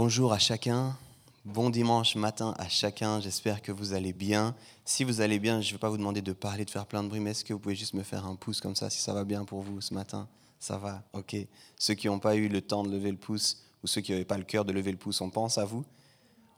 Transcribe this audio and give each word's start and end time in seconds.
Bonjour 0.00 0.32
à 0.32 0.38
chacun, 0.38 0.96
bon 1.44 1.70
dimanche 1.70 2.14
matin 2.14 2.54
à 2.56 2.68
chacun, 2.68 3.18
j'espère 3.18 3.60
que 3.60 3.72
vous 3.72 3.94
allez 3.94 4.12
bien. 4.12 4.54
Si 4.84 5.02
vous 5.02 5.22
allez 5.22 5.40
bien, 5.40 5.60
je 5.60 5.70
ne 5.70 5.72
vais 5.72 5.78
pas 5.80 5.88
vous 5.88 5.96
demander 5.96 6.22
de 6.22 6.32
parler, 6.32 6.64
de 6.64 6.70
faire 6.70 6.86
plein 6.86 7.02
de 7.02 7.08
bruit, 7.08 7.18
mais 7.18 7.32
est-ce 7.32 7.44
que 7.44 7.52
vous 7.52 7.58
pouvez 7.58 7.74
juste 7.74 7.94
me 7.94 8.04
faire 8.04 8.24
un 8.24 8.36
pouce 8.36 8.60
comme 8.60 8.76
ça 8.76 8.90
si 8.90 9.00
ça 9.00 9.12
va 9.12 9.24
bien 9.24 9.44
pour 9.44 9.60
vous 9.60 9.80
ce 9.80 9.92
matin? 9.92 10.28
Ça 10.60 10.78
va, 10.78 11.02
ok. 11.14 11.34
Ceux 11.76 11.94
qui 11.94 12.06
n'ont 12.06 12.20
pas 12.20 12.36
eu 12.36 12.46
le 12.46 12.62
temps 12.62 12.84
de 12.84 12.92
lever 12.92 13.10
le 13.10 13.16
pouce 13.16 13.64
ou 13.82 13.88
ceux 13.88 14.00
qui 14.00 14.12
n'avaient 14.12 14.24
pas 14.24 14.38
le 14.38 14.44
cœur 14.44 14.64
de 14.64 14.72
lever 14.72 14.92
le 14.92 14.98
pouce, 14.98 15.20
on 15.20 15.30
pense 15.30 15.58
à 15.58 15.64
vous 15.64 15.84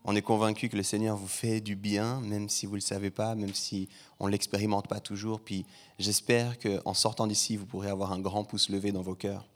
on 0.04 0.14
est 0.14 0.22
convaincu 0.22 0.68
que 0.68 0.76
le 0.76 0.82
Seigneur 0.82 1.16
vous 1.16 1.26
fait 1.26 1.62
du 1.62 1.76
bien, 1.76 2.20
même 2.20 2.50
si 2.50 2.66
vous 2.66 2.72
ne 2.72 2.78
le 2.78 2.82
savez 2.82 3.10
pas, 3.10 3.34
même 3.34 3.54
si 3.54 3.88
on 4.18 4.26
ne 4.26 4.32
l'expérimente 4.32 4.86
pas 4.86 5.00
toujours. 5.00 5.40
Puis 5.40 5.64
j'espère 5.98 6.59
qu'en 6.59 6.95
sortant 6.95 7.26
d'ici, 7.26 7.56
vous 7.56 7.66
pourrez 7.66 7.88
avoir 7.88 8.12
un 8.12 8.18
grand 8.18 8.45
pouce 8.45 8.68
levé 8.68 8.92
dans 8.92 9.02
vos 9.02 9.14
cœurs. 9.14 9.46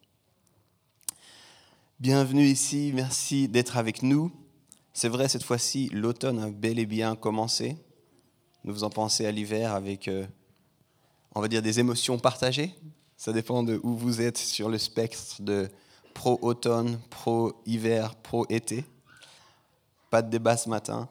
Bienvenue 2.05 2.45
ici, 2.45 2.91
merci 2.93 3.49
d'être 3.49 3.79
avec 3.79 4.03
nous. 4.03 4.31
C'est 4.93 5.09
vrai, 5.09 5.27
cette 5.27 5.43
fois-ci, 5.43 5.89
l'automne 5.91 6.39
a 6.39 6.51
bel 6.51 6.78
et 6.78 6.84
bien 6.84 7.17
commencé. 7.17 7.78
Nous 8.62 8.75
vous 8.75 8.84
en 8.84 8.91
pensez 8.91 9.25
à 9.25 9.33
l'hiver 9.33 9.73
avec, 9.73 10.09
euh, 10.09 10.27
on 11.34 11.41
va 11.41 11.48
dire, 11.48 11.62
des 11.62 11.81
émotions 11.81 12.19
partagées. 12.19 12.75
Ça 13.17 13.33
dépend 13.33 13.62
de 13.62 13.81
où 13.83 13.97
vous 13.97 14.20
êtes 14.20 14.37
sur 14.37 14.69
le 14.69 14.77
spectre 14.77 15.41
de 15.41 15.70
pro-automne, 16.12 17.01
pro-hiver, 17.09 18.17
pro-été 18.17 18.84
pas 20.11 20.21
de 20.21 20.28
débat 20.28 20.59
ce 20.59 20.69
matin. 20.69 21.09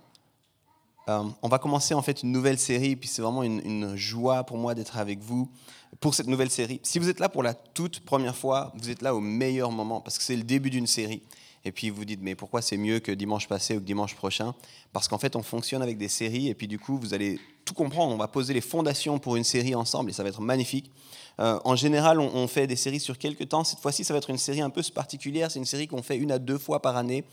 Euh, 1.09 1.23
on 1.41 1.47
va 1.47 1.57
commencer 1.57 1.95
en 1.95 2.03
fait 2.03 2.21
une 2.21 2.31
nouvelle 2.31 2.59
série, 2.59 2.95
puis 2.95 3.09
c'est 3.09 3.23
vraiment 3.23 3.41
une, 3.41 3.95
joie 3.95 4.43
pour 4.43 4.59
moi 4.59 4.75
d'être 4.75 4.97
avec 4.97 5.21
vous 5.21 5.49
pour 5.99 6.15
cette 6.15 6.27
nouvelle 6.27 6.49
série. 6.49 6.79
Si 6.83 6.99
vous 6.99 7.09
êtes 7.09 7.19
là 7.19 7.29
pour 7.29 7.43
la 7.43 7.53
toute 7.53 8.01
première 8.01 8.35
fois, 8.35 8.73
vous 8.75 8.89
êtes 8.89 9.01
là 9.01 9.15
au 9.15 9.19
meilleur 9.19 9.71
moment 9.71 10.01
parce 10.01 10.17
que 10.17 10.23
c'est 10.23 10.35
le 10.35 10.43
début 10.43 10.69
d'une 10.69 10.87
série. 10.87 11.21
Et 11.65 11.71
puis 11.71 11.89
vous 11.89 12.03
dites, 12.03 12.19
mais 12.21 12.35
pourquoi 12.35 12.61
c'est 12.61 12.77
mieux 12.77 12.99
que 12.99 13.11
dimanche 13.11 13.47
passé 13.47 13.75
ou 13.77 13.79
que 13.79 13.85
dimanche 13.85 14.15
prochain? 14.15 14.53
Parce 14.91 15.07
qu'en 15.07 15.17
fait, 15.17 15.35
on 15.35 15.43
fonctionne 15.43 15.81
avec 15.81 15.97
des 15.97 16.09
séries 16.09 16.49
et 16.49 16.55
puis 16.55 16.67
du 16.67 16.77
coup, 16.77 16.97
vous 16.97 17.13
allez 17.13 17.39
tout 17.63 17.73
comprendre. 17.73 18.13
On 18.13 18.17
va 18.17 18.27
poser 18.27 18.53
les 18.53 18.61
fondations 18.61 19.17
pour 19.17 19.37
une 19.37 19.45
série 19.45 19.73
ensemble 19.73 20.09
et 20.09 20.13
ça 20.13 20.23
va 20.23 20.29
être 20.29 20.41
magnifique. 20.41 20.91
Euh, 21.39 21.59
en 21.63 21.75
général, 21.75 22.19
on, 22.19 22.47
fait 22.47 22.67
des 22.67 22.75
séries 22.75 22.99
sur 22.99 23.17
quelques 23.17 23.49
temps. 23.49 23.63
Cette 23.63 23.79
fois-ci, 23.79 24.03
ça 24.03 24.13
va 24.13 24.17
être 24.17 24.29
une 24.29 24.37
série 24.37 24.61
un 24.61 24.69
peu 24.69 24.81
particulière. 24.93 25.49
C'est 25.49 25.59
une 25.59 25.65
série 25.65 25.87
qu'on 25.87 26.03
fait 26.03 26.17
une 26.17 26.31
à 26.31 26.39
deux 26.39 26.57
fois 26.57 26.81
par 26.81 26.97
année. 26.97 27.23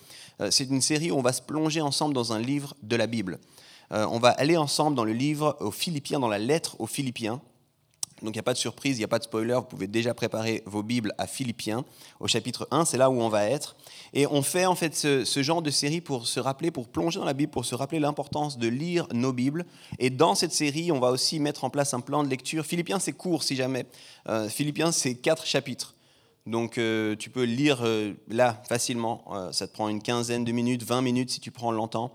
Euh, 0.41 0.51
c'est 0.51 0.65
une 0.65 0.81
série 0.81 1.11
où 1.11 1.17
on 1.17 1.23
va 1.23 1.33
se 1.33 1.43
plonger 1.43 1.81
ensemble 1.81 2.15
dans 2.15 2.33
un 2.33 2.39
livre 2.39 2.75
de 2.83 2.97
la 2.97 3.07
Bible. 3.07 3.41
Euh, 3.93 4.07
on 4.11 4.21
va 4.21 4.31
aller 4.31 4.57
ensemble 4.57 4.97
dans 4.97 5.05
le 5.05 5.13
livre 5.13 5.57
aux 5.61 5.73
Philippiens, 5.73 6.21
dans 6.21 6.29
la 6.29 6.39
lettre 6.39 6.77
aux 6.79 6.87
Philippiens. 6.87 7.41
Donc 8.23 8.35
il 8.35 8.37
n'y 8.37 8.41
a 8.41 8.45
pas 8.45 8.53
de 8.53 8.59
surprise, 8.59 8.97
il 8.97 9.01
n'y 9.01 9.05
a 9.05 9.09
pas 9.09 9.19
de 9.19 9.25
spoiler, 9.25 9.55
vous 9.55 9.63
pouvez 9.63 9.87
déjà 9.87 10.13
préparer 10.15 10.63
vos 10.67 10.83
Bibles 10.83 11.15
à 11.19 11.27
Philippiens, 11.27 11.85
au 12.19 12.27
chapitre 12.27 12.69
1, 12.71 12.85
c'est 12.85 12.99
là 12.99 13.11
où 13.11 13.21
on 13.21 13.29
va 13.29 13.45
être. 13.45 13.77
Et 14.13 14.27
on 14.27 14.43
fait 14.43 14.67
en 14.67 14.75
fait 14.75 14.95
ce, 14.95 15.43
genre 15.43 15.63
de 15.63 15.71
série 15.71 16.01
pour 16.01 16.27
se 16.27 16.41
rappeler, 16.41 16.71
pour 16.71 16.89
plonger 16.89 17.19
dans 17.19 17.25
la 17.25 17.33
Bible, 17.33 17.51
pour 17.51 17.65
se 17.65 17.75
rappeler 17.75 17.99
l'importance 17.99 18.59
de 18.59 18.69
lire 18.69 19.07
nos 19.13 19.33
Bibles. 19.33 19.65
Et 19.99 20.11
dans 20.11 20.35
cette 20.35 20.53
série, 20.53 20.93
on 20.93 21.01
va 21.01 21.11
aussi 21.11 21.41
mettre 21.41 21.65
en 21.65 21.71
place 21.71 21.95
un 21.95 22.01
plan 22.01 22.23
de 22.23 22.29
lecture. 22.29 22.65
Philippiens, 22.65 22.99
c'est 22.99 23.13
court 23.13 23.43
si 23.43 23.57
jamais. 23.57 23.87
Euh, 24.29 24.49
Philippiens, 24.49 24.93
c'est 24.93 25.15
quatre 25.15 25.47
chapitres. 25.47 25.95
Donc 26.47 26.79
euh, 26.79 27.17
tu 27.17 27.31
peux 27.31 27.45
lire 27.45 27.81
euh, 27.85 28.15
là 28.29 28.63
facilement. 28.69 29.25
ça 29.53 29.67
te 29.67 29.73
prend 29.73 29.89
une 29.89 30.03
quinzaine 30.03 30.45
de 30.45 30.53
minutes, 30.53 30.83
20 30.83 31.03
minutes 31.03 31.31
si 31.31 31.41
tu 31.41 31.51
prends 31.51 31.73
longtemps. 31.73 32.15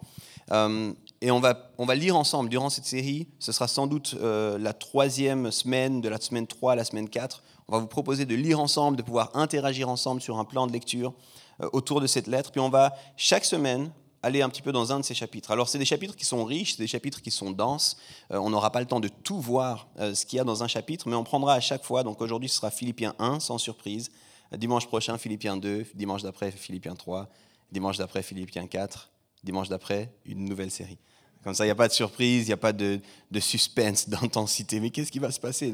Et 1.25 1.31
on 1.31 1.39
va, 1.39 1.71
on 1.79 1.87
va 1.87 1.95
lire 1.95 2.15
ensemble 2.15 2.49
durant 2.49 2.69
cette 2.69 2.85
série. 2.85 3.27
Ce 3.39 3.51
sera 3.51 3.67
sans 3.67 3.87
doute 3.87 4.15
euh, 4.21 4.59
la 4.59 4.73
troisième 4.73 5.49
semaine, 5.49 5.99
de 5.99 6.07
la 6.07 6.21
semaine 6.21 6.45
3 6.45 6.73
à 6.73 6.75
la 6.75 6.83
semaine 6.83 7.09
4. 7.09 7.41
On 7.67 7.71
va 7.71 7.79
vous 7.79 7.87
proposer 7.87 8.25
de 8.25 8.35
lire 8.35 8.59
ensemble, 8.59 8.95
de 8.95 9.01
pouvoir 9.01 9.31
interagir 9.33 9.89
ensemble 9.89 10.21
sur 10.21 10.37
un 10.37 10.45
plan 10.45 10.67
de 10.67 10.71
lecture 10.71 11.15
euh, 11.61 11.69
autour 11.73 11.99
de 11.99 12.05
cette 12.05 12.27
lettre. 12.27 12.51
Puis 12.51 12.61
on 12.61 12.69
va 12.69 12.93
chaque 13.17 13.43
semaine 13.43 13.91
aller 14.21 14.43
un 14.43 14.49
petit 14.49 14.61
peu 14.61 14.71
dans 14.71 14.93
un 14.93 14.99
de 14.99 15.03
ces 15.03 15.15
chapitres. 15.15 15.49
Alors 15.49 15.67
c'est 15.67 15.79
des 15.79 15.85
chapitres 15.85 16.15
qui 16.15 16.25
sont 16.25 16.45
riches, 16.45 16.73
c'est 16.73 16.83
des 16.83 16.85
chapitres 16.85 17.23
qui 17.23 17.31
sont 17.31 17.49
denses. 17.49 17.97
Euh, 18.31 18.37
on 18.37 18.51
n'aura 18.51 18.71
pas 18.71 18.79
le 18.79 18.85
temps 18.85 18.99
de 18.99 19.07
tout 19.07 19.41
voir 19.41 19.87
ce 19.97 20.27
qu'il 20.27 20.37
y 20.37 20.39
a 20.39 20.43
dans 20.43 20.61
un 20.61 20.67
chapitre, 20.67 21.09
mais 21.09 21.15
on 21.15 21.23
prendra 21.23 21.55
à 21.55 21.59
chaque 21.59 21.83
fois. 21.83 22.03
Donc 22.03 22.21
aujourd'hui 22.21 22.49
ce 22.49 22.57
sera 22.57 22.69
Philippiens 22.69 23.15
1, 23.17 23.39
sans 23.39 23.57
surprise. 23.57 24.11
Dimanche 24.55 24.85
prochain, 24.85 25.17
Philippiens 25.17 25.57
2. 25.57 25.87
Dimanche 25.95 26.21
d'après, 26.21 26.51
Philippiens 26.51 26.95
3. 26.95 27.27
Dimanche 27.71 27.97
d'après, 27.97 28.21
Philippiens 28.21 28.67
4 28.67 29.09
dimanche 29.45 29.69
d'après, 29.69 30.11
une 30.25 30.43
nouvelle 30.43 30.71
série. 30.71 30.97
Comme 31.45 31.53
ça, 31.53 31.63
il 31.63 31.67
n'y 31.67 31.71
a 31.71 31.75
pas 31.75 31.87
de 31.87 31.93
surprise, 31.93 32.45
il 32.45 32.47
n'y 32.47 32.53
a 32.53 32.57
pas 32.57 32.73
de, 32.73 32.99
suspense, 33.39 34.09
d'intensité. 34.09 34.79
Mais 34.79 34.89
qu'est-ce 34.89 35.11
qui 35.11 35.19
va 35.19 35.29
se 35.29 35.39
passer 35.39 35.71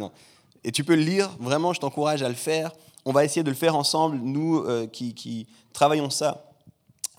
Et 0.65 0.71
tu 0.73 0.83
peux 0.83 0.95
le 0.95 1.01
lire, 1.01 1.29
vraiment, 1.39 1.71
je 1.71 1.79
t'encourage 1.79 2.21
à 2.21 2.27
le 2.27 2.35
faire. 2.35 2.73
On 3.05 3.13
va 3.13 3.23
essayer 3.23 3.41
de 3.41 3.49
le 3.49 3.55
faire 3.55 3.77
ensemble, 3.77 4.17
nous 4.17 4.57
euh, 4.59 4.85
qui, 4.85 5.47
travaillons 5.71 6.09
ça. 6.09 6.51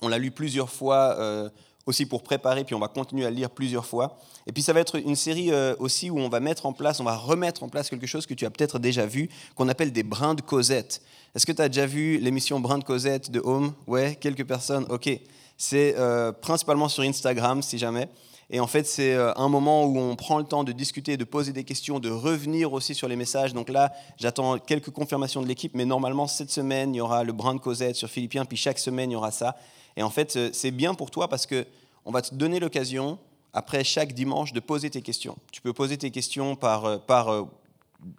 On 0.03 0.09
l'a 0.09 0.19
lu 0.19 0.31
plusieurs 0.31 0.69
fois 0.69 1.17
euh, 1.19 1.49
aussi 1.87 2.05
pour 2.05 2.23
préparer, 2.23 2.65
puis 2.65 2.75
on 2.75 2.79
va 2.79 2.89
continuer 2.89 3.25
à 3.25 3.31
le 3.31 3.37
lire 3.37 3.49
plusieurs 3.49 3.87
fois. 3.87 4.19
Et 4.47 4.53
puis 4.53 4.63
ça 4.63 4.75
va 4.75 4.81
être 4.81 4.97
une 4.97 5.17
série 5.17 5.51
euh, 5.51 5.75
aussi 5.79 6.11
où 6.11 6.19
on 6.19 6.29
va 6.29 6.41
mettre 6.41 6.67
en 6.67 6.75
place, 6.75 7.01
on 7.01 7.05
va 7.05 7.17
remettre 7.17 7.63
en 7.63 7.71
place 7.71 7.89
quelque 7.89 8.07
chose 8.07 8.27
que 8.27 8.35
tu 8.35 8.45
as 8.45 8.51
peut-être 8.51 8.79
déjà 8.79 9.07
vu, 9.07 9.31
qu'on 9.55 9.69
appelle 9.71 9.93
des 9.93 10.03
brins 10.03 10.35
de 10.35 10.43
Cosette. 10.43 11.01
Est-ce 11.35 11.47
que 11.47 11.53
tu 11.53 11.63
as 11.63 11.71
déjà 11.71 11.87
vu 11.87 12.19
l'émission 12.19 12.61
Brins 12.61 12.79
de 12.79 12.85
Cosette 12.85 13.31
de 13.31 13.41
Home? 13.43 13.73
Ouais, 13.87 14.15
quelques 14.21 14.47
personnes, 14.47 14.85
ok. 14.91 15.09
C'est 15.57 15.97
principalement 16.43 16.89
sur 16.89 17.05
Instagram, 17.05 17.63
si 17.63 17.79
jamais. 17.79 18.09
Et 18.55 18.61
en 18.61 18.67
fait, 18.67 18.87
c'est 18.87 19.15
euh, 19.15 19.33
un 19.37 19.49
moment 19.49 19.87
où 19.87 19.99
on 19.99 20.15
prend 20.15 20.39
le 20.39 20.45
temps 20.45 20.63
de 20.63 20.73
discuter, 20.73 21.17
de 21.17 21.25
poser 21.25 21.55
des 21.55 21.65
questions, 21.65 21.99
de 21.99 22.11
revenir 22.11 22.75
aussi 22.75 22.95
sur 22.95 23.09
les 23.09 23.17
messages. 23.17 23.55
Donc 23.55 23.71
là, 23.71 23.93
j'attends 24.19 24.59
quelques 24.59 24.91
confirmations 24.91 25.41
de 25.41 25.49
l'équipe, 25.49 25.73
mais 25.75 25.87
normalement, 25.87 26.27
cette 26.27 26.51
semaine, 26.51 26.95
il 26.95 26.99
y 26.99 27.01
aura 27.01 27.25
le 27.25 27.33
brin 27.33 27.55
de 27.55 27.61
Cosette 27.61 27.97
sur 27.97 28.11
Philippien, 28.11 28.45
puis 28.45 28.59
chaque 28.59 28.79
semaine, 28.79 29.11
il 29.11 29.15
y 29.15 29.17
aura 29.17 29.31
ça. 29.31 29.57
Et 29.97 30.03
en 30.03 30.11
fait, 30.11 30.37
euh, 30.37 30.51
c'est 30.53 30.71
bien 30.71 30.93
pour 30.93 31.11
toi 31.11 31.29
parce 31.29 31.47
que 31.47 31.67
on 32.05 32.11
va 32.11 32.21
te 32.21 32.35
donner 32.35 32.61
l'occasion, 32.61 33.19
après 33.55 33.85
chaque 33.85 34.13
dimanche, 34.13 34.53
de 34.53 34.61
poser 34.61 34.91
tes 34.91 35.01
questions. 35.01 35.37
Tu 35.51 35.63
peux 35.63 35.73
poser 35.73 35.97
tes 35.97 36.11
questions 36.11 36.55
par, 36.55 36.85
euh, 36.85 36.99
par 36.99 37.47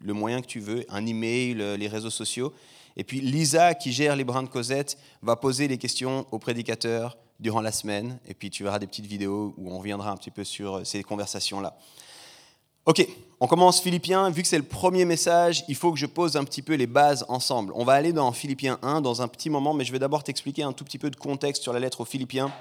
le 0.02 0.14
moyen 0.14 0.42
que 0.42 0.48
tu 0.48 0.60
veux, 0.60 0.84
un 0.90 1.06
email, 1.06 1.54
les 1.78 1.88
réseaux 1.88 2.10
sociaux. 2.10 2.54
Et 2.96 3.04
puis 3.04 3.20
Lisa, 3.20 3.76
qui 3.76 3.92
gère 3.92 4.16
les 4.16 4.24
brins 4.24 4.44
de 4.44 4.48
Cosette, 4.48 4.98
va 5.22 5.36
poser 5.36 5.68
les 5.68 5.78
questions 5.78 6.26
aux 6.32 6.40
prédicateurs, 6.40 7.18
durant 7.44 7.62
la 7.62 7.72
semaine, 7.72 8.20
et 8.26 8.34
puis 8.34 8.50
tu 8.50 8.64
verras 8.64 8.80
des 8.80 8.88
petites 8.88 9.06
vidéos 9.06 9.54
où 9.58 9.72
on 9.72 9.78
reviendra 9.78 10.10
un 10.10 10.18
petit 10.18 10.32
peu 10.32 10.44
sur 10.44 10.78
euh, 10.78 10.84
ces 10.84 11.04
conversations-là. 11.04 11.78
Ok, 12.86 13.06
on 13.40 13.48
commence 13.48 13.82
Philippiens. 13.82 14.30
Vu 14.30 14.42
que 14.42 14.48
c'est 14.48 14.58
le 14.58 14.64
premier 14.64 15.06
message, 15.06 15.64
il 15.68 15.76
faut 15.76 15.92
que 15.92 16.00
je 16.00 16.06
pose 16.06 16.36
un 16.38 16.44
petit 16.44 16.62
peu 16.62 16.74
les 16.74 16.88
bases 16.88 17.26
ensemble. 17.28 17.72
On 17.76 17.84
va 17.84 17.94
aller 17.94 18.14
dans 18.14 18.32
Philippiens 18.32 18.80
1 18.82 19.02
dans 19.02 19.22
un 19.22 19.28
petit 19.28 19.50
moment, 19.50 19.74
mais 19.74 19.86
je 19.86 19.92
vais 19.92 20.00
d'abord 20.00 20.24
t'expliquer 20.24 20.64
un 20.64 20.74
tout 20.74 20.84
petit 20.84 20.98
peu 20.98 21.10
de 21.10 21.16
contexte 21.16 21.64
sur 21.64 21.72
la 21.74 21.80
lettre 21.80 22.02
aux 22.02 22.06
Philippiens. 22.06 22.52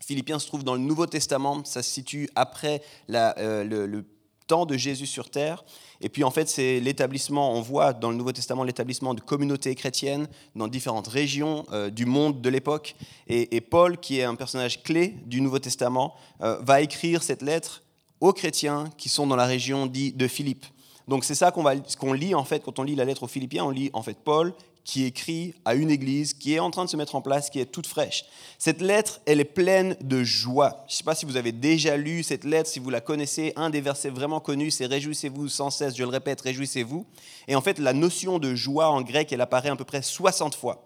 Philippiens 0.00 0.38
se 0.38 0.46
trouve 0.46 0.64
dans 0.64 0.74
le 0.74 0.80
Nouveau 0.80 1.06
Testament, 1.06 1.64
ça 1.64 1.82
se 1.82 1.90
situe 1.90 2.28
après 2.34 2.82
la, 3.08 3.36
euh, 3.38 3.64
le, 3.64 3.86
le 3.86 4.04
temps 4.46 4.66
de 4.66 4.76
Jésus 4.76 5.06
sur 5.06 5.30
terre. 5.30 5.64
Et 6.00 6.08
puis 6.08 6.24
en 6.24 6.30
fait, 6.30 6.48
c'est 6.48 6.80
l'établissement, 6.80 7.52
on 7.52 7.60
voit 7.60 7.92
dans 7.92 8.10
le 8.10 8.16
Nouveau 8.16 8.32
Testament 8.32 8.64
l'établissement 8.64 9.14
de 9.14 9.20
communautés 9.20 9.74
chrétiennes 9.74 10.28
dans 10.54 10.68
différentes 10.68 11.08
régions 11.08 11.64
euh, 11.72 11.90
du 11.90 12.06
monde 12.06 12.40
de 12.40 12.48
l'époque. 12.48 12.96
Et, 13.28 13.60
Paul, 13.60 13.98
qui 13.98 14.18
est 14.18 14.24
un 14.24 14.34
personnage 14.34 14.82
clé 14.82 15.16
du 15.26 15.40
Nouveau 15.40 15.58
Testament, 15.58 16.14
euh, 16.42 16.58
va 16.60 16.80
écrire 16.80 17.22
cette 17.22 17.42
lettre 17.42 17.82
aux 18.20 18.32
chrétiens 18.32 18.90
qui 18.96 19.08
sont 19.08 19.26
dans 19.26 19.36
la 19.36 19.46
région 19.46 19.86
dite 19.86 20.16
de 20.16 20.28
Philippe. 20.28 20.64
Donc 21.08 21.24
c'est 21.24 21.34
ça 21.34 21.52
qu'on 21.52 22.12
lit 22.12 22.34
en 22.34 22.44
fait 22.44 22.62
quand 22.64 22.78
on 22.78 22.82
lit 22.82 22.94
la 22.94 23.04
lettre 23.04 23.24
aux 23.24 23.28
Philippiens, 23.28 23.64
on 23.64 23.70
lit 23.70 23.90
en 23.92 24.02
fait 24.02 24.18
Paul 24.22 24.54
qui 24.86 25.04
écrit 25.04 25.52
à 25.64 25.74
une 25.74 25.90
église 25.90 26.32
qui 26.32 26.54
est 26.54 26.60
en 26.60 26.70
train 26.70 26.84
de 26.84 26.88
se 26.88 26.96
mettre 26.96 27.16
en 27.16 27.20
place, 27.20 27.50
qui 27.50 27.58
est 27.58 27.66
toute 27.66 27.88
fraîche. 27.88 28.24
Cette 28.56 28.80
lettre, 28.80 29.20
elle 29.26 29.40
est 29.40 29.44
pleine 29.44 29.96
de 30.00 30.22
joie. 30.22 30.84
Je 30.86 30.94
ne 30.94 30.96
sais 30.98 31.04
pas 31.04 31.16
si 31.16 31.26
vous 31.26 31.36
avez 31.36 31.50
déjà 31.50 31.96
lu 31.96 32.22
cette 32.22 32.44
lettre, 32.44 32.70
si 32.70 32.78
vous 32.78 32.88
la 32.88 33.00
connaissez. 33.00 33.52
Un 33.56 33.68
des 33.68 33.80
versets 33.80 34.10
vraiment 34.10 34.38
connus, 34.38 34.70
c'est 34.70 34.86
Réjouissez-vous 34.86 35.48
sans 35.48 35.70
cesse, 35.70 35.96
je 35.96 36.04
le 36.04 36.08
répète, 36.08 36.40
réjouissez-vous. 36.40 37.04
Et 37.48 37.56
en 37.56 37.60
fait, 37.60 37.80
la 37.80 37.92
notion 37.92 38.38
de 38.38 38.54
joie 38.54 38.88
en 38.88 39.02
grec, 39.02 39.32
elle 39.32 39.40
apparaît 39.40 39.70
à 39.70 39.76
peu 39.76 39.84
près 39.84 40.02
60 40.02 40.54
fois. 40.54 40.84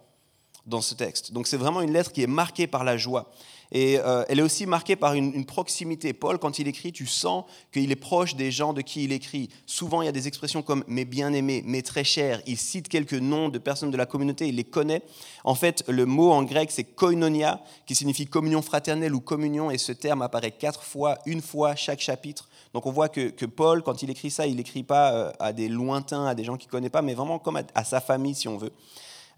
dans 0.66 0.80
ce 0.80 0.94
texte. 0.94 1.32
Donc 1.32 1.46
c'est 1.46 1.56
vraiment 1.56 1.80
une 1.80 1.92
lettre 1.92 2.12
qui 2.12 2.22
est 2.22 2.26
marquée 2.26 2.66
par 2.66 2.84
la 2.84 2.96
joie. 2.96 3.30
Et 3.72 3.98
euh, 3.98 4.24
elle 4.28 4.40
est 4.40 4.42
aussi 4.42 4.66
marquée 4.66 4.96
par 4.96 5.14
une, 5.14 5.44
proximité. 5.44 6.12
Paul, 6.12 6.38
quand 6.38 6.58
il 6.58 6.68
écrit, 6.68 6.92
tu 6.92 7.06
sens 7.06 7.44
qu'il 7.72 7.90
est 7.90 7.96
proche 7.96 8.34
des 8.34 8.50
gens 8.50 8.72
de 8.72 8.80
qui 8.80 9.04
il 9.04 9.12
écrit. 9.12 9.48
Souvent, 9.66 10.02
il 10.02 10.06
y 10.06 10.08
a 10.08 10.12
des 10.12 10.28
expressions 10.28 10.62
comme 10.62 10.84
mes 10.86 11.04
bien-aimés, 11.04 11.62
mes 11.64 11.82
très 11.82 12.04
chers. 12.04 12.42
Il 12.46 12.56
cite 12.56 12.88
quelques 12.88 13.14
noms 13.14 13.48
de 13.48 13.58
personnes 13.58 13.90
de 13.90 13.96
la 13.96 14.06
communauté, 14.06 14.48
il 14.48 14.56
les 14.56 14.64
connaît. 14.64 15.02
En 15.44 15.54
fait, 15.54 15.84
le 15.88 16.04
mot 16.04 16.32
en 16.32 16.42
grec, 16.42 16.70
c'est 16.70 16.84
koinonia, 16.84 17.62
qui 17.86 17.94
signifie 17.94 18.26
communion 18.26 18.62
fraternelle 18.62 19.14
ou 19.14 19.20
communion, 19.20 19.70
et 19.70 19.78
ce 19.78 19.92
terme 19.92 20.22
apparaît 20.22 20.50
quatre 20.50 20.82
fois, 20.82 21.18
une 21.26 21.42
fois 21.42 21.76
chaque 21.76 22.00
chapitre. 22.00 22.48
Donc 22.74 22.86
on 22.86 22.92
voit 22.92 23.08
que, 23.08 23.46
Paul, 23.46 23.82
quand 23.82 24.02
il 24.02 24.10
écrit 24.10 24.30
ça, 24.30 24.46
il 24.46 24.56
n'écrit 24.56 24.82
pas 24.82 25.12
euh, 25.12 25.32
à 25.38 25.52
des 25.52 25.68
lointains, 25.68 26.26
à 26.26 26.34
des 26.34 26.44
gens 26.44 26.56
qu'il 26.56 26.68
ne 26.68 26.72
connaît 26.72 26.90
pas, 26.90 27.02
mais 27.02 27.14
vraiment 27.14 27.38
comme 27.38 27.60
à, 27.74 27.84
sa 27.84 28.00
famille, 28.00 28.34
si 28.34 28.48
on 28.48 28.56
veut. 28.56 28.72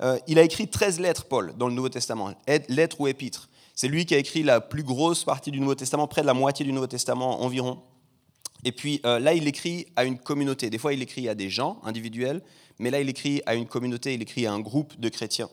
Euh, 0.03 0.19
il 0.27 0.39
a 0.39 0.43
écrit 0.43 0.69
13 0.69 1.01
lettres, 1.01 1.27
Paul, 1.27 1.55
dans 1.57 1.69
le 1.69 1.75
Nouveau 1.75 1.89
Testament, 1.89 2.33
lettres 2.69 3.01
ou 3.01 3.07
épîtres. 3.07 3.49
C'est 3.75 3.89
lui 3.89 4.05
qui 4.07 4.15
a 4.15 4.19
écrit 4.19 4.43
la 4.43 4.61
plus 4.61 4.83
grosse 4.83 5.25
partie 5.25 5.51
du 5.51 5.61
Nouveau 5.61 5.75
Testament, 5.75 6.07
près 6.07 6.23
de 6.23 6.27
la 6.27 6.35
moitié 6.35 6.65
du 6.65 6.73
Nouveau 6.73 6.87
Testament 6.87 7.43
environ. 7.43 7.81
Et 8.65 8.73
puis 8.73 9.01
euh, 9.05 9.19
là, 9.19 9.35
il 9.35 9.49
écrit 9.49 9.87
à 9.97 10.05
une 10.05 10.19
communauté. 10.19 10.71
Des 10.71 10.79
fois, 10.79 10.93
il 10.93 11.03
écrit 11.03 11.29
à 11.29 11.35
des 11.35 11.51
gens 11.51 11.81
individuels, 11.83 12.43
mais 12.79 12.91
là, 12.91 13.01
il 13.01 13.09
écrit 13.09 13.43
à 13.47 13.55
une 13.55 13.67
communauté, 13.67 14.15
il 14.15 14.23
écrit 14.23 14.47
à 14.47 14.53
un 14.53 14.61
groupe 14.61 14.99
de 15.01 15.09
chrétiens. 15.09 15.49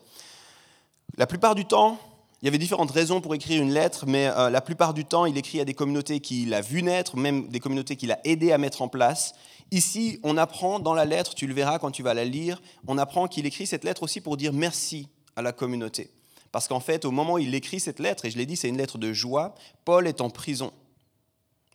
La 1.17 1.25
plupart 1.25 1.55
du 1.55 1.65
temps, 1.65 1.97
il 2.41 2.45
y 2.45 2.47
avait 2.47 2.57
différentes 2.57 2.91
raisons 2.91 3.19
pour 3.19 3.33
écrire 3.35 3.61
une 3.61 3.73
lettre, 3.73 4.05
mais 4.05 4.27
euh, 4.27 4.49
la 4.49 4.61
plupart 4.61 4.93
du 4.93 5.05
temps, 5.05 5.25
il 5.25 5.37
écrit 5.37 5.59
à 5.59 5.65
des 5.65 5.73
communautés 5.73 6.19
qu'il 6.19 6.53
a 6.53 6.61
vu 6.61 6.83
naître, 6.83 7.17
même 7.17 7.47
des 7.49 7.59
communautés 7.59 7.95
qu'il 7.95 8.11
a 8.11 8.19
aidé 8.23 8.51
à 8.51 8.57
mettre 8.57 8.81
en 8.81 8.87
place. 8.87 9.33
Ici, 9.71 10.19
on 10.23 10.37
apprend 10.37 10.79
dans 10.79 10.93
la 10.93 11.05
lettre, 11.05 11.35
tu 11.35 11.47
le 11.47 11.53
verras 11.53 11.79
quand 11.79 11.91
tu 11.91 12.03
vas 12.03 12.13
la 12.13 12.25
lire, 12.25 12.61
on 12.87 12.97
apprend 12.97 13.27
qu'il 13.27 13.45
écrit 13.45 13.67
cette 13.67 13.83
lettre 13.83 14.03
aussi 14.03 14.21
pour 14.21 14.37
dire 14.37 14.53
merci 14.53 15.09
à 15.35 15.41
la 15.41 15.51
communauté. 15.51 16.11
Parce 16.51 16.67
qu'en 16.67 16.79
fait, 16.79 17.05
au 17.05 17.11
moment 17.11 17.33
où 17.33 17.37
il 17.39 17.53
écrit 17.55 17.79
cette 17.79 17.99
lettre, 17.99 18.25
et 18.25 18.31
je 18.31 18.37
l'ai 18.37 18.45
dit, 18.45 18.55
c'est 18.55 18.69
une 18.69 18.77
lettre 18.77 18.97
de 18.97 19.13
joie, 19.13 19.55
Paul 19.85 20.07
est 20.07 20.21
en 20.21 20.29
prison. 20.29 20.71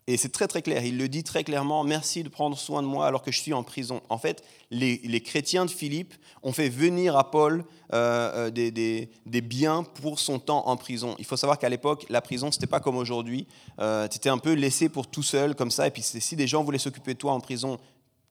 Et 0.07 0.19
c'est 0.19 0.29
très 0.29 0.47
très 0.47 0.61
clair, 0.61 0.85
il 0.85 0.99
le 0.99 1.09
dit 1.09 1.25
très 1.25 1.45
clairement, 1.45 1.83
merci 1.83 2.23
de 2.23 2.29
prendre 2.29 2.59
soin 2.59 2.83
de 2.83 2.87
moi 2.87 3.07
alors 3.07 3.23
que 3.23 3.33
je 3.33 3.41
suis 3.41 3.55
en 3.55 3.63
prison. 3.63 4.03
En 4.11 4.19
fait, 4.19 4.45
les, 4.71 4.99
chrétiens 5.23 5.65
de 5.65 5.71
Philippe 5.71 6.13
ont 6.43 6.53
fait 6.53 6.69
venir 6.69 7.17
à 7.17 7.31
Paul 7.31 7.65
euh, 7.95 8.49
euh, 8.49 8.51
des, 8.51 8.71
des, 8.71 9.41
biens 9.41 9.83
pour 9.83 10.19
son 10.19 10.39
temps 10.39 10.67
en 10.67 10.77
prison. 10.77 11.15
Il 11.19 11.25
faut 11.25 11.39
savoir 11.39 11.59
qu'à 11.59 11.71
l'époque, 11.71 12.05
la 12.11 12.21
prison, 12.21 12.53
ce 12.53 12.59
n'était 12.59 12.67
pas 12.67 12.81
comme 12.81 12.99
aujourd'hui. 12.99 13.47
Euh, 13.79 14.07
tu 14.07 14.17
étais 14.17 14.29
un 14.29 14.37
peu 14.37 14.53
laissé 14.53 14.91
pour 14.91 15.07
tout 15.07 15.23
seul 15.23 15.55
comme 15.55 15.71
ça, 15.71 15.87
et 15.87 15.91
puis 15.91 16.03
si 16.03 16.37
des 16.37 16.47
gens 16.47 16.63
voulaient 16.63 16.77
s'occuper 16.77 17.15
de 17.15 17.19
toi 17.19 17.33
en 17.33 17.41
prison, 17.41 17.79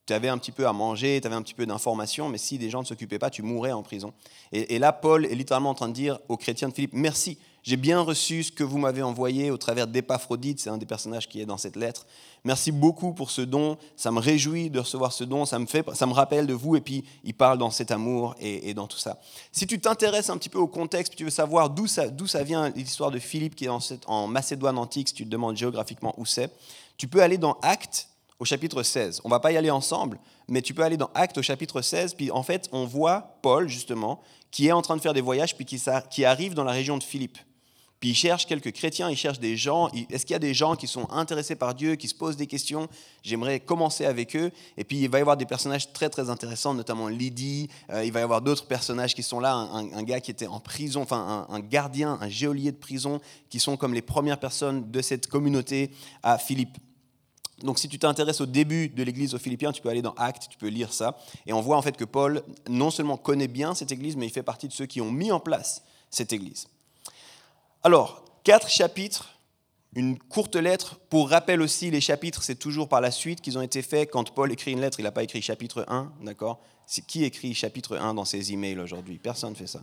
tu 0.05 0.13
avais 0.13 0.27
un 0.27 0.37
petit 0.37 0.51
peu 0.51 0.67
à 0.67 0.73
manger, 0.73 1.19
tu 1.21 1.27
avais 1.27 1.35
un 1.35 1.41
petit 1.41 1.53
peu 1.53 1.65
d'informations, 1.65 2.27
mais 2.27 2.37
si 2.37 2.57
des 2.57 2.69
gens 2.69 2.81
ne 2.81 2.85
s'occupaient 2.85 3.19
pas, 3.19 3.29
tu 3.29 3.41
mourrais 3.41 3.71
en 3.71 3.83
prison. 3.83 4.13
Et, 4.51 4.77
là, 4.79 4.91
Paul 4.91 5.25
est 5.25 5.35
littéralement 5.35 5.69
en 5.69 5.75
train 5.75 5.87
de 5.87 5.93
dire 5.93 6.19
aux 6.27 6.37
chrétiens 6.37 6.67
de 6.67 6.73
Philippe, 6.73 6.93
merci, 6.93 7.37
j'ai 7.63 7.77
bien 7.77 8.01
reçu 8.01 8.43
ce 8.43 8.51
que 8.51 8.65
vous 8.65 8.77
m'avez 8.77 9.01
envoyé 9.01 9.49
au 9.49 9.57
travers 9.57 9.87
d'Épaphrodite, 9.87 10.59
c'est 10.59 10.69
un 10.69 10.77
des 10.77 10.85
personnages 10.85 11.29
qui 11.29 11.39
est 11.39 11.45
dans 11.45 11.57
cette 11.57 11.77
lettre. 11.77 12.05
Merci 12.43 12.73
beaucoup 12.73 13.13
pour 13.13 13.31
ce 13.31 13.41
don, 13.41 13.77
ça 13.95 14.11
me 14.11 14.19
réjouit 14.19 14.69
de 14.69 14.79
recevoir 14.79 15.13
ce 15.13 15.23
don, 15.23 15.45
ça 15.45 15.57
me, 15.59 15.65
fait, 15.65 15.85
ça 15.93 16.05
me 16.05 16.11
rappelle 16.11 16.45
de 16.45 16.53
vous, 16.53 16.75
et 16.75 16.81
puis 16.81 17.05
il 17.23 17.33
parle 17.33 17.57
dans 17.57 17.71
cet 17.71 17.91
amour 17.91 18.35
et, 18.41 18.73
dans 18.73 18.87
tout 18.87 18.97
ça. 18.97 19.21
Si 19.53 19.65
tu 19.65 19.79
t'intéresses 19.79 20.29
un 20.29 20.37
petit 20.37 20.49
peu 20.49 20.59
au 20.59 20.67
contexte, 20.67 21.15
tu 21.15 21.23
veux 21.23 21.29
savoir 21.29 21.69
d'où 21.69 21.87
ça, 21.87 22.07
ça 22.25 22.43
vient 22.43 22.69
l'histoire 22.71 23.11
de 23.11 23.19
Philippe 23.19 23.55
qui 23.55 23.65
est 23.65 23.69
en, 23.69 23.79
en 24.07 24.27
Macédoine 24.27 24.77
antique, 24.77 25.07
si 25.07 25.13
tu 25.13 25.23
te 25.23 25.29
demandes 25.29 25.55
géographiquement 25.55 26.13
où 26.17 26.25
c'est, 26.25 26.51
tu 26.97 27.07
peux 27.07 27.21
aller 27.21 27.37
dans 27.37 27.57
Actes 27.61 28.09
au 28.39 28.45
chapitre 28.45 28.83
16. 28.83 29.21
On 29.23 29.29
va 29.29 29.39
pas 29.39 29.51
y 29.51 29.57
aller 29.57 29.71
ensemble, 29.71 30.19
mais 30.47 30.61
tu 30.61 30.73
peux 30.73 30.83
aller 30.83 30.97
dans 30.97 31.09
Actes 31.13 31.37
au 31.37 31.41
chapitre 31.41 31.81
16, 31.81 32.15
puis 32.15 32.31
en 32.31 32.43
fait, 32.43 32.69
on 32.71 32.85
voit 32.85 33.37
Paul, 33.41 33.67
justement, 33.67 34.21
qui 34.51 34.67
est 34.67 34.71
en 34.71 34.81
train 34.81 34.95
de 34.95 35.01
faire 35.01 35.13
des 35.13 35.21
voyages, 35.21 35.55
puis 35.55 35.65
qui, 35.65 36.25
arrive 36.25 36.53
dans 36.53 36.63
la 36.63 36.71
région 36.71 36.97
de 36.97 37.03
Philippe. 37.03 37.37
Puis 37.99 38.09
il 38.09 38.15
cherche 38.15 38.45
quelques 38.45 38.73
chrétiens, 38.73 39.09
il 39.09 39.15
cherche 39.15 39.39
des 39.39 39.55
gens. 39.55 39.89
Est-ce 40.09 40.25
qu'il 40.25 40.33
y 40.33 40.35
a 40.35 40.39
des 40.39 40.53
gens 40.53 40.75
qui 40.75 40.87
sont 40.87 41.09
intéressés 41.09 41.55
par 41.55 41.73
Dieu, 41.73 41.95
qui 41.95 42.09
se 42.09 42.13
posent 42.13 42.35
des 42.35 42.47
questions? 42.47 42.89
J'aimerais 43.23 43.61
commencer 43.61 44.05
avec 44.05 44.35
eux. 44.35 44.51
Et 44.75 44.83
puis 44.83 44.99
il 44.99 45.09
va 45.09 45.19
y 45.19 45.21
avoir 45.21 45.37
des 45.37 45.45
personnages 45.45 45.93
très 45.93 46.09
très 46.09 46.29
intéressants, 46.29 46.73
notamment 46.73 47.07
Lydie. 47.07 47.69
Euh, 47.89 48.03
il 48.03 48.11
va 48.11 48.19
y 48.19 48.23
avoir 48.23 48.41
d'autres 48.41 48.67
personnages 48.67 49.15
qui 49.15 49.23
sont 49.23 49.39
là. 49.39 49.55
Un, 49.55 50.03
gars 50.03 50.19
qui 50.19 50.31
était 50.31 50.47
en 50.47 50.59
prison, 50.59 51.01
enfin 51.01 51.47
un, 51.49 51.59
gardien, 51.61 52.19
un 52.19 52.27
geôlier 52.27 52.73
de 52.73 52.77
prison, 52.77 53.21
qui 53.49 53.61
sont 53.61 53.77
comme 53.77 53.93
les 53.93 54.01
premières 54.01 54.39
personnes 54.39 54.91
de 54.91 55.01
cette 55.01 55.27
communauté 55.27 55.89
à 56.23 56.37
Philippe. 56.37 56.77
Donc 57.63 57.79
si 57.79 57.87
tu 57.89 57.97
t'intéresses 57.97 58.41
au 58.41 58.45
début 58.45 58.89
de 58.89 59.03
l'église 59.03 59.33
aux 59.33 59.39
Philippiens, 59.39 59.71
tu 59.71 59.81
peux 59.81 59.89
aller 59.89 60.01
dans 60.01 60.13
Actes, 60.13 60.47
tu 60.49 60.57
peux 60.57 60.67
lire 60.67 60.93
ça. 60.93 61.17
Et 61.47 61.53
on 61.53 61.61
voit 61.61 61.77
en 61.77 61.81
fait 61.81 61.97
que 61.97 62.05
Paul 62.05 62.43
non 62.69 62.91
seulement 62.91 63.17
connaît 63.17 63.47
bien 63.47 63.73
cette 63.73 63.91
église, 63.91 64.15
mais 64.15 64.27
il 64.27 64.31
fait 64.31 64.43
partie 64.43 64.67
de 64.67 64.73
ceux 64.73 64.85
qui 64.85 65.01
ont 65.01 65.11
mis 65.11 65.31
en 65.31 65.39
place 65.39 65.83
cette 66.09 66.33
église. 66.33 66.67
Alors, 67.83 68.23
quatre 68.43 68.69
chapitres, 68.69 69.29
une 69.95 70.17
courte 70.17 70.55
lettre. 70.55 70.99
Pour 71.09 71.29
rappel 71.29 71.61
aussi, 71.61 71.91
les 71.91 72.01
chapitres, 72.01 72.43
c'est 72.43 72.55
toujours 72.55 72.89
par 72.89 73.01
la 73.01 73.11
suite 73.11 73.41
qu'ils 73.41 73.57
ont 73.57 73.61
été 73.61 73.81
faits. 73.81 74.09
Quand 74.11 74.33
Paul 74.33 74.51
écrit 74.51 74.71
une 74.71 74.81
lettre, 74.81 74.99
il 74.99 75.03
n'a 75.03 75.11
pas 75.11 75.23
écrit 75.23 75.41
chapitre 75.41 75.85
1, 75.87 76.11
d'accord? 76.21 76.59
Qui 77.07 77.23
écrit 77.23 77.53
chapitre 77.53 77.97
1 77.97 78.13
dans 78.13 78.25
ses 78.25 78.51
emails 78.51 78.79
aujourd'hui? 78.79 79.17
Personne 79.17 79.51
ne 79.51 79.55
fait 79.55 79.67
ça. 79.67 79.81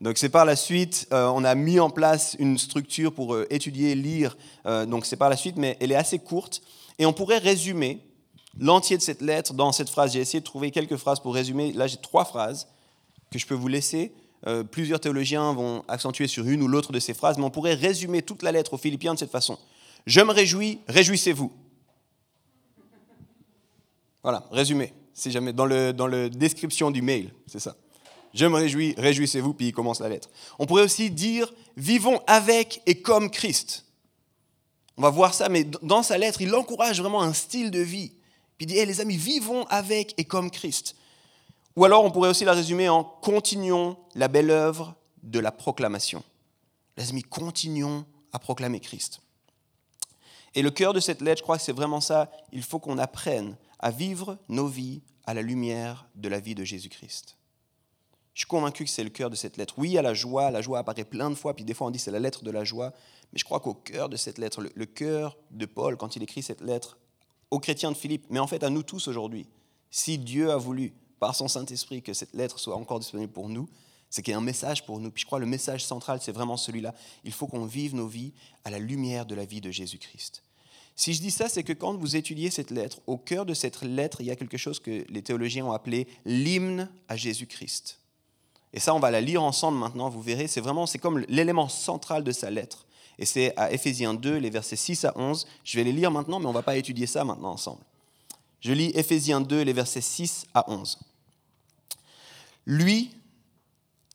Donc 0.00 0.16
c'est 0.16 0.28
par 0.28 0.44
la 0.44 0.54
suite, 0.54 1.08
euh, 1.12 1.26
on 1.34 1.42
a 1.42 1.54
mis 1.56 1.80
en 1.80 1.90
place 1.90 2.36
une 2.38 2.56
structure 2.56 3.12
pour 3.12 3.34
euh, 3.34 3.46
étudier, 3.50 3.96
lire. 3.96 4.36
Euh, 4.66 4.86
donc 4.86 5.06
c'est 5.06 5.16
par 5.16 5.28
la 5.28 5.36
suite, 5.36 5.56
mais 5.56 5.76
elle 5.80 5.90
est 5.90 5.96
assez 5.96 6.20
courte. 6.20 6.62
Et 6.98 7.06
on 7.06 7.12
pourrait 7.12 7.38
résumer 7.38 8.04
l'entier 8.58 8.96
de 8.96 9.02
cette 9.02 9.22
lettre 9.22 9.54
dans 9.54 9.72
cette 9.72 9.88
phrase. 9.88 10.12
J'ai 10.12 10.20
essayé 10.20 10.40
de 10.40 10.44
trouver 10.44 10.70
quelques 10.70 10.96
phrases 10.96 11.20
pour 11.20 11.34
résumer. 11.34 11.72
Là, 11.72 11.86
j'ai 11.86 11.98
trois 11.98 12.24
phrases 12.24 12.68
que 13.30 13.38
je 13.38 13.46
peux 13.46 13.54
vous 13.54 13.68
laisser. 13.68 14.12
Euh, 14.46 14.62
plusieurs 14.62 15.00
théologiens 15.00 15.52
vont 15.52 15.84
accentuer 15.88 16.28
sur 16.28 16.46
une 16.46 16.62
ou 16.62 16.68
l'autre 16.68 16.92
de 16.92 17.00
ces 17.00 17.14
phrases, 17.14 17.38
mais 17.38 17.44
on 17.44 17.50
pourrait 17.50 17.74
résumer 17.74 18.22
toute 18.22 18.42
la 18.42 18.52
lettre 18.52 18.74
aux 18.74 18.78
Philippiens 18.78 19.14
de 19.14 19.18
cette 19.18 19.30
façon. 19.30 19.58
Je 20.06 20.20
me 20.20 20.32
réjouis, 20.32 20.80
réjouissez-vous. 20.88 21.52
Voilà, 24.22 24.46
résumé. 24.50 24.92
Si 25.12 25.30
jamais 25.32 25.52
dans 25.52 25.66
le 25.66 25.92
dans 25.92 26.06
le 26.06 26.30
description 26.30 26.90
du 26.92 27.02
mail, 27.02 27.32
c'est 27.46 27.58
ça. 27.58 27.76
Je 28.34 28.46
me 28.46 28.54
réjouis, 28.54 28.94
réjouissez-vous, 28.96 29.54
puis 29.54 29.68
il 29.68 29.72
commence 29.72 30.00
la 30.00 30.08
lettre. 30.08 30.30
On 30.58 30.66
pourrait 30.66 30.84
aussi 30.84 31.10
dire 31.10 31.52
vivons 31.76 32.20
avec 32.26 32.82
et 32.86 33.00
comme 33.00 33.30
Christ. 33.30 33.84
On 34.98 35.02
va 35.02 35.10
voir 35.10 35.32
ça, 35.32 35.48
mais 35.48 35.64
dans 35.64 36.02
sa 36.02 36.18
lettre, 36.18 36.42
il 36.42 36.52
encourage 36.54 37.00
vraiment 37.00 37.22
un 37.22 37.32
style 37.32 37.70
de 37.70 37.78
vie. 37.78 38.12
Puis 38.56 38.66
il 38.66 38.66
dit, 38.66 38.74
les 38.74 39.00
amis, 39.00 39.16
vivons 39.16 39.64
avec 39.66 40.12
et 40.18 40.24
comme 40.24 40.50
Christ. 40.50 40.96
Ou 41.76 41.84
alors 41.84 42.04
on 42.04 42.10
pourrait 42.10 42.30
aussi 42.30 42.44
la 42.44 42.52
résumer 42.52 42.88
en 42.88 43.04
continuons 43.04 43.96
la 44.16 44.26
belle 44.26 44.50
œuvre 44.50 44.96
de 45.22 45.38
la 45.38 45.52
proclamation. 45.52 46.24
Les 46.96 47.10
amis, 47.10 47.22
continuons 47.22 48.04
à 48.32 48.40
proclamer 48.40 48.80
Christ. 48.80 49.20
Et 50.56 50.62
le 50.62 50.72
cœur 50.72 50.92
de 50.92 50.98
cette 50.98 51.22
lettre, 51.22 51.38
je 51.38 51.42
crois 51.44 51.58
que 51.58 51.62
c'est 51.62 51.72
vraiment 51.72 52.00
ça. 52.00 52.28
Il 52.52 52.64
faut 52.64 52.80
qu'on 52.80 52.98
apprenne 52.98 53.56
à 53.78 53.92
vivre 53.92 54.36
nos 54.48 54.66
vies 54.66 55.02
à 55.24 55.34
la 55.34 55.42
lumière 55.42 56.08
de 56.16 56.28
la 56.28 56.40
vie 56.40 56.56
de 56.56 56.64
Jésus-Christ. 56.64 57.37
Je 58.38 58.42
suis 58.42 58.46
convaincu 58.46 58.84
que 58.84 58.90
c'est 58.90 59.02
le 59.02 59.10
cœur 59.10 59.30
de 59.30 59.34
cette 59.34 59.56
lettre. 59.56 59.74
Oui, 59.78 59.98
à 59.98 60.02
la 60.02 60.14
joie, 60.14 60.52
la 60.52 60.62
joie 60.62 60.78
apparaît 60.78 61.02
plein 61.02 61.28
de 61.28 61.34
fois, 61.34 61.56
puis 61.56 61.64
des 61.64 61.74
fois 61.74 61.88
on 61.88 61.90
dit 61.90 61.98
c'est 61.98 62.12
la 62.12 62.20
lettre 62.20 62.44
de 62.44 62.52
la 62.52 62.62
joie, 62.62 62.92
mais 63.32 63.38
je 63.40 63.44
crois 63.44 63.58
qu'au 63.58 63.74
cœur 63.74 64.08
de 64.08 64.16
cette 64.16 64.38
lettre, 64.38 64.62
le, 64.62 64.86
cœur 64.86 65.36
de 65.50 65.66
Paul, 65.66 65.96
quand 65.96 66.14
il 66.14 66.22
écrit 66.22 66.40
cette 66.40 66.60
lettre 66.60 66.98
aux 67.50 67.58
chrétiens 67.58 67.90
de 67.90 67.96
Philippe, 67.96 68.26
mais 68.30 68.38
en 68.38 68.46
fait 68.46 68.62
à 68.62 68.70
nous 68.70 68.84
tous 68.84 69.08
aujourd'hui, 69.08 69.48
si 69.90 70.18
Dieu 70.18 70.52
a 70.52 70.56
voulu, 70.56 70.94
par 71.18 71.34
son 71.34 71.48
Saint-Esprit, 71.48 72.00
que 72.00 72.12
cette 72.12 72.32
lettre 72.32 72.60
soit 72.60 72.76
encore 72.76 73.00
disponible 73.00 73.32
pour 73.32 73.48
nous, 73.48 73.68
c'est 74.08 74.22
qu'il 74.22 74.30
y 74.30 74.34
a 74.36 74.38
un 74.38 74.40
message 74.40 74.86
pour 74.86 75.00
nous. 75.00 75.10
Puis 75.10 75.22
je 75.22 75.26
crois 75.26 75.40
que 75.40 75.44
le 75.44 75.50
message 75.50 75.84
central, 75.84 76.20
c'est 76.22 76.30
vraiment 76.30 76.56
celui-là. 76.56 76.94
Il 77.24 77.32
faut 77.32 77.48
qu'on 77.48 77.64
vive 77.64 77.96
nos 77.96 78.06
vies 78.06 78.34
à 78.62 78.70
la 78.70 78.78
lumière 78.78 79.26
de 79.26 79.34
la 79.34 79.46
vie 79.46 79.60
de 79.60 79.72
Jésus-Christ. 79.72 80.44
Si 80.94 81.12
je 81.12 81.20
dis 81.20 81.32
ça, 81.32 81.48
c'est 81.48 81.64
que 81.64 81.72
quand 81.72 81.96
vous 81.96 82.14
étudiez 82.14 82.50
cette 82.50 82.70
lettre, 82.70 83.00
au 83.08 83.18
cœur 83.18 83.46
de 83.46 83.54
cette 83.54 83.82
lettre, 83.82 84.20
il 84.20 84.28
y 84.28 84.30
a 84.30 84.36
quelque 84.36 84.58
chose 84.58 84.78
que 84.78 85.04
les 85.08 85.22
théologiens 85.22 85.66
ont 85.66 85.72
appelé 85.72 86.06
l'hymne 86.24 86.88
à 87.08 87.16
Jésus-Christ. 87.16 87.98
Et 88.72 88.80
ça, 88.80 88.94
on 88.94 89.00
va 89.00 89.10
la 89.10 89.20
lire 89.20 89.42
ensemble 89.42 89.78
maintenant, 89.78 90.08
vous 90.08 90.20
verrez, 90.20 90.46
c'est 90.46 90.60
vraiment, 90.60 90.86
c'est 90.86 90.98
comme 90.98 91.24
l'élément 91.28 91.68
central 91.68 92.22
de 92.22 92.32
sa 92.32 92.50
lettre. 92.50 92.86
Et 93.18 93.24
c'est 93.24 93.52
à 93.56 93.72
Éphésiens 93.72 94.14
2, 94.14 94.36
les 94.36 94.50
versets 94.50 94.76
6 94.76 95.04
à 95.06 95.18
11. 95.18 95.46
Je 95.64 95.76
vais 95.76 95.84
les 95.84 95.92
lire 95.92 96.10
maintenant, 96.10 96.38
mais 96.38 96.46
on 96.46 96.50
ne 96.50 96.54
va 96.54 96.62
pas 96.62 96.76
étudier 96.76 97.06
ça 97.06 97.24
maintenant 97.24 97.52
ensemble. 97.52 97.82
Je 98.60 98.72
lis 98.72 98.92
Éphésiens 98.94 99.40
2, 99.40 99.62
les 99.62 99.72
versets 99.72 100.00
6 100.00 100.46
à 100.54 100.70
11. 100.70 100.98
Lui, 102.66 103.10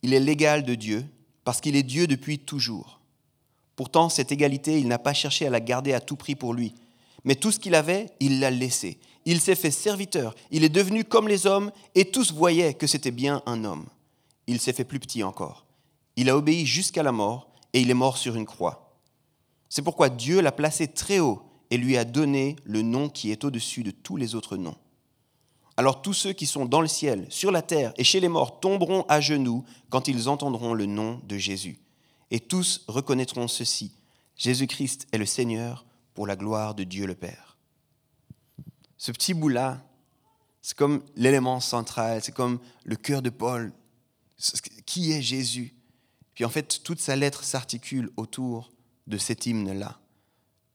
il 0.03 0.13
est 0.13 0.19
l'égal 0.19 0.63
de 0.63 0.75
Dieu, 0.75 1.05
parce 1.43 1.60
qu'il 1.60 1.75
est 1.75 1.83
Dieu 1.83 2.07
depuis 2.07 2.39
toujours. 2.39 3.00
Pourtant, 3.75 4.07
cette 4.07 4.31
égalité, 4.31 4.79
il 4.79 4.88
n'a 4.88 5.00
pas 5.00 5.13
cherché 5.13 5.48
à 5.48 5.50
la 5.50 5.60
garder 5.60 5.93
à 5.93 6.00
tout 6.00 6.15
prix 6.15 6.36
pour 6.36 6.53
lui. 6.53 6.75
Mais 7.25 7.36
tout 7.36 7.51
ce 7.51 7.60
qu'il 7.60 7.75
avait, 7.75 8.12
il 8.19 8.39
l'a 8.39 8.51
laissé. 8.51 9.00
Il 9.25 9.41
s'est 9.41 9.55
fait 9.55 9.72
serviteur. 9.72 10.36
Il 10.51 10.63
est 10.63 10.69
devenu 10.69 11.03
comme 11.03 11.27
les 11.27 11.48
hommes, 11.48 11.72
et 11.95 12.05
tous 12.05 12.31
voyaient 12.31 12.74
que 12.74 12.88
c'était 12.88 13.12
bien 13.12 13.41
un 13.45 13.63
homme 13.65 13.86
il 14.47 14.59
s'est 14.59 14.73
fait 14.73 14.83
plus 14.83 15.00
petit 15.00 15.23
encore. 15.23 15.65
Il 16.15 16.29
a 16.29 16.38
obéi 16.38 16.65
jusqu'à 16.65 17.03
la 17.03 17.12
mort 17.12 17.51
et 17.73 17.81
il 17.81 17.89
est 17.89 17.95
mort 17.95 18.17
sur 18.17 18.35
une 18.35 18.45
croix. 18.45 19.00
C'est 19.69 19.81
pourquoi 19.81 20.09
Dieu 20.09 20.41
l'a 20.41 20.51
placé 20.51 20.88
très 20.88 21.19
haut 21.19 21.41
et 21.71 21.77
lui 21.77 21.97
a 21.97 22.05
donné 22.05 22.55
le 22.63 22.81
nom 22.81 23.09
qui 23.09 23.31
est 23.31 23.43
au-dessus 23.43 23.83
de 23.83 23.91
tous 23.91 24.17
les 24.17 24.35
autres 24.35 24.57
noms. 24.57 24.77
Alors 25.75 26.03
tous 26.03 26.13
ceux 26.13 26.33
qui 26.33 26.45
sont 26.45 26.65
dans 26.65 26.81
le 26.81 26.88
ciel, 26.88 27.25
sur 27.29 27.51
la 27.51 27.63
terre 27.63 27.93
et 27.97 28.03
chez 28.03 28.19
les 28.19 28.27
morts 28.27 28.59
tomberont 28.59 29.05
à 29.09 29.21
genoux 29.21 29.63
quand 29.89 30.07
ils 30.07 30.29
entendront 30.29 30.75
le 30.75 30.85
nom 30.85 31.19
de 31.23 31.38
Jésus. 31.38 31.79
Et 32.29 32.39
tous 32.39 32.83
reconnaîtront 32.88 33.47
ceci. 33.47 33.91
Jésus-Christ 34.35 35.07
est 35.12 35.17
le 35.17 35.25
Seigneur 35.25 35.85
pour 36.13 36.27
la 36.27 36.35
gloire 36.35 36.75
de 36.75 36.83
Dieu 36.83 37.07
le 37.07 37.15
Père. 37.15 37.57
Ce 38.97 39.12
petit 39.12 39.33
bout-là, 39.33 39.83
c'est 40.62 40.77
comme 40.77 41.03
l'élément 41.15 41.59
central, 41.59 42.21
c'est 42.23 42.31
comme 42.31 42.59
le 42.85 42.95
cœur 42.95 43.21
de 43.21 43.29
Paul. 43.29 43.73
Qui 44.86 45.12
est 45.13 45.22
Jésus 45.22 45.74
Puis 46.34 46.46
en 46.46 46.50
fait, 46.50 46.82
toute 46.84 47.00
sa 47.00 47.16
lettre 47.16 47.44
s'articule 47.44 48.10
autour 48.18 48.72
de 49.08 49.18
cet 49.18 49.46
hymne-là. 49.46 50.00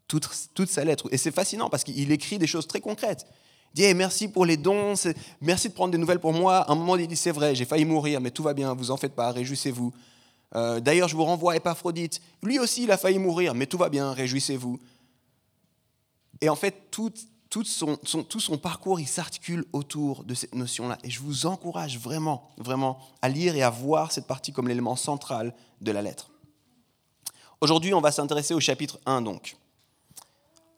Toute, 0.06 0.28
toute, 0.54 0.70
sa 0.70 0.84
lettre. 0.84 1.08
Et 1.12 1.18
c'est 1.18 1.30
fascinant 1.30 1.68
parce 1.68 1.84
qu'il 1.84 2.10
écrit 2.12 2.38
des 2.38 2.46
choses 2.46 2.66
très 2.66 2.80
concrètes. 2.80 3.26
Il 3.74 3.82
dit 3.82 3.94
merci 3.94 4.28
pour 4.28 4.46
les 4.46 4.56
dons, 4.56 4.94
merci 5.42 5.68
de 5.68 5.74
prendre 5.74 5.92
des 5.92 5.98
nouvelles 5.98 6.20
pour 6.20 6.32
moi. 6.32 6.58
À 6.58 6.72
un 6.72 6.74
moment, 6.74 6.96
il 6.96 7.06
dit 7.06 7.16
c'est 7.16 7.32
vrai, 7.32 7.54
j'ai 7.54 7.66
failli 7.66 7.84
mourir, 7.84 8.20
mais 8.20 8.30
tout 8.30 8.42
va 8.42 8.54
bien, 8.54 8.72
vous 8.74 8.90
en 8.90 8.96
faites 8.96 9.14
pas, 9.14 9.30
réjouissez-vous. 9.32 9.92
Euh, 10.54 10.80
d'ailleurs, 10.80 11.08
je 11.08 11.16
vous 11.16 11.24
renvoie 11.24 11.52
à 11.52 11.56
Épaphrodite. 11.56 12.22
Lui 12.42 12.58
aussi, 12.58 12.84
il 12.84 12.90
a 12.90 12.96
failli 12.96 13.18
mourir, 13.18 13.54
mais 13.54 13.66
tout 13.66 13.76
va 13.76 13.90
bien, 13.90 14.12
réjouissez-vous. 14.12 14.78
Et 16.40 16.48
en 16.48 16.56
fait, 16.56 16.90
tout, 16.90 17.12
tout, 17.62 18.40
son, 18.40 18.58
parcours, 18.58 19.00
il 19.00 19.06
s'articule 19.06 19.64
autour 19.72 20.24
de 20.24 20.34
cette 20.34 20.54
notion-là. 20.54 20.98
Et 21.04 21.10
je 21.10 21.20
vous 21.20 21.46
encourage 21.46 21.98
vraiment, 21.98 22.50
vraiment 22.58 22.98
à 23.22 23.28
lire 23.28 23.54
et 23.56 23.62
à 23.62 23.70
voir 23.70 24.12
cette 24.12 24.26
partie 24.26 24.52
comme 24.52 24.68
l'élément 24.68 24.96
central 24.96 25.54
de 25.80 25.92
la 25.92 26.02
lettre. 26.02 26.30
Aujourd'hui, 27.60 27.94
on 27.94 28.00
va 28.00 28.12
s'intéresser 28.12 28.54
au 28.54 28.60
chapitre 28.60 29.00
1, 29.06 29.22
donc. 29.22 29.56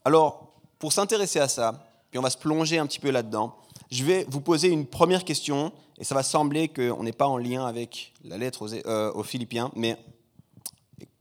Alors, 0.05 0.55
pour 0.79 0.93
s'intéresser 0.93 1.39
à 1.39 1.49
ça, 1.49 1.87
puis 2.11 2.19
on 2.19 2.23
va 2.23 2.31
se 2.31 2.39
plonger 2.39 2.79
un 2.79 2.87
petit 2.87 3.01
peu 3.01 3.11
là-dedans. 3.11 3.57
Je 3.91 4.05
vais 4.05 4.25
vous 4.29 4.41
poser 4.41 4.69
une 4.69 4.87
première 4.87 5.25
question, 5.25 5.73
et 5.99 6.05
ça 6.05 6.15
va 6.15 6.23
sembler 6.23 6.69
qu'on 6.69 7.03
n'est 7.03 7.13
pas 7.13 7.27
en 7.27 7.37
lien 7.37 7.67
avec 7.67 8.15
la 8.25 8.39
lettre 8.39 8.67
aux, 8.67 8.75
euh, 8.75 9.23
Philippiens, 9.23 9.71
mais 9.77 9.99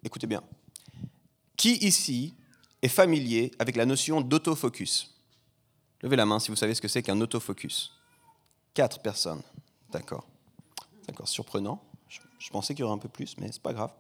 écoutez 0.04 0.28
bien. 0.28 0.42
Qui 1.58 1.74
ici 1.86 2.36
est 2.82 2.88
familier 2.88 3.52
avec 3.60 3.76
la 3.76 3.86
notion 3.86 4.22
d'autofocus? 4.22 5.19
Levez 6.02 6.16
la 6.16 6.26
main 6.26 6.40
si 6.40 6.50
vous 6.50 6.56
savez 6.56 6.74
ce 6.74 6.82
que 6.82 6.88
c'est 6.88 7.04
qu'un 7.04 7.20
autofocus. 7.22 7.94
Quatre 8.74 9.00
personnes. 9.02 9.42
D'accord. 9.92 10.26
D'accord, 11.08 11.28
surprenant. 11.28 11.82
Je, 12.08 12.50
pensais 12.50 12.74
qu'il 12.74 12.82
y 12.82 12.84
aurait 12.84 12.94
un 12.94 13.00
peu 13.00 13.10
plus, 13.10 13.36
mais 13.38 13.52
c'est 13.52 13.62
pas 13.62 13.74
grave. 13.74 13.92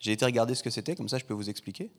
J'ai 0.00 0.12
été 0.12 0.24
regarder 0.24 0.54
ce 0.54 0.62
que 0.62 0.70
c'était, 0.70 0.94
comme 0.94 1.08
ça 1.08 1.18
je 1.18 1.24
peux 1.24 1.34
vous 1.34 1.50
expliquer. 1.50 1.90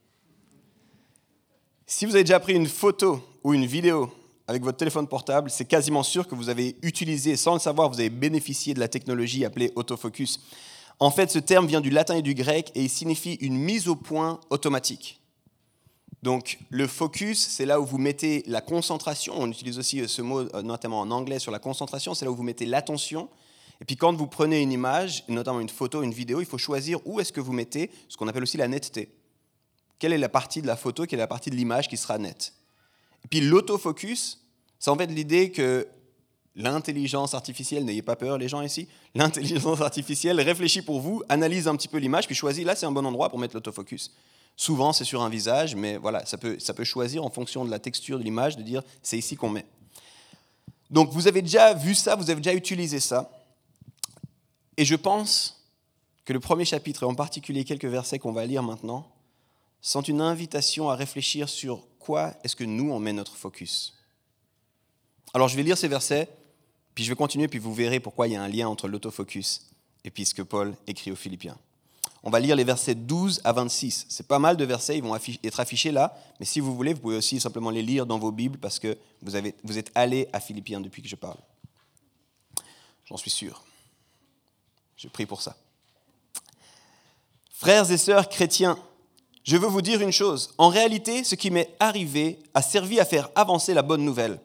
Si 1.86 2.06
vous 2.06 2.16
avez 2.16 2.24
déjà 2.24 2.40
pris 2.40 2.54
une 2.54 2.68
photo 2.68 3.22
ou 3.44 3.54
une 3.54 3.66
vidéo 3.66 4.12
avec 4.48 4.64
votre 4.64 4.78
téléphone 4.78 5.08
portable, 5.08 5.50
c'est 5.50 5.66
quasiment 5.66 6.02
sûr 6.02 6.28
que 6.28 6.34
vous 6.34 6.50
avez 6.50 6.78
utilisé, 6.82 7.36
sans 7.36 7.54
le 7.54 7.60
savoir, 7.60 7.90
vous 7.90 8.00
avez 8.00 8.10
bénéficié 8.10 8.74
de 8.74 8.80
la 8.80 8.88
technologie 8.88 9.46
appelée 9.46 9.72
autofocus. 9.76 10.40
En 11.00 11.12
fait, 11.12 11.30
ce 11.30 11.40
terme 11.40 11.68
vient 11.68 11.82
du 11.82 11.90
latin 11.90 12.16
et 12.16 12.22
du 12.22 12.34
grec 12.34 12.72
et 12.76 12.84
il 12.84 12.90
signifie 12.90 13.36
une 13.36 13.58
mise 13.58 13.88
au 13.88 13.96
point 13.96 14.40
automatique. 14.50 15.19
Donc 16.24 16.60
le 16.70 16.88
focus, 16.88 17.40
c'est 17.40 17.66
là 17.66 17.80
où 17.80 17.86
vous 17.86 17.98
mettez 17.98 18.44
la 18.46 18.62
concentration. 18.62 19.34
On 19.38 19.50
utilise 19.50 19.80
aussi 19.80 20.08
ce 20.08 20.22
mot 20.22 20.42
euh, 20.42 20.62
notamment 20.62 21.00
en 21.00 21.12
anglais 21.12 21.40
sur 21.40 21.52
la 21.52 21.60
concentration, 21.60 22.14
c'est 22.14 22.26
là 22.26 22.32
où 22.32 22.36
vous 22.36 22.44
mettez 22.44 22.66
l'attention. 22.66 23.30
Et 23.82 23.86
puis 23.86 23.96
quand 23.96 24.14
vous 24.14 24.28
prenez 24.28 24.62
une 24.62 24.72
image, 24.72 25.24
notamment 25.30 25.62
une 25.62 25.70
photo, 25.70 26.04
une 26.04 26.14
vidéo, 26.14 26.42
il 26.42 26.46
faut 26.46 26.58
choisir 26.58 27.00
où 27.06 27.20
est-ce 27.20 27.32
que 27.32 27.40
vous 27.40 27.54
mettez 27.54 27.90
ce 28.10 28.18
qu'on 28.18 28.28
appelle 28.28 28.44
aussi 28.44 28.58
la 28.58 28.68
netteté 28.68 29.10
quelle 30.00 30.14
est 30.14 30.18
la 30.18 30.30
partie 30.30 30.62
de 30.62 30.68
la 30.68 30.78
photo, 30.78 31.06
quelle 31.06 31.20
est 31.20 31.22
la 31.22 31.28
partie 31.28 31.50
de 31.50 31.56
l'image 31.56 31.90
qui 31.90 31.98
sera 31.98 32.18
nette? 32.18 32.54
Et 33.26 33.28
puis 33.28 33.42
l'autofocus, 33.42 34.42
c'est 34.80 34.90
en 34.90 34.96
fait 34.96 35.08
l'idée 35.08 35.52
que 35.52 35.88
l'intelligence 36.56 37.34
artificielle, 37.34 37.86
n'ayez 37.86 38.02
pas 38.02 38.16
peur 38.16 38.38
les 38.38 38.48
gens 38.48 38.62
ici, 38.62 38.88
l'intelligence 39.16 39.82
artificielle 39.82 40.40
réfléchit 40.40 40.82
pour 40.82 41.02
vous, 41.02 41.22
analyse 41.30 41.68
un 41.68 41.76
petit 41.76 41.90
peu 41.90 41.98
l'image, 41.98 42.26
puis 42.26 42.36
choisit 42.36 42.66
là 42.66 42.76
c'est 42.76 42.86
un 42.86 42.92
bon 42.92 43.06
endroit 43.06 43.30
pour 43.30 43.38
mettre 43.38 43.56
l'autofocus. 43.56 44.12
Souvent 44.60 44.92
c'est 44.92 45.06
sur 45.06 45.22
un 45.22 45.30
visage, 45.30 45.74
mais 45.74 45.96
voilà, 45.96 46.26
ça 46.26 46.38
peut, 46.38 46.60
ça 46.60 46.74
peut 46.74 46.84
choisir 46.84 47.24
en 47.24 47.30
fonction 47.30 47.64
de 47.64 47.72
la 47.72 47.80
texture 47.80 48.20
de 48.20 48.26
l'image 48.26 48.58
de 48.58 48.62
dire 48.62 48.84
c'est 49.02 49.18
ici 49.18 49.38
qu'on 49.38 49.50
met. 49.50 49.66
Donc 50.90 51.12
vous 51.12 51.30
avez 51.30 51.42
déjà 51.42 51.74
vu 51.74 51.96
ça, 51.96 52.18
vous 52.18 52.30
avez 52.30 52.42
déjà 52.42 52.54
utilisé 52.54 53.00
ça. 53.00 53.32
Et 54.76 54.84
je 54.84 54.96
pense 54.96 55.66
que 56.26 56.34
le 56.34 56.42
premier 56.42 56.66
chapitre, 56.66 57.04
et 57.04 57.06
en 57.06 57.16
particulier 57.16 57.64
quelques 57.64 57.86
versets 57.86 58.20
qu'on 58.20 58.34
va 58.34 58.46
lire 58.46 58.62
maintenant, 58.62 59.10
sont 59.80 60.02
une 60.02 60.20
invitation 60.20 60.90
à 60.90 60.96
réfléchir 60.98 61.48
sur 61.48 61.88
quoi 61.98 62.34
est-ce 62.44 62.58
que 62.58 62.66
nous, 62.66 62.92
on 62.92 63.00
met 63.00 63.14
notre 63.14 63.38
focus. 63.38 63.98
Alors 65.34 65.48
je 65.48 65.56
vais 65.56 65.64
lire 65.64 65.78
ces 65.78 65.88
versets, 65.88 66.28
puis 66.96 67.06
je 67.06 67.10
vais 67.10 67.16
continuer, 67.16 67.48
puis 67.48 67.60
vous 67.60 67.74
verrez 67.74 68.02
pourquoi 68.02 68.28
il 68.28 68.34
y 68.34 68.36
a 68.36 68.44
un 68.44 68.50
lien 68.50 68.68
entre 68.68 68.90
l'autofocus 68.90 69.70
et 70.04 70.12
puis 70.12 70.26
ce 70.26 70.34
que 70.34 70.42
Paul 70.42 70.76
écrit 70.86 71.14
aux 71.14 71.16
Philippiens. 71.16 71.58
On 72.24 72.30
va 72.30 72.40
lire 72.40 72.56
les 72.56 72.64
versets 72.64 72.96
12 72.96 73.42
à 73.44 73.54
26. 73.54 74.06
C'est 74.10 74.28
pas 74.28 74.40
mal 74.40 74.58
de 74.58 74.66
versets, 74.66 74.98
ils 74.98 75.04
vont 75.04 75.16
être 75.16 75.60
affichés 75.60 75.92
là, 75.92 76.18
mais 76.40 76.46
si 76.46 76.60
vous 76.60 76.76
voulez, 76.76 76.94
vous 76.94 77.00
pouvez 77.00 77.18
aussi 77.18 77.40
simplement 77.40 77.70
les 77.70 77.82
lire 77.82 78.06
dans 78.06 78.20
vos 78.20 78.32
Bibles 78.32 78.58
parce 78.60 78.80
que 78.80 78.98
vous, 79.22 79.36
avez, 79.36 79.56
vous 79.64 79.78
êtes 79.78 79.92
allés 79.96 80.28
à 80.34 80.40
Philippiens 80.40 80.82
depuis 80.82 81.02
que 81.02 81.08
je 81.08 81.16
parle. 81.16 81.38
J'en 83.06 83.18
suis 83.18 83.32
sûr. 83.32 83.64
Je 84.98 85.08
prie 85.08 85.26
pour 85.26 85.42
ça. 85.42 85.56
Frères 87.52 87.90
et 87.90 87.98
sœurs 87.98 88.30
chrétiens, 88.30 88.78
je 89.44 89.58
veux 89.58 89.68
vous 89.68 89.82
dire 89.82 90.02
une 90.02 90.12
chose. 90.12 90.54
En 90.58 90.70
réalité, 90.70 91.24
ce 91.24 91.36
qui 91.36 91.52
m'est 91.52 91.76
arrivé 91.80 92.40
a 92.54 92.62
servi 92.62 93.00
à 93.00 93.06
faire 93.06 93.30
avancer 93.36 93.74
la 93.74 93.82
bonne 93.82 94.04
nouvelle. 94.04 94.40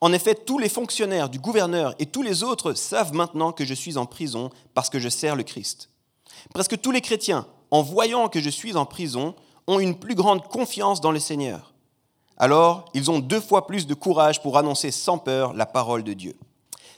En 0.00 0.12
effet, 0.12 0.34
tous 0.34 0.58
les 0.58 0.68
fonctionnaires 0.68 1.28
du 1.28 1.40
gouverneur 1.40 1.94
et 1.98 2.06
tous 2.06 2.22
les 2.22 2.44
autres 2.44 2.74
savent 2.74 3.12
maintenant 3.12 3.52
que 3.52 3.64
je 3.64 3.74
suis 3.74 3.96
en 3.96 4.06
prison 4.06 4.50
parce 4.74 4.88
que 4.88 5.00
je 5.00 5.08
sers 5.08 5.34
le 5.34 5.42
Christ. 5.42 5.90
Presque 6.52 6.80
tous 6.80 6.90
les 6.90 7.00
chrétiens, 7.00 7.46
en 7.70 7.82
voyant 7.82 8.28
que 8.28 8.40
je 8.40 8.50
suis 8.50 8.76
en 8.76 8.86
prison, 8.86 9.34
ont 9.66 9.80
une 9.80 9.98
plus 9.98 10.14
grande 10.14 10.46
confiance 10.48 11.00
dans 11.00 11.12
le 11.12 11.18
Seigneur. 11.18 11.74
Alors, 12.36 12.86
ils 12.94 13.10
ont 13.10 13.18
deux 13.18 13.40
fois 13.40 13.66
plus 13.66 13.86
de 13.86 13.94
courage 13.94 14.40
pour 14.42 14.56
annoncer 14.56 14.90
sans 14.90 15.18
peur 15.18 15.52
la 15.54 15.66
parole 15.66 16.04
de 16.04 16.12
Dieu. 16.12 16.36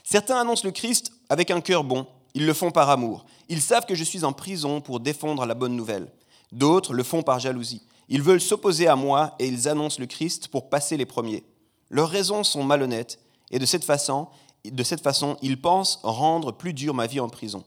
Certains 0.03 0.39
annoncent 0.39 0.65
le 0.65 0.71
Christ 0.71 1.11
avec 1.29 1.51
un 1.51 1.61
cœur 1.61 1.83
bon, 1.83 2.05
ils 2.33 2.45
le 2.45 2.53
font 2.53 2.71
par 2.71 2.89
amour. 2.89 3.25
Ils 3.49 3.61
savent 3.61 3.85
que 3.85 3.95
je 3.95 4.03
suis 4.03 4.23
en 4.23 4.33
prison 4.33 4.81
pour 4.81 4.99
défendre 4.99 5.45
la 5.45 5.55
bonne 5.55 5.75
nouvelle. 5.75 6.11
D'autres 6.51 6.93
le 6.93 7.03
font 7.03 7.23
par 7.23 7.39
jalousie. 7.39 7.81
Ils 8.07 8.21
veulent 8.21 8.41
s'opposer 8.41 8.87
à 8.87 8.95
moi 8.95 9.35
et 9.39 9.47
ils 9.47 9.67
annoncent 9.67 9.99
le 9.99 10.05
Christ 10.05 10.47
pour 10.47 10.69
passer 10.69 10.97
les 10.97 11.05
premiers. 11.05 11.43
Leurs 11.89 12.09
raisons 12.09 12.43
sont 12.43 12.63
malhonnêtes 12.63 13.19
et 13.51 13.59
de 13.59 13.65
cette 13.65 13.85
façon, 13.85 14.27
de 14.65 14.83
cette 14.83 15.01
façon 15.01 15.37
ils 15.41 15.59
pensent 15.59 15.99
rendre 16.03 16.51
plus 16.51 16.73
dure 16.73 16.93
ma 16.93 17.07
vie 17.07 17.19
en 17.19 17.29
prison. 17.29 17.63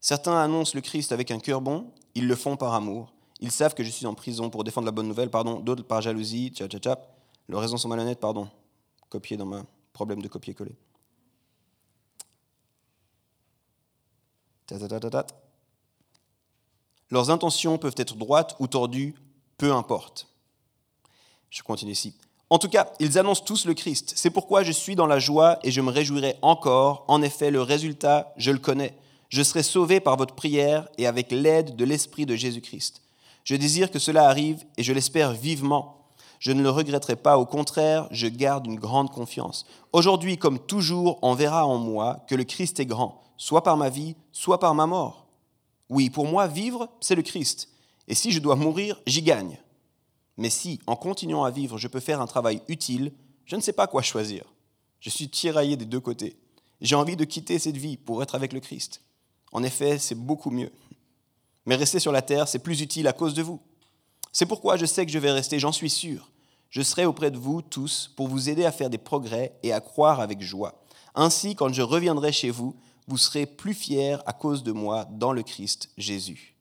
Certains 0.00 0.36
annoncent 0.36 0.72
le 0.74 0.80
Christ 0.80 1.12
avec 1.12 1.30
un 1.30 1.38
cœur 1.38 1.60
bon, 1.60 1.92
ils 2.14 2.26
le 2.26 2.36
font 2.36 2.56
par 2.56 2.74
amour. 2.74 3.12
Ils 3.40 3.50
savent 3.50 3.74
que 3.74 3.84
je 3.84 3.90
suis 3.90 4.06
en 4.06 4.14
prison 4.14 4.50
pour 4.50 4.64
défendre 4.64 4.86
la 4.86 4.92
bonne 4.92 5.08
nouvelle, 5.08 5.30
pardon. 5.30 5.60
D'autres 5.60 5.82
par 5.82 6.00
jalousie, 6.00 6.50
tcha 6.54 6.68
tcha 6.68 6.78
tcha. 6.78 6.98
Leurs 7.48 7.60
raisons 7.60 7.76
sont 7.76 7.88
malhonnêtes, 7.88 8.20
pardon. 8.20 8.48
Copier 9.08 9.36
dans 9.36 9.46
ma 9.46 9.64
problème 9.92 10.22
de 10.22 10.28
copier-coller. 10.28 10.76
Leurs 17.10 17.30
intentions 17.30 17.78
peuvent 17.78 17.94
être 17.96 18.16
droites 18.16 18.56
ou 18.58 18.66
tordues, 18.66 19.14
peu 19.58 19.72
importe. 19.72 20.28
Je 21.50 21.62
continue 21.62 21.92
ici. 21.92 22.16
En 22.50 22.58
tout 22.58 22.68
cas, 22.68 22.92
ils 23.00 23.18
annoncent 23.18 23.44
tous 23.44 23.64
le 23.64 23.74
Christ. 23.74 24.12
C'est 24.16 24.30
pourquoi 24.30 24.62
je 24.62 24.72
suis 24.72 24.96
dans 24.96 25.06
la 25.06 25.18
joie 25.18 25.58
et 25.62 25.70
je 25.70 25.80
me 25.80 25.90
réjouirai 25.90 26.36
encore. 26.42 27.04
En 27.08 27.22
effet, 27.22 27.50
le 27.50 27.62
résultat, 27.62 28.32
je 28.36 28.50
le 28.50 28.58
connais. 28.58 28.96
Je 29.28 29.42
serai 29.42 29.62
sauvé 29.62 30.00
par 30.00 30.16
votre 30.16 30.34
prière 30.34 30.88
et 30.98 31.06
avec 31.06 31.32
l'aide 31.32 31.76
de 31.76 31.84
l'Esprit 31.84 32.26
de 32.26 32.36
Jésus-Christ. 32.36 33.02
Je 33.44 33.56
désire 33.56 33.90
que 33.90 33.98
cela 33.98 34.28
arrive 34.28 34.64
et 34.76 34.82
je 34.82 34.92
l'espère 34.92 35.32
vivement. 35.32 36.08
Je 36.38 36.52
ne 36.52 36.62
le 36.62 36.70
regretterai 36.70 37.16
pas, 37.16 37.38
au 37.38 37.46
contraire, 37.46 38.08
je 38.10 38.26
garde 38.26 38.66
une 38.66 38.78
grande 38.78 39.10
confiance. 39.10 39.66
Aujourd'hui, 39.92 40.36
comme 40.36 40.58
toujours, 40.58 41.18
on 41.22 41.34
verra 41.34 41.66
en 41.66 41.78
moi 41.78 42.24
que 42.28 42.34
le 42.34 42.44
Christ 42.44 42.78
est 42.80 42.86
grand, 42.86 43.22
soit 43.36 43.62
par 43.62 43.76
ma 43.76 43.88
vie, 43.88 44.16
soit 44.32 44.60
par 44.60 44.74
ma 44.74 44.86
mort. 44.86 45.26
Oui, 45.88 46.10
pour 46.10 46.26
moi, 46.26 46.46
vivre, 46.46 46.88
c'est 47.00 47.14
le 47.14 47.22
Christ. 47.22 47.68
Et 48.08 48.14
si 48.14 48.32
je 48.32 48.40
dois 48.40 48.56
mourir, 48.56 49.00
j'y 49.06 49.22
gagne. 49.22 49.58
Mais 50.36 50.50
si, 50.50 50.80
en 50.86 50.96
continuant 50.96 51.44
à 51.44 51.50
vivre, 51.50 51.78
je 51.78 51.88
peux 51.88 52.00
faire 52.00 52.20
un 52.20 52.26
travail 52.26 52.60
utile, 52.68 53.12
je 53.44 53.56
ne 53.56 53.60
sais 53.60 53.72
pas 53.72 53.86
quoi 53.86 54.02
choisir. 54.02 54.44
Je 55.00 55.10
suis 55.10 55.28
tiraillé 55.28 55.76
des 55.76 55.84
deux 55.84 56.00
côtés. 56.00 56.36
J'ai 56.80 56.96
envie 56.96 57.16
de 57.16 57.24
quitter 57.24 57.58
cette 57.58 57.76
vie 57.76 57.96
pour 57.96 58.22
être 58.22 58.34
avec 58.34 58.52
le 58.52 58.60
Christ. 58.60 59.02
En 59.56 59.62
effet, 59.62 59.96
c'est 59.96 60.14
beaucoup 60.14 60.50
mieux. 60.50 60.70
Mais 61.64 61.76
rester 61.76 61.98
sur 61.98 62.12
la 62.12 62.20
terre, 62.20 62.46
c'est 62.46 62.58
plus 62.58 62.82
utile 62.82 63.08
à 63.08 63.14
cause 63.14 63.32
de 63.32 63.40
vous. 63.40 63.58
C'est 64.30 64.44
pourquoi 64.44 64.76
je 64.76 64.84
sais 64.84 65.06
que 65.06 65.10
je 65.10 65.18
vais 65.18 65.30
rester, 65.30 65.58
j'en 65.58 65.72
suis 65.72 65.88
sûr. 65.88 66.30
Je 66.68 66.82
serai 66.82 67.06
auprès 67.06 67.30
de 67.30 67.38
vous 67.38 67.62
tous 67.62 68.12
pour 68.16 68.28
vous 68.28 68.50
aider 68.50 68.66
à 68.66 68.70
faire 68.70 68.90
des 68.90 68.98
progrès 68.98 69.58
et 69.62 69.72
à 69.72 69.80
croire 69.80 70.20
avec 70.20 70.42
joie. 70.42 70.74
Ainsi, 71.14 71.54
quand 71.54 71.72
je 71.72 71.80
reviendrai 71.80 72.32
chez 72.32 72.50
vous, 72.50 72.76
vous 73.08 73.16
serez 73.16 73.46
plus 73.46 73.72
fiers 73.72 74.18
à 74.26 74.34
cause 74.34 74.62
de 74.62 74.72
moi 74.72 75.06
dans 75.10 75.32
le 75.32 75.42
Christ 75.42 75.88
Jésus. 75.96 76.54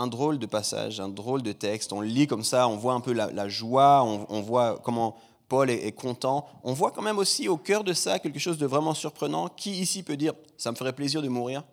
Un 0.00 0.06
drôle 0.06 0.38
de 0.38 0.46
passage, 0.46 1.00
un 1.00 1.08
drôle 1.08 1.42
de 1.42 1.50
texte. 1.50 1.92
On 1.92 2.02
lit 2.02 2.28
comme 2.28 2.44
ça, 2.44 2.68
on 2.68 2.76
voit 2.76 2.94
un 2.94 3.00
peu 3.00 3.12
la, 3.12 3.48
joie, 3.48 4.04
on, 4.04 4.40
voit 4.42 4.78
comment 4.84 5.16
Paul 5.48 5.70
est, 5.70 5.92
content. 5.92 6.46
On 6.62 6.74
voit 6.74 6.90
quand 6.90 7.00
même 7.02 7.18
aussi 7.18 7.48
au 7.48 7.56
cœur 7.56 7.82
de 7.82 7.94
ça 7.94 8.18
quelque 8.18 8.38
chose 8.38 8.58
de 8.58 8.66
vraiment 8.66 8.94
surprenant. 8.94 9.48
Qui 9.48 9.80
ici 9.80 10.02
peut 10.02 10.16
dire 10.16 10.34
ça 10.58 10.70
me 10.70 10.76
ferait 10.76 10.92
plaisir 10.92 11.22
de 11.22 11.28
mourir? 11.28 11.64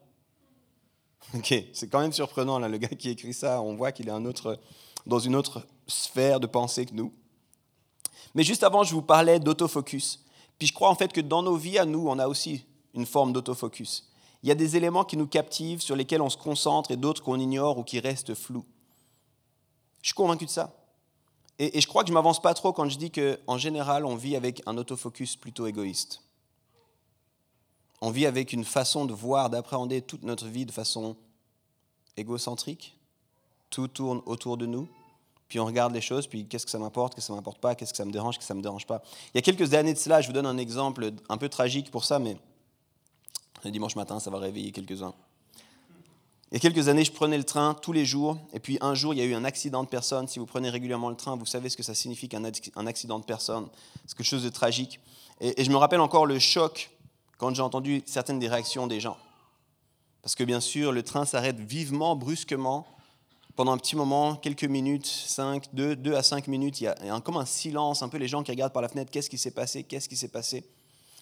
Ok, 1.34 1.55
c'est 1.74 1.89
quand 1.89 2.01
même 2.01 2.13
surprenant 2.13 2.60
là, 2.60 2.70
le 2.70 2.77
gars 2.77 2.88
qui 2.88 3.10
écrit 3.10 3.34
ça. 3.34 3.60
On 3.60 3.75
voit 3.75 3.91
qu'il 3.91 4.08
est 4.08 4.12
un 4.12 4.25
autre, 4.25 4.60
dans 5.08 5.17
une 5.17 5.36
autre 5.36 5.65
sphère 5.88 6.39
de 6.39 6.46
pensée 6.46 6.86
que 6.86 6.94
nous. 6.94 7.12
Mais 8.36 8.44
juste 8.44 8.63
avant, 8.63 8.84
je 8.84 8.94
vous 8.94 9.01
parlais 9.01 9.39
d'autofocus. 9.39 10.24
Puis 10.60 10.67
je 10.67 10.74
crois 10.74 10.89
en 10.89 10.96
fait 10.96 11.12
que 11.12 11.22
dans 11.22 11.41
nos 11.41 11.55
vies 11.55 11.79
à 11.79 11.86
nous, 11.86 12.08
on 12.08 12.20
a 12.20 12.27
aussi 12.27 12.63
une 12.94 13.08
forme 13.08 13.34
d'autofocus. 13.34 14.08
Il 14.44 14.50
y 14.50 14.51
a 14.51 14.55
des 14.55 14.77
éléments 14.77 15.03
qui 15.03 15.17
nous 15.17 15.25
captivent, 15.25 15.82
sur 15.82 15.96
lesquels 15.96 16.22
on 16.22 16.29
se 16.29 16.38
concentre, 16.38 16.91
et 16.91 16.98
d'autres 16.98 17.24
qu'on 17.24 17.39
ignore 17.39 17.79
ou 17.79 17.84
qui 17.84 18.00
restent 18.00 18.36
flous. 18.36 18.65
Je 20.03 20.10
suis 20.10 20.13
convaincu 20.13 20.46
de 20.46 20.51
ça. 20.51 20.72
Et, 21.60 21.80
je 21.80 21.88
crois 21.88 22.04
que 22.04 22.08
je 22.08 22.12
ne 22.12 22.16
m'avance 22.16 22.42
pas 22.42 22.54
trop 22.54 22.74
quand 22.74 22.90
je 22.90 22.98
dis 22.98 23.12
qu'en 23.12 23.58
général, 23.58 24.06
on 24.06 24.16
vit 24.16 24.36
avec 24.36 24.62
un 24.66 24.78
autofocus 24.78 25.36
plutôt 25.36 25.68
égoïste. 25.68 26.22
On 28.02 28.12
vit 28.12 28.26
avec 28.26 28.54
une 28.54 28.66
façon 28.66 29.06
de 29.06 29.14
voir, 29.14 29.50
d'appréhender 29.50 30.02
toute 30.02 30.24
notre 30.24 30.48
vie 30.48 30.66
de 30.66 30.72
façon 30.72 31.16
égocentrique. 32.18 32.98
Tout 33.70 33.88
tourne 33.88 34.22
autour 34.26 34.58
de 34.58 34.66
nous. 34.66 34.88
Puis 35.48 35.60
on 35.60 35.66
regarde 35.66 35.94
les 35.94 36.02
choses, 36.02 36.28
puis 36.28 36.48
qu'est-ce 36.48 36.66
que 36.66 36.72
ça 36.72 36.80
m'apporte, 36.80 37.14
qu'est-ce 37.14 37.28
que 37.28 37.34
ça 37.34 37.36
m'apporte 37.36 37.60
pas, 37.60 37.76
qu'est-ce 37.76 37.92
que 37.92 37.98
ça 37.98 38.06
me 38.06 38.12
dérange, 38.12 38.36
qu'est-ce 38.36 38.46
que 38.46 38.48
ça 38.48 38.56
me 38.56 38.62
dérange 38.62 38.86
pas. 38.88 39.02
Il 39.34 39.38
y 39.38 39.40
a 39.40 39.42
quelques 39.42 39.74
années 39.74 39.94
de 39.94 40.00
cela, 40.00 40.22
je 40.22 40.28
vous 40.28 40.34
donne 40.34 40.48
un 40.48 40.58
exemple 40.58 41.12
un 41.30 41.38
peu 41.38 41.50
tragique 41.50 41.92
pour 41.92 42.04
ça, 42.04 42.18
mais 42.20 42.38
le 43.64 43.72
dimanche 43.72 43.96
matin, 43.96 44.20
ça 44.20 44.32
va 44.32 44.40
réveiller 44.40 44.72
quelques-uns. 44.72 45.14
Il 46.52 46.56
y 46.56 46.58
a 46.58 46.60
quelques 46.60 46.88
années, 46.90 47.04
je 47.04 47.12
prenais 47.12 47.38
le 47.38 47.44
train 47.44 47.74
tous 47.74 47.92
les 47.92 48.06
jours, 48.06 48.38
et 48.54 48.60
puis 48.60 48.78
un 48.82 48.94
jour, 48.94 49.14
il 49.14 49.18
y 49.18 49.22
a 49.22 49.25
eu 49.25 49.34
un 49.34 49.46
accident 49.46 49.84
de 49.84 49.90
personne. 49.90 50.28
Si 50.28 50.38
vous 50.38 50.46
prenez 50.46 50.70
régulièrement 50.70 51.10
le 51.10 51.16
train, 51.16 51.36
vous 51.36 51.46
savez 51.46 51.70
ce 51.70 51.78
que 51.78 51.84
ça 51.84 51.96
signifie 51.96 52.30
qu'un 52.30 52.44
accident 52.86 53.20
de 53.20 53.25
personne. 53.25 53.68
C'est 54.06 54.16
quelque 54.16 54.28
chose 54.28 54.44
de 54.44 54.50
tragique. 54.50 55.00
Et, 55.42 55.64
je 55.64 55.72
me 55.72 55.78
rappelle 55.78 56.02
encore 56.02 56.25
le 56.25 56.38
choc 56.38 56.92
quand 57.38 57.54
j'ai 57.54 57.64
entendu 57.64 58.04
certaines 58.06 58.40
des 58.40 58.48
réactions 58.48 58.86
des 58.86 59.00
gens. 59.00 59.18
Parce 60.22 60.36
que 60.36 60.44
bien 60.44 60.60
sûr, 60.60 60.92
le 60.92 61.04
train 61.04 61.25
s'arrête 61.25 61.60
vivement, 61.60 62.16
brusquement, 62.16 62.88
pendant 63.56 63.72
un 63.72 63.78
petit 63.78 63.96
moment, 63.96 64.36
quelques 64.36 64.66
minutes, 64.66 65.08
5, 65.08 65.74
2, 65.74 65.96
2 65.96 66.14
à 66.14 66.24
5 66.24 66.48
minutes, 66.48 66.82
il 66.82 66.86
y 66.86 66.88
a 66.88 67.22
comme 67.22 67.38
un 67.38 67.46
silence, 67.46 68.04
un 68.04 68.10
peu 68.10 68.18
les 68.18 68.28
gens 68.28 68.44
qui 68.44 68.52
regardent 68.52 68.74
par 68.74 68.82
la 68.82 68.90
fenêtre, 68.90 69.12
qu'est-ce 69.12 69.30
qui 69.30 69.38
s'est 69.38 69.52
passé, 69.52 69.84
qu'est-ce 69.84 70.10
qui 70.10 70.18
s'est 70.18 70.28
passé? 70.28 70.64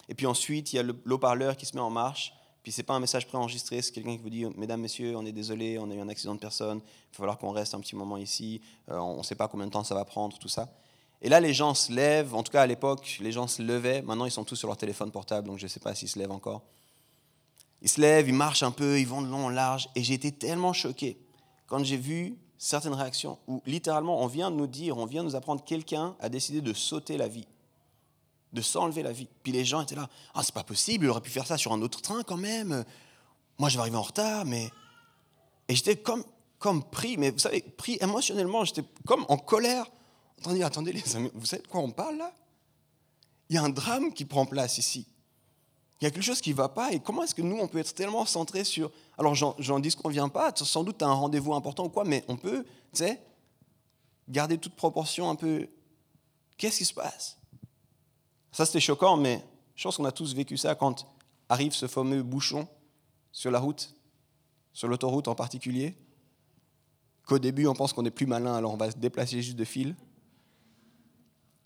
Et 0.08 0.14
puis 0.14 0.26
ensuite, 0.26 0.72
il 0.72 0.76
y 0.76 0.78
a 0.78 0.82
l'eau-parleur 0.82 1.56
qui 1.56 1.64
se 1.64 1.74
met 1.74 1.80
en 1.80 1.90
marche, 1.90 2.34
puis 2.64 2.72
c'est 2.72 2.82
pas 2.82 2.94
un 2.94 3.00
message 3.00 3.28
préenregistré, 3.28 3.82
c'est 3.82 3.92
quelqu'un 3.92 4.16
qui 4.16 4.22
vous 4.22 4.30
dit 4.30 4.46
Mesdames, 4.56 4.80
Messieurs, 4.80 5.14
on 5.18 5.26
est 5.26 5.32
désolé, 5.32 5.78
on 5.78 5.90
a 5.90 5.94
eu 5.94 6.00
un 6.00 6.08
accident 6.08 6.34
de 6.34 6.40
personne, 6.40 6.78
il 6.78 7.12
va 7.12 7.18
falloir 7.18 7.38
qu'on 7.38 7.50
reste 7.50 7.74
un 7.74 7.80
petit 7.80 7.94
moment 7.94 8.16
ici, 8.16 8.62
euh, 8.90 8.96
on 8.96 9.18
ne 9.18 9.22
sait 9.22 9.34
pas 9.34 9.48
combien 9.48 9.66
de 9.66 9.70
temps 9.70 9.84
ça 9.84 9.94
va 9.94 10.06
prendre, 10.06 10.38
tout 10.38 10.48
ça. 10.48 10.70
Et 11.20 11.28
là, 11.28 11.40
les 11.40 11.52
gens 11.52 11.74
se 11.74 11.92
lèvent, 11.92 12.34
en 12.34 12.42
tout 12.42 12.50
cas 12.50 12.62
à 12.62 12.66
l'époque, 12.66 13.18
les 13.20 13.32
gens 13.32 13.48
se 13.48 13.60
levaient, 13.60 14.00
maintenant 14.00 14.24
ils 14.24 14.30
sont 14.30 14.44
tous 14.44 14.56
sur 14.56 14.66
leur 14.66 14.78
téléphone 14.78 15.10
portable, 15.10 15.46
donc 15.46 15.58
je 15.58 15.64
ne 15.64 15.68
sais 15.68 15.78
pas 15.78 15.94
s'ils 15.94 16.08
se 16.08 16.18
lèvent 16.18 16.32
encore. 16.32 16.62
Ils 17.82 17.90
se 17.90 18.00
lèvent, 18.00 18.28
ils 18.28 18.34
marchent 18.34 18.62
un 18.62 18.70
peu, 18.70 18.98
ils 18.98 19.06
vont 19.06 19.20
de 19.20 19.28
long 19.28 19.44
en 19.44 19.50
large, 19.50 19.90
et 19.94 20.02
j'ai 20.02 20.14
été 20.14 20.32
tellement 20.32 20.72
choqué 20.72 21.18
quand 21.66 21.84
j'ai 21.84 21.98
vu 21.98 22.38
certaines 22.56 22.94
réactions 22.94 23.38
où 23.46 23.62
littéralement 23.66 24.22
on 24.22 24.26
vient 24.26 24.50
de 24.50 24.56
nous 24.56 24.66
dire, 24.66 24.96
on 24.96 25.04
vient 25.04 25.22
de 25.22 25.28
nous 25.28 25.36
apprendre 25.36 25.62
quelqu'un 25.62 26.16
a 26.18 26.30
décidé 26.30 26.62
de 26.62 26.72
sauter 26.72 27.18
la 27.18 27.28
vie 27.28 27.46
de 28.54 28.62
s'enlever 28.62 29.02
la 29.02 29.12
vie. 29.12 29.28
Puis 29.42 29.52
les 29.52 29.64
gens 29.64 29.82
étaient 29.82 29.94
là, 29.94 30.08
ah 30.34 30.42
c'est 30.42 30.54
pas 30.54 30.64
possible, 30.64 31.04
il 31.04 31.08
aurait 31.10 31.20
pu 31.20 31.30
faire 31.30 31.46
ça 31.46 31.58
sur 31.58 31.72
un 31.72 31.82
autre 31.82 32.00
train 32.00 32.22
quand 32.22 32.36
même. 32.36 32.84
Moi 33.58 33.68
je 33.68 33.76
vais 33.76 33.80
arriver 33.82 33.96
en 33.96 34.02
retard, 34.02 34.44
mais 34.44 34.70
et 35.68 35.74
j'étais 35.74 35.96
comme 35.96 36.24
comme 36.58 36.82
pris, 36.82 37.18
mais 37.18 37.30
vous 37.30 37.38
savez, 37.38 37.60
pris 37.60 37.98
émotionnellement, 38.00 38.64
j'étais 38.64 38.84
comme 39.04 39.26
en 39.28 39.36
colère. 39.36 39.90
Dire, 40.46 40.66
attendez 40.66 40.92
les 40.92 41.16
amis, 41.16 41.30
vous 41.34 41.44
savez 41.44 41.62
de 41.62 41.68
quoi 41.68 41.80
on 41.80 41.90
parle 41.90 42.16
là? 42.16 42.32
Il 43.50 43.56
y 43.56 43.58
a 43.58 43.62
un 43.62 43.68
drame 43.68 44.12
qui 44.12 44.24
prend 44.24 44.46
place 44.46 44.78
ici. 44.78 45.06
Il 46.00 46.04
y 46.04 46.06
a 46.06 46.10
quelque 46.10 46.24
chose 46.24 46.40
qui 46.40 46.50
ne 46.50 46.54
va 46.54 46.68
pas. 46.68 46.92
Et 46.92 47.00
comment 47.00 47.22
est-ce 47.22 47.34
que 47.34 47.42
nous, 47.42 47.58
on 47.58 47.68
peut 47.68 47.78
être 47.78 47.94
tellement 47.94 48.26
centré 48.26 48.64
sur... 48.64 48.90
Alors, 49.18 49.34
j'en 49.34 49.78
dis 49.78 49.94
qu'on 49.94 50.08
ne 50.08 50.14
vient 50.14 50.28
pas, 50.28 50.52
sans 50.56 50.84
doute 50.84 51.02
as 51.02 51.06
un 51.06 51.12
rendez-vous 51.12 51.54
important 51.54 51.84
ou 51.84 51.88
quoi, 51.88 52.04
mais 52.04 52.24
on 52.28 52.36
peut, 52.36 52.64
tu 52.64 53.04
sais, 53.04 53.22
garder 54.28 54.58
toute 54.58 54.74
proportion 54.74 55.30
un 55.30 55.34
peu. 55.34 55.68
Qu'est-ce 56.56 56.78
qui 56.78 56.84
se 56.84 56.94
passe? 56.94 57.38
Ça, 58.54 58.64
c'était 58.64 58.78
choquant, 58.78 59.16
mais 59.16 59.44
je 59.74 59.82
pense 59.82 59.96
qu'on 59.96 60.04
a 60.04 60.12
tous 60.12 60.32
vécu 60.32 60.56
ça 60.56 60.76
quand 60.76 61.08
arrive 61.48 61.72
ce 61.72 61.88
fameux 61.88 62.22
bouchon 62.22 62.68
sur 63.32 63.50
la 63.50 63.58
route, 63.58 63.92
sur 64.72 64.86
l'autoroute 64.86 65.26
en 65.26 65.34
particulier, 65.34 65.96
qu'au 67.26 67.40
début, 67.40 67.66
on 67.66 67.74
pense 67.74 67.92
qu'on 67.92 68.04
est 68.04 68.12
plus 68.12 68.26
malin, 68.26 68.54
alors 68.54 68.72
on 68.72 68.76
va 68.76 68.92
se 68.92 68.96
déplacer 68.96 69.42
juste 69.42 69.56
de 69.56 69.64
fil. 69.64 69.96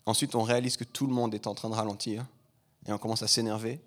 Ensuite, 0.07 0.33
on 0.33 0.41
réalise 0.41 0.77
que 0.77 0.83
tout 0.83 1.05
le 1.05 1.13
monde 1.13 1.35
est 1.35 1.45
en 1.45 1.53
train 1.53 1.69
de 1.69 1.75
ralentir 1.75 2.25
et 2.87 2.91
on 2.91 2.97
commence 2.97 3.21
à 3.21 3.27
s'énerver. 3.27 3.79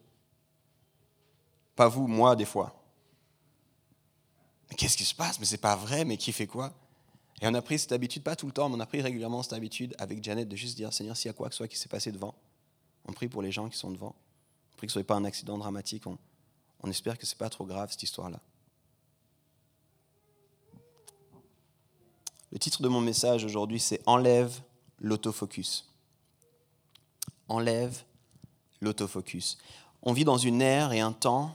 Pas 1.75 1.89
vous, 1.89 2.07
moi, 2.07 2.37
des 2.37 2.45
fois. 2.45 2.85
Mais 4.71 4.77
qu'est-ce 4.77 4.97
qui 4.97 5.05
se 5.05 5.15
passe? 5.17 5.41
Mais 5.41 5.47
c'est 5.47 5.57
pas 5.57 5.75
vrai, 5.75 6.05
mais 6.05 6.17
qui 6.17 6.31
fait 6.31 6.47
quoi? 6.47 6.73
Et 7.41 7.49
on 7.49 7.55
a 7.55 7.63
pris 7.63 7.81
cette 7.81 7.91
habitude, 7.91 8.23
pas 8.23 8.37
tout 8.37 8.47
le 8.47 8.53
temps, 8.53 8.69
mais 8.69 8.77
on 8.77 8.81
a 8.81 8.87
pris 8.87 9.03
régulièrement 9.03 9.43
cette 9.43 9.55
habitude 9.55 9.93
avec 9.99 10.23
Janet 10.23 10.49
de 10.49 10.55
juste 10.55 10.77
dire 10.77 10.93
Seigneur, 10.93 11.17
s'il 11.17 11.27
y 11.27 11.31
a 11.31 11.33
quoi 11.33 11.49
que 11.49 11.55
ce 11.55 11.57
soit 11.57 11.67
qui 11.67 11.77
s'est 11.77 11.89
passé 11.89 12.13
devant, 12.13 12.37
on 13.07 13.13
prie 13.13 13.29
pour 13.29 13.43
les 13.43 13.53
gens 13.53 13.69
qui 13.69 13.77
sont 13.77 13.91
devant. 13.91 14.15
On 14.73 14.77
prie 14.77 14.87
que 14.87 14.93
ce 14.93 14.99
ne 14.99 15.03
soit 15.03 15.07
pas 15.07 15.17
un 15.17 15.25
accident 15.25 15.59
dramatique. 15.59 16.05
On, 16.07 16.91
espère 16.91 17.19
que 17.19 17.27
ce 17.27 17.35
n'est 17.35 17.39
pas 17.39 17.51
trop 17.51 17.65
grave, 17.65 17.91
cette 17.91 18.03
histoire-là. 18.03 18.41
Le 22.51 22.59
titre 22.59 22.83
de 22.83 22.89
mon 22.89 23.01
message 23.01 23.45
aujourd'hui, 23.45 23.81
c'est 23.81 24.03
Enlève 24.07 24.61
l'autofocus. 24.99 25.89
Enlève 27.49 28.03
l'autofocus. 28.81 29.59
On 30.03 30.13
vit 30.13 30.25
dans 30.25 30.39
une 30.39 30.61
ère 30.61 30.93
et 30.93 31.01
un 31.01 31.13
temps 31.13 31.55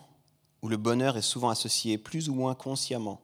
où 0.62 0.70
le 0.70 0.78
bonheur 0.78 1.18
est 1.18 1.22
souvent 1.22 1.50
associé 1.50 1.98
plus 1.98 2.30
ou 2.30 2.34
moins 2.34 2.56
consciemment 2.56 3.22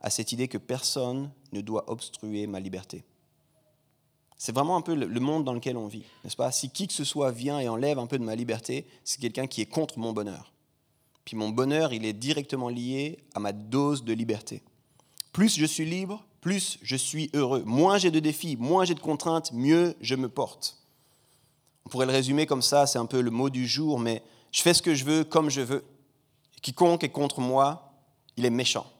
à 0.00 0.10
cette 0.10 0.32
idée 0.32 0.48
que 0.48 0.58
personne 0.58 1.30
ne 1.52 1.60
doit 1.60 1.88
obstruer 1.90 2.46
ma 2.46 2.58
liberté. 2.58 3.04
C'est 4.44 4.50
vraiment 4.50 4.76
un 4.76 4.80
peu 4.80 4.96
le 4.96 5.20
monde 5.20 5.44
dans 5.44 5.52
lequel 5.52 5.76
on 5.76 5.86
vit, 5.86 6.02
n'est-ce 6.24 6.34
pas? 6.34 6.50
Si 6.50 6.68
qui 6.68 6.88
que 6.88 6.92
ce 6.92 7.04
soit 7.04 7.30
vient 7.30 7.60
et 7.60 7.68
enlève 7.68 8.00
un 8.00 8.08
peu 8.08 8.18
de 8.18 8.24
ma 8.24 8.34
liberté, 8.34 8.88
c'est 9.04 9.20
quelqu'un 9.20 9.46
qui 9.46 9.60
est 9.60 9.66
contre 9.66 10.00
mon 10.00 10.12
bonheur. 10.12 10.52
Puis 11.24 11.36
mon 11.36 11.50
bonheur, 11.50 11.92
il 11.92 12.04
est 12.04 12.12
directement 12.12 12.68
lié 12.68 13.20
à 13.36 13.38
ma 13.38 13.52
dose 13.52 14.02
de 14.02 14.12
liberté. 14.12 14.64
Plus 15.32 15.56
je 15.56 15.64
suis 15.64 15.84
libre, 15.84 16.24
plus 16.40 16.80
je 16.82 16.96
suis 16.96 17.30
heureux. 17.34 17.62
Moins 17.64 17.98
j'ai 17.98 18.10
de 18.10 18.18
défis, 18.18 18.56
moins 18.56 18.84
j'ai 18.84 18.94
de 18.94 19.00
contraintes, 19.00 19.52
mieux 19.52 19.94
je 20.00 20.16
me 20.16 20.28
porte. 20.28 20.76
On 21.86 21.90
pourrait 21.90 22.06
le 22.06 22.12
résumer 22.12 22.44
comme 22.44 22.62
ça, 22.62 22.88
c'est 22.88 22.98
un 22.98 23.06
peu 23.06 23.20
le 23.20 23.30
mot 23.30 23.48
du 23.48 23.68
jour, 23.68 24.00
mais 24.00 24.24
je 24.50 24.60
fais 24.60 24.74
ce 24.74 24.82
que 24.82 24.96
je 24.96 25.04
veux 25.04 25.22
comme 25.22 25.50
je 25.50 25.60
veux. 25.60 25.84
Quiconque 26.62 27.04
est 27.04 27.10
contre 27.10 27.38
moi, 27.38 27.92
il 28.36 28.44
est 28.44 28.50
méchant. 28.50 28.90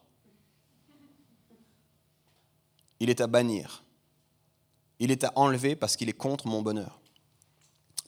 Il 3.00 3.10
est 3.10 3.20
à 3.20 3.26
bannir 3.26 3.81
il 5.02 5.10
est 5.10 5.24
à 5.24 5.32
enlever 5.34 5.74
parce 5.74 5.96
qu'il 5.96 6.08
est 6.08 6.14
contre 6.14 6.46
mon 6.46 6.62
bonheur. 6.62 7.00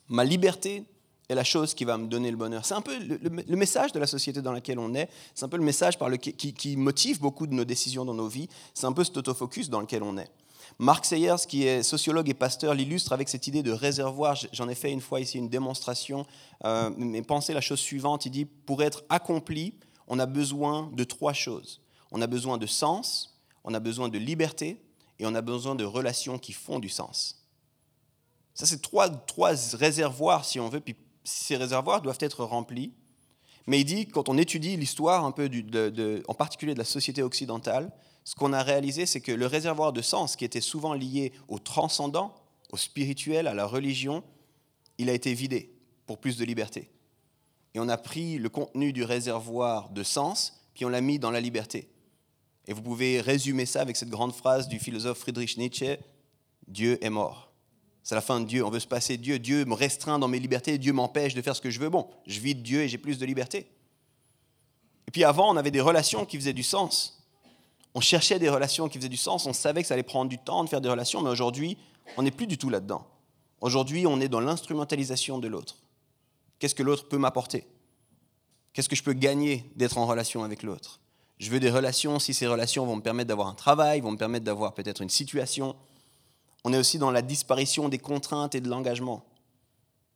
Ma 0.08 0.22
liberté 0.22 0.84
est 1.28 1.34
la 1.34 1.42
chose 1.42 1.74
qui 1.74 1.84
va 1.84 1.98
me 1.98 2.06
donner 2.06 2.30
le 2.30 2.36
bonheur. 2.36 2.64
C'est 2.64 2.74
un 2.74 2.82
peu 2.82 2.96
le, 2.96 3.56
message 3.56 3.90
de 3.90 3.98
la 3.98 4.06
société 4.06 4.40
dans 4.42 4.52
laquelle 4.52 4.78
on 4.78 4.94
est, 4.94 5.08
c'est 5.34 5.44
un 5.44 5.48
peu 5.48 5.56
le 5.56 5.64
message 5.64 5.98
par 5.98 6.08
qui, 6.12 6.52
qui, 6.52 6.76
motive 6.76 7.18
beaucoup 7.18 7.48
de 7.48 7.54
nos 7.54 7.64
décisions 7.64 8.04
dans 8.04 8.14
nos 8.14 8.28
vies, 8.28 8.48
c'est 8.74 8.86
un 8.86 8.92
peu 8.92 9.02
cet 9.02 9.16
autofocus 9.16 9.70
dans 9.70 9.80
lequel 9.80 10.04
on 10.04 10.16
est. 10.18 10.30
Mark 10.78 11.04
Sayers, 11.04 11.46
qui 11.48 11.66
est 11.66 11.82
sociologue 11.82 12.28
et 12.28 12.34
pasteur, 12.34 12.74
l'illustre 12.74 13.12
avec 13.12 13.28
cette 13.28 13.48
idée 13.48 13.64
de 13.64 13.72
réservoir. 13.72 14.36
J'en 14.52 14.68
ai 14.68 14.76
fait 14.76 14.92
une 14.92 15.00
fois 15.00 15.18
ici 15.18 15.38
une 15.38 15.48
démonstration, 15.48 16.24
euh, 16.64 16.90
mais 16.96 17.22
pensez 17.22 17.54
la 17.54 17.60
chose 17.60 17.80
suivante, 17.80 18.24
il 18.26 18.30
dit, 18.30 18.44
pour 18.44 18.84
être 18.84 19.02
accompli, 19.08 19.74
on 20.06 20.20
a 20.20 20.26
besoin 20.26 20.90
de 20.92 21.02
trois 21.02 21.32
choses. 21.32 21.80
On 22.12 22.22
a 22.22 22.28
besoin 22.28 22.56
de 22.56 22.66
sens, 22.66 23.36
on 23.64 23.74
a 23.74 23.80
besoin 23.80 24.08
de 24.08 24.18
liberté 24.18 24.83
et 25.18 25.26
on 25.26 25.34
a 25.34 25.42
besoin 25.42 25.74
de 25.74 25.84
relations 25.84 26.38
qui 26.38 26.52
font 26.52 26.78
du 26.78 26.88
sens. 26.88 27.44
Ça, 28.54 28.66
c'est 28.66 28.80
trois, 28.80 29.08
trois 29.08 29.52
réservoirs, 29.72 30.44
si 30.44 30.60
on 30.60 30.68
veut, 30.68 30.80
puis 30.80 30.96
ces 31.24 31.56
réservoirs 31.56 32.02
doivent 32.02 32.18
être 32.20 32.44
remplis. 32.44 32.92
Mais 33.66 33.80
il 33.80 33.84
dit, 33.84 34.06
quand 34.06 34.28
on 34.28 34.38
étudie 34.38 34.76
l'histoire 34.76 35.24
un 35.24 35.32
peu, 35.32 35.50
en 36.28 36.34
particulier 36.34 36.74
de 36.74 36.78
la 36.78 36.84
société 36.84 37.22
occidentale, 37.22 37.90
ce 38.24 38.34
qu'on 38.34 38.52
a 38.52 38.62
réalisé, 38.62 39.06
c'est 39.06 39.20
que 39.20 39.32
le 39.32 39.46
réservoir 39.46 39.92
de 39.92 40.02
sens, 40.02 40.36
qui 40.36 40.44
était 40.44 40.60
souvent 40.60 40.94
lié 40.94 41.32
au 41.48 41.58
transcendant, 41.58 42.34
au 42.70 42.76
spirituel, 42.76 43.46
à 43.46 43.54
la 43.54 43.66
religion, 43.66 44.22
il 44.98 45.10
a 45.10 45.12
été 45.12 45.34
vidé 45.34 45.74
pour 46.06 46.18
plus 46.18 46.36
de 46.36 46.44
liberté. 46.44 46.90
Et 47.74 47.80
on 47.80 47.88
a 47.88 47.96
pris 47.96 48.38
le 48.38 48.48
contenu 48.48 48.92
du 48.92 49.02
réservoir 49.02 49.90
de 49.90 50.02
sens, 50.02 50.60
puis 50.74 50.84
on 50.84 50.88
l'a 50.88 51.00
mis 51.00 51.18
dans 51.18 51.30
la 51.30 51.40
liberté. 51.40 51.88
Et 52.66 52.72
vous 52.72 52.82
pouvez 52.82 53.20
résumer 53.20 53.66
ça 53.66 53.80
avec 53.80 53.96
cette 53.96 54.08
grande 54.08 54.32
phrase 54.32 54.68
du 54.68 54.78
philosophe 54.78 55.18
Friedrich 55.18 55.56
Nietzsche, 55.56 55.98
Dieu 56.66 56.98
est 57.04 57.10
mort. 57.10 57.52
C'est 58.02 58.14
la 58.14 58.20
fin 58.20 58.40
de 58.40 58.46
Dieu, 58.46 58.64
on 58.64 58.70
veut 58.70 58.80
se 58.80 58.86
passer 58.86 59.16
Dieu. 59.16 59.38
Dieu 59.38 59.64
me 59.64 59.74
restreint 59.74 60.18
dans 60.18 60.28
mes 60.28 60.38
libertés, 60.38 60.76
Dieu 60.78 60.92
m'empêche 60.92 61.34
de 61.34 61.42
faire 61.42 61.56
ce 61.56 61.60
que 61.60 61.70
je 61.70 61.80
veux. 61.80 61.88
Bon, 61.88 62.06
je 62.26 62.38
vis 62.40 62.54
de 62.54 62.60
Dieu 62.60 62.82
et 62.82 62.88
j'ai 62.88 62.98
plus 62.98 63.18
de 63.18 63.26
liberté. 63.26 63.66
Et 65.08 65.10
puis 65.10 65.24
avant, 65.24 65.50
on 65.52 65.56
avait 65.56 65.70
des 65.70 65.80
relations 65.80 66.24
qui 66.24 66.36
faisaient 66.36 66.52
du 66.52 66.62
sens. 66.62 67.22
On 67.94 68.00
cherchait 68.00 68.38
des 68.38 68.48
relations 68.48 68.88
qui 68.88 68.98
faisaient 68.98 69.08
du 69.08 69.16
sens, 69.16 69.46
on 69.46 69.52
savait 69.52 69.82
que 69.82 69.88
ça 69.88 69.94
allait 69.94 70.02
prendre 70.02 70.28
du 70.28 70.38
temps 70.38 70.64
de 70.64 70.68
faire 70.68 70.80
des 70.80 70.88
relations, 70.88 71.22
mais 71.22 71.30
aujourd'hui, 71.30 71.78
on 72.16 72.22
n'est 72.22 72.30
plus 72.30 72.46
du 72.46 72.58
tout 72.58 72.68
là-dedans. 72.68 73.06
Aujourd'hui, 73.60 74.06
on 74.06 74.20
est 74.20 74.28
dans 74.28 74.40
l'instrumentalisation 74.40 75.38
de 75.38 75.48
l'autre. 75.48 75.76
Qu'est-ce 76.58 76.74
que 76.74 76.82
l'autre 76.82 77.08
peut 77.08 77.18
m'apporter? 77.18 77.66
Qu'est-ce 78.72 78.88
que 78.88 78.96
je 78.96 79.02
peux 79.02 79.12
gagner 79.12 79.64
d'être 79.76 79.96
en 79.96 80.06
relation 80.06 80.42
avec 80.42 80.62
l'autre? 80.62 81.00
Je 81.44 81.50
veux 81.50 81.60
des 81.60 81.70
relations, 81.70 82.18
si 82.18 82.32
ces 82.32 82.46
relations 82.46 82.86
vont 82.86 82.96
me 82.96 83.02
permettre 83.02 83.28
d'avoir 83.28 83.48
un 83.48 83.54
travail, 83.54 84.00
vont 84.00 84.12
me 84.12 84.16
permettre 84.16 84.46
d'avoir 84.46 84.72
peut-être 84.72 85.02
une 85.02 85.10
situation. 85.10 85.76
On 86.64 86.72
est 86.72 86.78
aussi 86.78 86.96
dans 86.96 87.10
la 87.10 87.20
disparition 87.20 87.90
des 87.90 87.98
contraintes 87.98 88.54
et 88.54 88.62
de 88.62 88.68
l'engagement. 88.70 89.26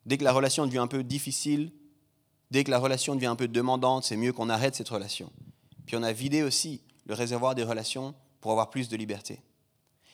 Dès 0.07 0.17
que 0.17 0.25
la 0.25 0.33
relation 0.33 0.65
devient 0.65 0.79
un 0.79 0.87
peu 0.87 1.05
difficile, 1.05 1.71
dès 2.51 2.65
que 2.65 2.71
la 2.71 2.79
relation 2.79 3.15
devient 3.15 3.27
un 3.27 3.37
peu 3.37 3.47
demandante, 3.47 4.05
c'est 4.05 4.17
mieux 4.17 4.33
qu'on 4.33 4.49
arrête 4.49 4.75
cette 4.75 4.89
relation. 4.89 5.31
Puis 5.85 5.97
on 5.97 6.03
a 6.03 6.13
vidé 6.13 6.43
aussi 6.43 6.81
le 7.05 7.13
réservoir 7.13 7.55
des 7.55 7.63
relations 7.63 8.15
pour 8.41 8.53
avoir 8.53 8.71
plus 8.71 8.89
de 8.89 8.97
liberté. 8.97 9.43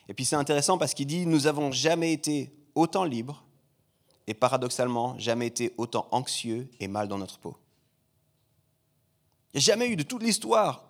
Et 0.08 0.14
puis 0.14 0.24
c'est 0.24 0.34
intéressant 0.34 0.78
parce 0.78 0.94
qu'il 0.94 1.06
dit, 1.06 1.26
nous 1.26 1.42
n'avons 1.42 1.70
jamais 1.70 2.12
été 2.12 2.52
autant 2.74 3.04
libres 3.04 3.44
et 4.26 4.34
paradoxalement 4.34 5.16
jamais 5.20 5.46
été 5.46 5.74
autant 5.78 6.08
anxieux 6.10 6.68
et 6.80 6.88
mal 6.88 7.06
dans 7.06 7.18
notre 7.18 7.38
peau. 7.38 7.56
Il 9.52 9.58
n'y 9.58 9.62
a 9.62 9.66
jamais 9.66 9.86
eu 9.86 9.94
de 9.94 10.02
toute 10.02 10.24
l'histoire 10.24 10.83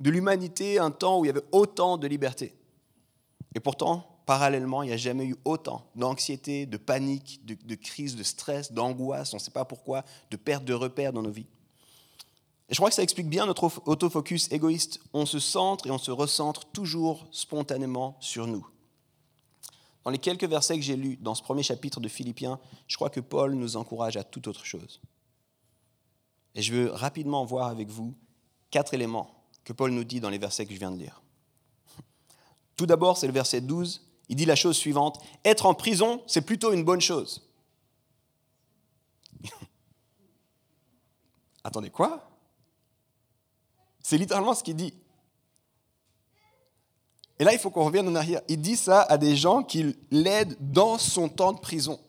de 0.00 0.10
l'humanité 0.10 0.78
un 0.78 0.90
temps 0.90 1.18
où 1.18 1.24
il 1.24 1.28
y 1.28 1.30
avait 1.30 1.44
autant 1.52 1.96
de 1.96 2.06
liberté. 2.06 2.54
Et 3.54 3.60
pourtant, 3.60 4.20
parallèlement, 4.26 4.82
il 4.82 4.88
n'y 4.88 4.92
a 4.92 4.98
jamais 4.98 5.26
eu 5.26 5.36
autant 5.44 5.90
d'anxiété, 5.96 6.66
de 6.66 6.76
panique, 6.76 7.40
de, 7.44 7.74
crise, 7.74 8.14
de 8.14 8.22
stress, 8.22 8.72
d'angoisse, 8.72 9.32
on 9.32 9.38
ne 9.38 9.40
sait 9.40 9.50
pas 9.50 9.64
pourquoi, 9.64 10.04
de 10.30 10.36
perte 10.36 10.64
de 10.64 10.74
repères 10.74 11.12
dans 11.12 11.22
nos 11.22 11.30
vies. 11.30 11.46
Et 12.68 12.74
je 12.74 12.76
crois 12.76 12.90
que 12.90 12.94
ça 12.94 13.02
explique 13.02 13.30
bien 13.30 13.46
notre 13.46 13.72
autofocus 13.86 14.52
égoïste. 14.52 15.00
On 15.14 15.24
se 15.24 15.38
centre 15.38 15.86
et 15.86 15.90
on 15.90 15.98
se 15.98 16.10
recentre 16.10 16.66
toujours 16.66 17.26
spontanément 17.30 18.18
sur 18.20 18.46
nous. 18.46 18.66
Dans 20.04 20.10
les 20.10 20.18
quelques 20.18 20.44
versets 20.44 20.76
que 20.76 20.84
j'ai 20.84 20.96
lus 20.96 21.16
dans 21.16 21.34
ce 21.34 21.42
premier 21.42 21.62
chapitre 21.62 21.98
de 22.00 22.08
Philippiens, 22.08 22.60
je 22.86 22.96
crois 22.96 23.10
que 23.10 23.20
Paul 23.20 23.54
nous 23.54 23.76
encourage 23.76 24.18
à 24.18 24.24
toute 24.24 24.46
autre 24.46 24.66
chose. 24.66 25.00
Et 26.54 26.60
je 26.60 26.74
veux 26.74 26.90
rapidement 26.90 27.44
voir 27.46 27.68
avec 27.68 27.88
vous 27.88 28.14
quatre 28.70 28.92
éléments 28.92 29.37
que 29.68 29.74
Paul 29.74 29.90
nous 29.90 30.04
dit 30.04 30.18
dans 30.18 30.30
les 30.30 30.38
versets 30.38 30.64
que 30.64 30.72
je 30.72 30.78
viens 30.78 30.90
de 30.90 30.96
lire. 30.96 31.20
Tout 32.74 32.86
d'abord, 32.86 33.18
c'est 33.18 33.26
le 33.26 33.34
verset 33.34 33.60
12. 33.60 34.02
Il 34.30 34.36
dit 34.36 34.46
la 34.46 34.56
chose 34.56 34.78
suivante. 34.78 35.22
Être 35.44 35.66
en 35.66 35.74
prison, 35.74 36.22
c'est 36.26 36.40
plutôt 36.40 36.72
une 36.72 36.84
bonne 36.84 37.02
chose. 37.02 37.46
Attendez, 41.64 41.90
quoi? 41.90 42.30
C'est 44.00 44.16
littéralement 44.16 44.54
ce 44.54 44.62
qu'il 44.64 44.74
dit. 44.76 44.94
Et 47.38 47.44
là, 47.44 47.52
il 47.52 47.58
faut 47.58 47.68
qu'on 47.68 47.84
revienne 47.84 48.08
en 48.08 48.14
arrière. 48.14 48.40
Il 48.48 48.62
dit 48.62 48.78
ça 48.78 49.02
à 49.02 49.18
des 49.18 49.36
gens 49.36 49.62
qui 49.62 49.94
l'aident 50.10 50.56
dans 50.60 50.96
son 50.96 51.28
temps 51.28 51.52
de 51.52 51.60
prison. 51.60 52.00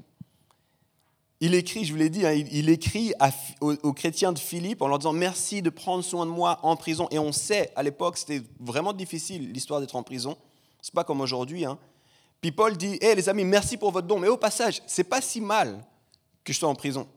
Il 1.41 1.55
écrit, 1.55 1.85
je 1.85 1.93
vous 1.93 1.97
l'ai 1.97 2.09
dit, 2.09 2.25
hein, 2.25 2.33
il, 2.33 2.69
écrit 2.69 3.13
aux, 3.61 3.93
chrétiens 3.93 4.33
de 4.33 4.39
Philippe 4.39 4.81
en 4.81 4.87
leur 4.89 4.99
disant 4.99 5.13
merci 5.13 5.61
de 5.61 5.69
prendre 5.69 6.03
soin 6.03 6.25
de 6.25 6.31
moi 6.31 6.59
en 6.63 6.75
prison. 6.75 7.07
Et 7.11 7.19
on 7.19 7.31
sait, 7.31 7.71
à 7.77 7.83
l'époque, 7.83 8.17
c'était 8.17 8.41
vraiment 8.59 8.91
difficile 8.91 9.51
l'histoire 9.51 9.79
d'être 9.79 9.95
en 9.95 10.03
prison. 10.03 10.37
C'est 10.81 10.93
pas 10.93 11.05
comme 11.05 11.21
aujourd'hui. 11.21 11.63
Hein. 11.63 11.77
Puis 12.41 12.51
Paul 12.51 12.75
dit 12.75 12.97
hé 13.01 13.15
les 13.15 13.29
amis, 13.29 13.45
merci 13.45 13.77
pour 13.77 13.91
votre 13.91 14.07
don. 14.07 14.19
Mais 14.19 14.27
au 14.27 14.35
passage, 14.35 14.81
c'est 14.85 15.05
pas 15.05 15.21
si 15.21 15.39
mal 15.39 15.85
que 16.43 16.51
je 16.51 16.59
sois 16.59 16.69
en 16.69 16.75
prison. 16.75 17.07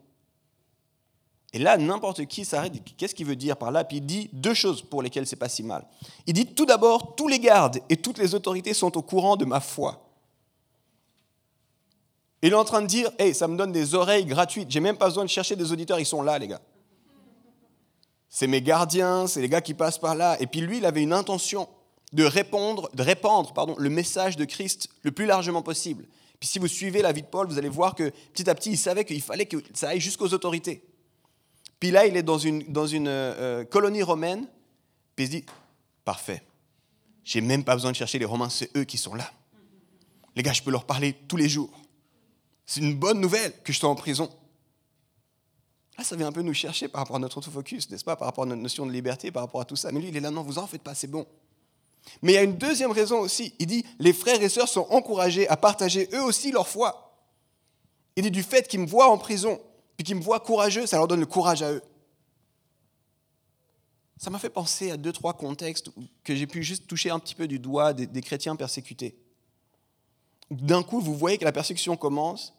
Et 1.52 1.58
là, 1.58 1.76
n'importe 1.76 2.24
qui 2.26 2.44
s'arrête. 2.44 2.72
Qu'est-ce 2.96 3.14
qu'il 3.14 3.26
veut 3.26 3.36
dire 3.36 3.56
par 3.56 3.72
là? 3.72 3.84
Puis 3.84 3.98
il 3.98 4.06
dit 4.06 4.30
deux 4.32 4.54
choses 4.54 4.82
pour 4.82 5.02
lesquelles 5.02 5.26
c'est 5.26 5.36
pas 5.36 5.48
si 5.48 5.62
mal. 5.62 5.84
Il 6.26 6.32
dit 6.32 6.46
tout 6.46 6.64
d'abord, 6.64 7.16
tous 7.16 7.28
les 7.28 7.40
gardes 7.40 7.80
et 7.88 7.96
toutes 7.96 8.18
les 8.18 8.34
autorités 8.34 8.72
sont 8.72 8.96
au 8.96 9.02
courant 9.02 9.36
de 9.36 9.44
ma 9.44 9.60
foi. 9.60 10.11
Il 12.42 12.52
est 12.52 12.56
en 12.56 12.64
train 12.64 12.82
de 12.82 12.86
dire, 12.86 13.10
hey, 13.18 13.34
ça 13.34 13.46
me 13.46 13.56
donne 13.56 13.70
des 13.70 13.94
oreilles 13.94 14.24
gratuites. 14.24 14.70
J'ai 14.70 14.80
même 14.80 14.96
pas 14.96 15.06
besoin 15.06 15.24
de 15.24 15.30
chercher 15.30 15.54
des 15.54 15.70
auditeurs, 15.70 16.00
ils 16.00 16.06
sont 16.06 16.22
là, 16.22 16.38
les 16.38 16.48
gars. 16.48 16.60
C'est 18.28 18.46
mes 18.46 18.60
gardiens, 18.62 19.26
c'est 19.26 19.40
les 19.40 19.48
gars 19.48 19.60
qui 19.60 19.74
passent 19.74 19.98
par 19.98 20.14
là. 20.14 20.36
Et 20.40 20.46
puis 20.46 20.60
lui, 20.60 20.78
il 20.78 20.86
avait 20.86 21.02
une 21.02 21.12
intention 21.12 21.68
de 22.12 22.24
répondre, 22.24 22.90
de 22.94 23.02
répandre, 23.02 23.52
pardon, 23.52 23.74
le 23.78 23.90
message 23.90 24.36
de 24.36 24.44
Christ 24.44 24.88
le 25.02 25.12
plus 25.12 25.26
largement 25.26 25.62
possible. 25.62 26.06
Puis 26.40 26.48
si 26.48 26.58
vous 26.58 26.66
suivez 26.66 27.02
la 27.02 27.12
vie 27.12 27.22
de 27.22 27.26
Paul, 27.26 27.46
vous 27.46 27.58
allez 27.58 27.68
voir 27.68 27.94
que 27.94 28.10
petit 28.32 28.50
à 28.50 28.54
petit, 28.54 28.70
il 28.70 28.78
savait 28.78 29.04
qu'il 29.04 29.22
fallait 29.22 29.46
que 29.46 29.58
ça 29.74 29.90
aille 29.90 30.00
jusqu'aux 30.00 30.28
autorités. 30.28 30.84
Puis 31.78 31.90
là, 31.90 32.06
il 32.06 32.16
est 32.16 32.22
dans 32.22 32.38
une, 32.38 32.64
dans 32.72 32.86
une 32.86 33.08
euh, 33.08 33.64
colonie 33.64 34.02
romaine, 34.02 34.46
puis 35.14 35.24
il 35.24 35.26
se 35.26 35.36
dit, 35.36 35.44
parfait, 36.04 36.42
j'ai 37.24 37.40
même 37.40 37.64
pas 37.64 37.74
besoin 37.74 37.92
de 37.92 37.96
chercher 37.96 38.18
les 38.18 38.24
Romains, 38.24 38.48
c'est 38.50 38.76
eux 38.76 38.84
qui 38.84 38.98
sont 38.98 39.14
là. 39.14 39.30
Les 40.34 40.42
gars, 40.42 40.52
je 40.52 40.62
peux 40.62 40.70
leur 40.70 40.84
parler 40.84 41.14
tous 41.28 41.36
les 41.36 41.48
jours. 41.48 41.70
C'est 42.66 42.80
une 42.80 42.94
bonne 42.94 43.20
nouvelle 43.20 43.52
que 43.62 43.72
je 43.72 43.78
sois 43.78 43.88
en 43.88 43.94
prison. 43.94 44.30
Là, 45.98 46.04
ça 46.04 46.16
vient 46.16 46.28
un 46.28 46.32
peu 46.32 46.42
nous 46.42 46.54
chercher 46.54 46.88
par 46.88 47.00
rapport 47.00 47.16
à 47.16 47.18
notre 47.18 47.38
autofocus, 47.38 47.90
n'est-ce 47.90 48.04
pas, 48.04 48.16
par 48.16 48.26
rapport 48.26 48.44
à 48.44 48.46
notre 48.46 48.62
notion 48.62 48.86
de 48.86 48.92
liberté, 48.92 49.30
par 49.30 49.42
rapport 49.42 49.60
à 49.60 49.64
tout 49.64 49.76
ça. 49.76 49.92
Mais 49.92 50.00
lui, 50.00 50.08
il 50.08 50.16
est 50.16 50.20
là, 50.20 50.30
non, 50.30 50.42
vous 50.42 50.58
en 50.58 50.66
faites 50.66 50.82
pas, 50.82 50.94
c'est 50.94 51.06
bon. 51.06 51.26
Mais 52.22 52.32
il 52.32 52.34
y 52.34 52.38
a 52.38 52.42
une 52.42 52.56
deuxième 52.56 52.90
raison 52.90 53.20
aussi. 53.20 53.54
Il 53.58 53.66
dit, 53.66 53.84
les 53.98 54.12
frères 54.12 54.42
et 54.42 54.48
sœurs 54.48 54.68
sont 54.68 54.86
encouragés 54.90 55.48
à 55.48 55.56
partager 55.56 56.08
eux 56.12 56.22
aussi 56.22 56.50
leur 56.50 56.66
foi. 56.66 57.16
Il 58.16 58.22
dit, 58.22 58.30
du 58.30 58.42
fait 58.42 58.66
qu'ils 58.66 58.80
me 58.80 58.86
voient 58.86 59.10
en 59.10 59.18
prison, 59.18 59.60
puis 59.96 60.04
qu'ils 60.04 60.16
me 60.16 60.22
voient 60.22 60.40
courageux, 60.40 60.86
ça 60.86 60.96
leur 60.96 61.08
donne 61.08 61.20
le 61.20 61.26
courage 61.26 61.62
à 61.62 61.72
eux. 61.72 61.82
Ça 64.22 64.30
m'a 64.30 64.38
fait 64.38 64.50
penser 64.50 64.92
à 64.92 64.96
deux, 64.96 65.12
trois 65.12 65.34
contextes 65.34 65.90
que 66.22 66.34
j'ai 66.36 66.46
pu 66.46 66.62
juste 66.62 66.86
toucher 66.86 67.10
un 67.10 67.18
petit 67.18 67.34
peu 67.34 67.48
du 67.48 67.58
doigt 67.58 67.92
des, 67.92 68.20
chrétiens 68.20 68.54
persécutés. 68.54 69.16
D'un 70.52 70.82
coup, 70.82 71.00
vous 71.00 71.16
voyez 71.16 71.38
que 71.38 71.44
la 71.44 71.52
persécution 71.52 71.96
commence, 71.96 72.52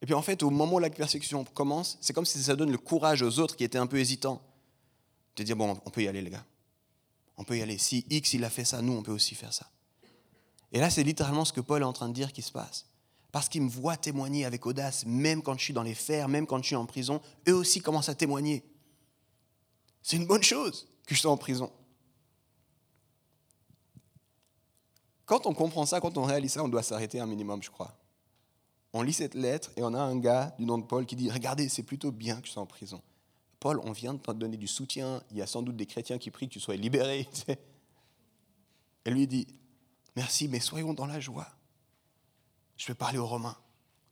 et 0.00 0.06
puis 0.06 0.14
en 0.14 0.22
fait, 0.22 0.42
au 0.44 0.50
moment 0.50 0.76
où 0.76 0.78
la 0.78 0.88
persécution 0.88 1.44
commence, 1.44 1.98
c'est 2.00 2.12
comme 2.12 2.24
si 2.24 2.40
ça 2.40 2.54
donne 2.54 2.70
le 2.70 2.78
courage 2.78 3.22
aux 3.22 3.40
autres 3.40 3.56
qui 3.56 3.64
étaient 3.64 3.78
un 3.78 3.88
peu 3.88 3.98
hésitants 3.98 4.40
de 5.34 5.42
dire, 5.42 5.56
bon, 5.56 5.80
on 5.84 5.90
peut 5.90 6.02
y 6.02 6.08
aller 6.08 6.22
les 6.22 6.30
gars. 6.30 6.44
On 7.36 7.44
peut 7.44 7.58
y 7.58 7.62
aller. 7.62 7.76
Si 7.78 8.06
X, 8.08 8.34
il 8.34 8.44
a 8.44 8.50
fait 8.50 8.64
ça, 8.64 8.82
nous, 8.82 8.92
on 8.92 9.02
peut 9.02 9.12
aussi 9.12 9.34
faire 9.34 9.52
ça. 9.52 9.68
Et 10.70 10.78
là, 10.78 10.90
c'est 10.90 11.02
littéralement 11.02 11.44
ce 11.44 11.52
que 11.52 11.60
Paul 11.60 11.82
est 11.82 11.84
en 11.84 11.92
train 11.92 12.08
de 12.08 12.14
dire 12.14 12.32
qui 12.32 12.42
se 12.42 12.52
passe 12.52 12.86
parce 13.32 13.48
qu'ils 13.48 13.62
me 13.62 13.68
voient 13.68 13.96
témoigner 13.96 14.44
avec 14.44 14.64
audace, 14.64 15.04
même 15.04 15.42
quand 15.42 15.56
je 15.58 15.64
suis 15.64 15.74
dans 15.74 15.82
les 15.82 15.94
fers, 15.94 16.28
même 16.28 16.46
quand 16.46 16.58
je 16.58 16.66
suis 16.66 16.76
en 16.76 16.86
prison, 16.86 17.20
eux 17.48 17.54
aussi 17.54 17.80
commencent 17.80 18.08
à 18.08 18.14
témoigner. 18.14 18.64
C'est 20.02 20.16
une 20.16 20.26
bonne 20.26 20.42
chose 20.42 20.88
que 21.06 21.14
je 21.14 21.20
sois 21.20 21.30
en 21.30 21.36
prison. 21.36 21.70
Quand 25.28 25.46
on 25.46 25.54
comprend 25.54 25.86
ça, 25.86 26.00
quand 26.00 26.18
on 26.18 26.24
réalise 26.24 26.52
ça, 26.52 26.64
on 26.64 26.68
doit 26.68 26.82
s'arrêter 26.82 27.20
un 27.20 27.26
minimum, 27.26 27.62
je 27.62 27.70
crois. 27.70 27.94
On 28.92 29.02
lit 29.02 29.12
cette 29.12 29.34
lettre 29.34 29.70
et 29.76 29.82
on 29.82 29.94
a 29.94 30.00
un 30.00 30.16
gars 30.16 30.54
du 30.58 30.64
nom 30.64 30.78
de 30.78 30.84
Paul 30.84 31.06
qui 31.06 31.14
dit 31.14 31.30
Regardez, 31.30 31.68
c'est 31.68 31.82
plutôt 31.82 32.10
bien 32.10 32.40
que 32.40 32.48
je 32.48 32.52
sois 32.52 32.62
en 32.62 32.66
prison. 32.66 33.00
Paul, 33.60 33.80
on 33.84 33.92
vient 33.92 34.14
de 34.14 34.18
te 34.18 34.32
donner 34.32 34.56
du 34.56 34.66
soutien. 34.66 35.22
Il 35.30 35.36
y 35.36 35.42
a 35.42 35.46
sans 35.46 35.62
doute 35.62 35.76
des 35.76 35.86
chrétiens 35.86 36.18
qui 36.18 36.30
prient 36.30 36.48
que 36.48 36.54
tu 36.54 36.60
sois 36.60 36.76
libéré. 36.76 37.28
Et 39.04 39.10
lui 39.10 39.26
dit 39.28 39.46
Merci, 40.16 40.48
mais 40.48 40.60
soyons 40.60 40.94
dans 40.94 41.06
la 41.06 41.20
joie 41.20 41.48
je 42.78 42.86
peux 42.86 42.94
parler 42.94 43.18
aux 43.18 43.26
Romains. 43.26 43.56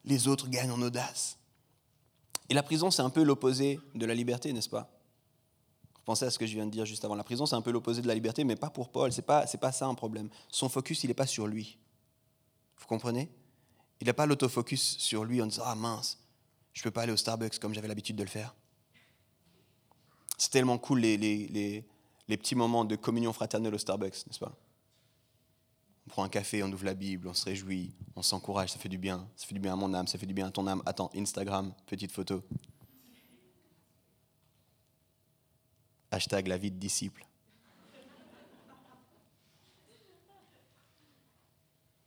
Les 0.05 0.29
autres 0.29 0.49
gagnent 0.49 0.73
en 0.73 0.83
audace. 0.83 1.39
Et 2.49 2.55
la 2.55 2.63
prison, 2.63 2.91
c'est 2.91 3.03
un 3.03 3.11
peu 3.11 3.23
l'opposé 3.23 3.81
de 3.95 4.05
la 4.05 4.15
liberté, 4.15 4.53
n'est-ce 4.53 4.69
pas? 4.69 4.91
Pensez 6.07 6.25
à 6.25 6.31
ce 6.31 6.39
que 6.39 6.47
je 6.47 6.55
viens 6.55 6.65
de 6.65 6.71
dire 6.71 6.87
juste 6.87 7.05
avant. 7.05 7.17
La 7.17 7.25
prison, 7.25 7.45
c'est 7.47 7.57
un 7.57 7.61
peu 7.61 7.73
l'opposé 7.73 8.01
de 8.01 8.07
la 8.07 8.15
liberté, 8.15 8.45
mais 8.45 8.55
pas 8.55 8.71
pour 8.71 8.91
Paul. 8.91 9.13
Ce 9.13 9.19
n'est 9.19 9.27
pas, 9.27 9.45
pas 9.45 9.73
ça 9.73 9.87
un 9.87 9.95
problème. 9.95 10.31
Son 10.49 10.69
focus, 10.69 11.03
il 11.03 11.09
n'est 11.09 11.15
pas 11.15 11.27
sur 11.27 11.49
lui. 11.49 11.79
Vous 12.79 12.87
comprenez? 12.87 13.29
Il 14.01 14.07
n'a 14.07 14.15
pas 14.15 14.25
l'autofocus 14.25 14.99
sur 14.99 15.25
lui 15.25 15.43
en 15.43 15.47
disant 15.47 15.65
Ah 15.67 15.75
mince, 15.75 16.19
je 16.73 16.81
ne 16.81 16.85
peux 16.85 16.91
pas 16.93 17.03
aller 17.03 17.13
au 17.13 17.17
Starbucks 17.17 17.59
comme 17.59 17.75
j'avais 17.75 17.89
l'habitude 17.89 18.15
de 18.15 18.23
le 18.23 18.29
faire. 18.29 18.55
C'est 20.39 20.51
tellement 20.51 20.79
cool 20.79 21.01
les, 21.01 21.17
les, 21.17 21.85
les 22.29 22.37
petits 22.37 22.55
moments 22.55 22.85
de 22.85 22.95
communion 22.95 23.33
fraternelle 23.33 23.75
au 23.75 23.79
Starbucks, 23.79 24.27
n'est-ce 24.27 24.39
pas? 24.39 24.53
On 26.07 26.11
prend 26.11 26.23
un 26.23 26.29
café, 26.29 26.63
on 26.63 26.71
ouvre 26.71 26.85
la 26.85 26.95
Bible, 26.95 27.27
on 27.27 27.35
se 27.35 27.47
réjouit, 27.47 27.93
on 28.15 28.23
s'encourage, 28.23 28.71
ça 28.71 28.79
fait 28.79 28.89
du 28.89 28.99
bien. 28.99 29.29
Ça 29.35 29.45
fait 29.45 29.55
du 29.55 29.61
bien 29.61 29.73
à 29.73 29.77
mon 29.77 29.93
âme, 29.93 30.07
ça 30.07 30.19
fait 30.19 30.27
du 30.27 30.35
bien 30.35 30.47
à 30.47 30.51
ton 30.53 30.69
âme. 30.69 30.83
Attends, 30.87 31.11
Instagram, 31.17 31.73
petite 31.87 32.13
photo. 32.13 32.45
Hashtag 36.11 36.47
la 36.47 36.59
vie 36.59 36.71
de 36.71 36.79
disciple. 36.79 37.27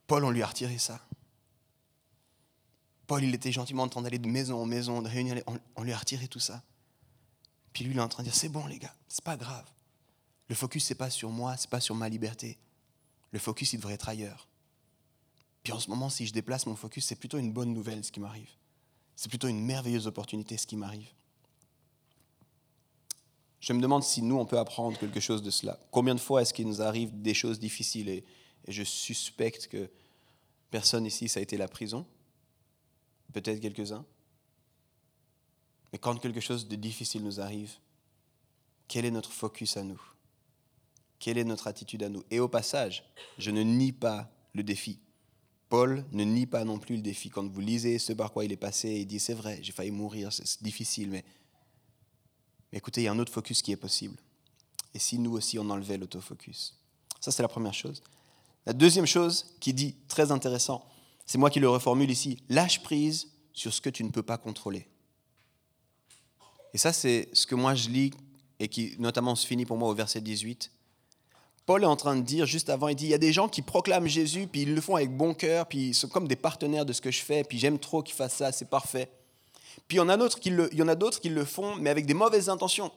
Paul, 0.07 0.23
on 0.23 0.31
lui 0.31 0.41
a 0.41 0.47
retiré 0.47 0.77
ça. 0.77 0.99
Paul, 3.05 3.23
il 3.23 3.33
était 3.33 3.51
gentiment 3.51 3.83
en 3.83 3.89
train 3.89 4.01
d'aller 4.01 4.19
de 4.19 4.27
maison 4.27 4.61
en 4.61 4.65
maison, 4.65 5.01
de 5.01 5.07
réunion, 5.07 5.35
on, 5.75 5.83
lui 5.83 5.93
a 5.93 5.97
retiré 5.97 6.27
tout 6.27 6.39
ça. 6.39 6.63
Puis 7.73 7.83
lui, 7.83 7.93
il 7.93 7.97
est 7.97 8.01
en 8.01 8.07
train 8.07 8.23
de 8.23 8.27
dire, 8.29 8.35
c'est 8.35 8.49
bon 8.49 8.65
les 8.65 8.79
gars, 8.79 8.95
c'est 9.07 9.23
pas 9.23 9.37
grave. 9.37 9.65
Le 10.47 10.55
focus, 10.55 10.85
c'est 10.85 10.95
pas 10.95 11.09
sur 11.09 11.29
moi, 11.29 11.57
c'est 11.57 11.69
pas 11.69 11.79
sur 11.79 11.95
ma 11.95 12.09
liberté 12.09 12.57
le 13.31 13.39
focus, 13.39 13.73
il 13.73 13.77
devrait 13.77 13.93
être 13.93 14.09
ailleurs. 14.09 14.47
Puis 15.63 15.73
en 15.73 15.79
ce 15.79 15.89
moment, 15.89 16.09
si 16.09 16.25
je 16.25 16.33
déplace 16.33 16.65
mon 16.65 16.75
focus, 16.75 17.05
c'est 17.05 17.15
plutôt 17.15 17.37
une 17.37 17.51
bonne 17.51 17.73
nouvelle 17.73 18.03
ce 18.03 18.11
qui 18.11 18.19
m'arrive. 18.19 18.49
C'est 19.15 19.29
plutôt 19.29 19.47
une 19.47 19.63
merveilleuse 19.63 20.07
opportunité 20.07 20.57
ce 20.57 20.65
qui 20.65 20.77
m'arrive. 20.77 21.09
Je 23.59 23.73
me 23.73 23.81
demande 23.81 24.03
si 24.03 24.21
nous, 24.21 24.37
on 24.37 24.45
peut 24.45 24.57
apprendre 24.57 24.97
quelque 24.97 25.19
chose 25.19 25.43
de 25.43 25.51
cela. 25.51 25.79
Combien 25.91 26.15
de 26.15 26.19
fois 26.19 26.41
est-ce 26.41 26.53
qu'il 26.53 26.67
nous 26.67 26.81
arrive 26.81 27.21
des 27.21 27.33
choses 27.33 27.59
difficiles 27.59 28.09
et, 28.09 28.25
je 28.67 28.83
suspecte 28.83 29.67
que 29.67 29.89
personne 30.69 31.05
ici, 31.05 31.27
ça 31.27 31.39
a 31.39 31.43
été 31.43 31.57
la 31.57 31.67
prison? 31.67 32.05
Peut-être 33.33 33.59
quelques-uns? 33.59 34.05
Mais 35.91 35.97
quand 35.97 36.15
quelque 36.17 36.39
chose 36.39 36.67
de 36.67 36.75
difficile 36.75 37.23
nous 37.23 37.39
arrive, 37.39 37.71
quel 38.87 39.05
est 39.05 39.11
notre 39.11 39.31
focus 39.31 39.75
à 39.77 39.83
nous? 39.83 39.99
Quelle 41.17 41.37
est 41.37 41.43
notre 41.43 41.67
attitude 41.67 42.03
à 42.03 42.09
nous? 42.09 42.23
Et 42.29 42.39
au 42.39 42.47
passage, 42.47 43.03
je 43.39 43.49
ne 43.49 43.63
nie 43.63 43.91
pas 43.91 44.31
le 44.53 44.61
défi. 44.61 44.99
Paul 45.67 46.03
ne 46.11 46.23
nie 46.23 46.45
pas 46.45 46.63
non 46.63 46.79
plus 46.79 46.95
le 46.95 47.01
défi. 47.01 47.29
Quand 47.29 47.47
vous 47.47 47.61
lisez 47.61 47.99
ce 47.99 48.13
par 48.13 48.31
quoi 48.31 48.45
il 48.45 48.51
est 48.51 48.57
passé, 48.57 48.89
il 48.89 49.05
dit 49.05 49.19
c'est 49.19 49.33
vrai, 49.33 49.59
j'ai 49.61 49.71
failli 49.71 49.91
mourir, 49.91 50.33
c'est 50.33 50.61
difficile, 50.63 51.09
mais, 51.09 51.23
mais 52.71 52.77
écoutez, 52.77 53.01
il 53.01 53.03
y 53.05 53.07
a 53.07 53.11
un 53.11 53.19
autre 53.19 53.31
focus 53.31 53.61
qui 53.61 53.71
est 53.71 53.77
possible. 53.77 54.17
Et 54.93 54.99
si 54.99 55.19
nous 55.19 55.33
aussi 55.33 55.59
on 55.59 55.69
enlevait 55.69 55.97
l'autofocus? 55.97 56.75
Ça, 57.19 57.31
c'est 57.31 57.41
la 57.41 57.47
première 57.47 57.73
chose. 57.73 58.01
La 58.65 58.73
deuxième 58.73 59.05
chose 59.05 59.55
qui 59.59 59.73
dit, 59.73 59.95
très 60.07 60.31
intéressant, 60.31 60.85
c'est 61.25 61.37
moi 61.37 61.49
qui 61.49 61.59
le 61.59 61.69
reformule 61.69 62.09
ici, 62.09 62.41
lâche 62.49 62.81
prise 62.81 63.27
sur 63.53 63.73
ce 63.73 63.81
que 63.81 63.89
tu 63.89 64.03
ne 64.03 64.09
peux 64.09 64.23
pas 64.23 64.37
contrôler. 64.37 64.87
Et 66.73 66.77
ça, 66.77 66.93
c'est 66.93 67.29
ce 67.33 67.47
que 67.47 67.55
moi 67.55 67.75
je 67.75 67.89
lis 67.89 68.11
et 68.59 68.67
qui 68.67 68.95
notamment 68.99 69.35
se 69.35 69.45
finit 69.45 69.65
pour 69.65 69.77
moi 69.77 69.89
au 69.89 69.93
verset 69.93 70.21
18. 70.21 70.71
Paul 71.65 71.83
est 71.83 71.87
en 71.87 71.95
train 71.95 72.15
de 72.15 72.21
dire, 72.21 72.45
juste 72.47 72.69
avant, 72.69 72.87
il 72.87 72.95
dit, 72.95 73.05
il 73.05 73.09
y 73.11 73.13
a 73.13 73.19
des 73.19 73.31
gens 73.31 73.47
qui 73.47 73.61
proclament 73.61 74.07
Jésus, 74.07 74.47
puis 74.47 74.63
ils 74.63 74.73
le 74.73 74.81
font 74.81 74.95
avec 74.95 75.15
bon 75.15 75.35
cœur, 75.35 75.67
puis 75.67 75.89
ils 75.89 75.93
sont 75.93 76.07
comme 76.07 76.27
des 76.27 76.35
partenaires 76.35 76.85
de 76.85 76.93
ce 76.93 77.01
que 77.01 77.11
je 77.11 77.21
fais, 77.21 77.43
puis 77.43 77.59
j'aime 77.59 77.77
trop 77.77 78.01
qu'ils 78.01 78.15
fassent 78.15 78.37
ça, 78.37 78.51
c'est 78.51 78.69
parfait. 78.69 79.07
Puis 79.87 79.97
il 79.97 79.99
y 79.99 80.01
en 80.01 80.09
a 80.09 80.17
d'autres 80.17 80.39
qui 80.39 80.51
qui 81.21 81.29
le 81.29 81.45
font, 81.45 81.75
mais 81.75 81.89
avec 81.89 82.05
des 82.05 82.13
mauvaises 82.13 82.49
intentions. 82.49 82.91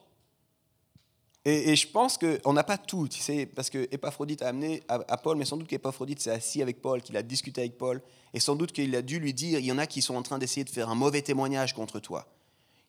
Et, 1.45 1.75
je 1.75 1.89
pense 1.89 2.19
qu'on 2.19 2.53
n'a 2.53 2.63
pas 2.63 2.79
tout, 2.79 3.09
tu 3.09 3.21
sais, 3.21 3.47
parce 3.47 3.69
que 3.69 3.89
Épaphrodite 3.91 4.43
a 4.43 4.49
amené 4.49 4.83
à, 4.89 5.17
Paul, 5.17 5.37
mais 5.37 5.45
sans 5.45 5.57
doute 5.57 5.67
qu'Épaphrodite 5.67 6.21
s'est 6.21 6.31
assis 6.31 6.63
avec 6.63 6.81
Paul, 6.81 7.03
qu'il 7.03 7.17
a 7.17 7.23
discuté 7.23 7.63
avec 7.63 7.77
Paul, 7.77 8.01
et 8.33 8.39
sans 8.39 8.55
doute 8.55 8.71
qu'il 8.71 8.95
a 8.95 9.03
dû 9.03 9.19
lui 9.19 9.35
dire, 9.35 9.59
il 9.59 9.65
y 9.65 9.73
en 9.73 9.79
a 9.79 9.89
qui 9.89 10.03
sont 10.03 10.15
en 10.15 10.23
train 10.23 10.39
d'essayer 10.39 10.63
de 10.63 10.71
faire 10.71 10.89
un 10.89 10.95
mauvais 10.95 11.21
témoignage 11.21 11.75
contre 11.75 11.99
toi. 11.99 12.29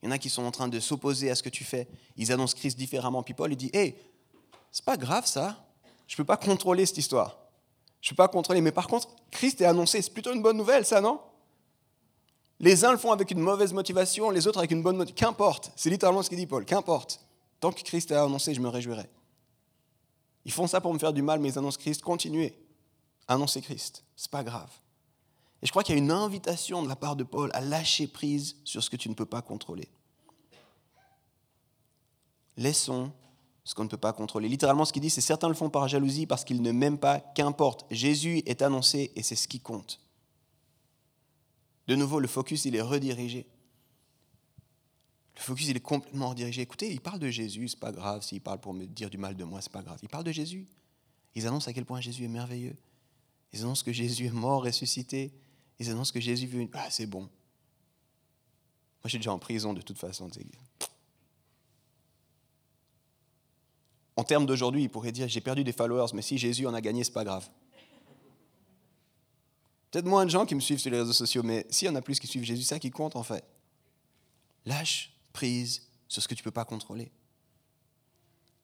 Il 0.02 0.06
y 0.06 0.10
en 0.10 0.12
a 0.12 0.19
qui 0.19 0.30
sont 0.30 0.43
en 0.43 0.52
train 0.52 0.67
de 0.67 0.80
s'opposer 0.80 1.32
à 1.32 1.36
ce 1.36 1.41
que 1.41 1.50
tu 1.50 1.63
fais. 1.63 1.88
Ils 2.15 2.32
annoncent 2.32 2.56
Christ 2.56 2.78
différemment. 2.78 3.24
Puis 3.24 3.34
Paul, 3.34 3.52
il 3.52 3.56
dit, 3.56 3.72
hé, 3.74 3.80
hey, 3.80 3.96
c'est 4.72 4.86
pas 4.86 4.98
grave 4.98 5.26
ça, 5.26 5.65
je 6.08 6.13
ne 6.13 6.17
peux 6.17 6.26
pas 6.26 6.38
contrôler 6.38 6.86
cette 6.86 6.98
histoire. 7.00 7.39
Je 8.02 8.10
ne 8.10 8.12
peux 8.12 8.17
pas 8.17 8.28
contrôler, 8.28 8.62
mais 8.62 8.72
par 8.72 8.88
contre, 8.88 9.08
Christ 9.32 9.62
est 9.62 9.65
annoncé, 9.65 10.02
c'est 10.02 10.13
plutôt 10.13 10.34
une 10.34 10.43
bonne 10.43 10.58
nouvelle 10.58 10.86
ça, 10.86 11.02
non? 11.02 11.22
Les 12.59 12.85
uns 12.85 12.91
le 12.91 12.97
font 12.97 13.11
avec 13.11 13.31
une 13.31 13.39
mauvaise 13.39 13.73
motivation, 13.73 14.29
les 14.29 14.47
autres 14.47 14.59
avec 14.59 14.71
une 14.71 14.83
bonne 14.83 14.97
motivation. 14.97 15.27
Qu'importe, 15.27 15.71
c'est 15.75 15.89
littéralement 15.89 16.21
ce 16.21 16.29
qu'il 16.29 16.37
dit 16.37 16.47
Paul, 16.47 16.65
qu'importe. 16.65 17.19
Tant 17.59 17.71
que 17.71 17.81
Christ 17.81 18.11
est 18.11 18.15
annoncé, 18.15 18.53
je 18.53 18.61
me 18.61 18.69
réjouirai. 18.69 19.09
Ils 20.45 20.51
font 20.51 20.67
ça 20.67 20.81
pour 20.81 20.93
me 20.93 20.99
faire 20.99 21.13
du 21.13 21.21
mal, 21.21 21.39
mais 21.39 21.49
ils 21.49 21.57
annoncent 21.57 21.79
Christ. 21.79 22.01
Continuez. 22.01 22.57
Annoncez 23.27 23.61
Christ. 23.61 24.03
C'est 24.15 24.31
pas 24.31 24.43
grave. 24.43 24.69
Et 25.61 25.65
je 25.65 25.71
crois 25.71 25.83
qu'il 25.83 25.95
y 25.95 25.97
a 25.97 26.01
une 26.01 26.11
invitation 26.11 26.83
de 26.83 26.89
la 26.89 26.97
part 26.97 27.15
de 27.15 27.23
Paul 27.23 27.49
à 27.53 27.61
lâcher 27.61 28.07
prise 28.07 28.57
sur 28.65 28.83
ce 28.83 28.89
que 28.89 28.97
tu 28.97 29.07
ne 29.09 29.13
peux 29.13 29.25
pas 29.25 29.41
contrôler. 29.41 29.87
Laissons 32.57 33.11
ce 33.63 33.73
qu'on 33.73 33.85
ne 33.85 33.89
peut 33.89 33.97
pas 33.97 34.11
contrôler. 34.11 34.49
Littéralement, 34.49 34.83
ce 34.83 34.91
qu'il 34.91 35.01
dit, 35.01 35.09
c'est 35.09 35.21
certains 35.21 35.47
le 35.47 35.53
font 35.53 35.69
par 35.69 35.87
jalousie 35.87 36.25
parce 36.25 36.43
qu'ils 36.43 36.61
ne 36.61 36.71
m'aiment 36.71 36.97
pas, 36.97 37.19
qu'importe. 37.19 37.85
Jésus 37.89 38.43
est 38.45 38.61
annoncé 38.61 39.13
et 39.15 39.23
c'est 39.23 39.35
ce 39.35 39.47
qui 39.47 39.61
compte. 39.61 40.01
De 41.88 41.96
nouveau, 41.96 42.19
le 42.19 42.28
focus, 42.28 42.65
il 42.65 42.76
est 42.76 42.82
redirigé. 42.82 43.46
Le 45.36 45.41
focus, 45.41 45.67
il 45.67 45.78
est 45.78 45.82
complètement 45.82 46.30
redirigé. 46.30 46.62
Écoutez, 46.62 46.91
il 46.91 47.02
parle 47.02 47.19
de 47.19 47.30
Jésus, 47.30 47.67
c'est 47.69 47.80
pas 47.80 47.91
grave. 47.91 48.24
S'il 48.24 48.41
parle 48.41 48.60
pour 48.60 48.74
me 48.74 48.86
dire 48.86 49.10
du 49.10 49.17
mal 49.17 49.36
de 49.36 49.43
moi, 49.43 49.62
c'est 49.62 49.72
pas 49.72 49.82
grave. 49.82 50.00
Il 50.02 50.10
parle 50.10 50.24
de 50.24 50.32
Jésus. 50.32 50.67
Ils 51.36 51.48
annoncent 51.48 51.69
à 51.69 51.74
quel 51.74 51.86
point 51.86 52.00
Jésus 52.00 52.24
est 52.24 52.30
merveilleux. 52.30 52.76
Ils 53.52 53.62
annoncent 53.62 53.84
que 53.84 53.91
Jésus 53.91 54.28
est 54.28 54.32
mort, 54.32 54.63
ressuscité. 54.63 55.34
Ils 55.80 55.89
annoncent 55.89 56.13
que 56.13 56.22
Jésus 56.22 56.48
veut. 56.48 56.67
Ah, 56.74 56.89
c'est 56.89 57.08
bon. 57.08 57.22
Moi, 57.22 57.30
je 59.06 59.10
suis 59.10 59.17
déjà 59.17 59.34
en 59.34 59.39
prison 59.39 59.74
de 59.74 59.82
toute 59.82 59.98
façon. 59.98 60.30
En 64.15 64.24
termes 64.24 64.46
d'aujourd'hui, 64.46 64.84
il 64.84 64.89
pourrait 64.89 65.12
dire 65.12 65.28
j'ai 65.28 65.41
perdu 65.41 65.63
des 65.63 65.74
followers, 65.74 66.13
mais 66.13 66.22
si 66.22 66.38
Jésus 66.38 66.67
en 66.67 66.74
a 66.74 66.82
gagné, 66.82 67.04
c'est 67.04 67.12
pas 67.12 67.26
grave. 67.26 67.50
Peut-être 69.93 70.08
moins 70.08 70.25
de 70.25 70.32
gens 70.32 70.47
qui 70.47 70.56
me 70.56 70.60
suivent 70.60 70.79
sur 70.79 70.89
les 70.89 70.97
réseaux 70.97 71.13
sociaux, 71.13 71.43
mais 71.43 71.67
s'il 71.69 71.88
y 71.88 71.91
en 71.91 71.93
a 71.93 72.01
plus 72.01 72.19
qui 72.19 72.25
suivent 72.25 72.43
Jésus, 72.43 72.63
c'est 72.63 72.69
ça 72.69 72.79
qui 72.79 72.89
compte 72.89 73.15
en 73.15 73.21
fait. 73.21 73.45
Lâche 74.65 75.13
prise 75.34 75.84
sur 76.08 76.23
ce 76.23 76.27
que 76.27 76.34
tu 76.34 76.41
ne 76.41 76.45
peux 76.45 76.51
pas 76.51 76.65
contrôler. 76.65 77.12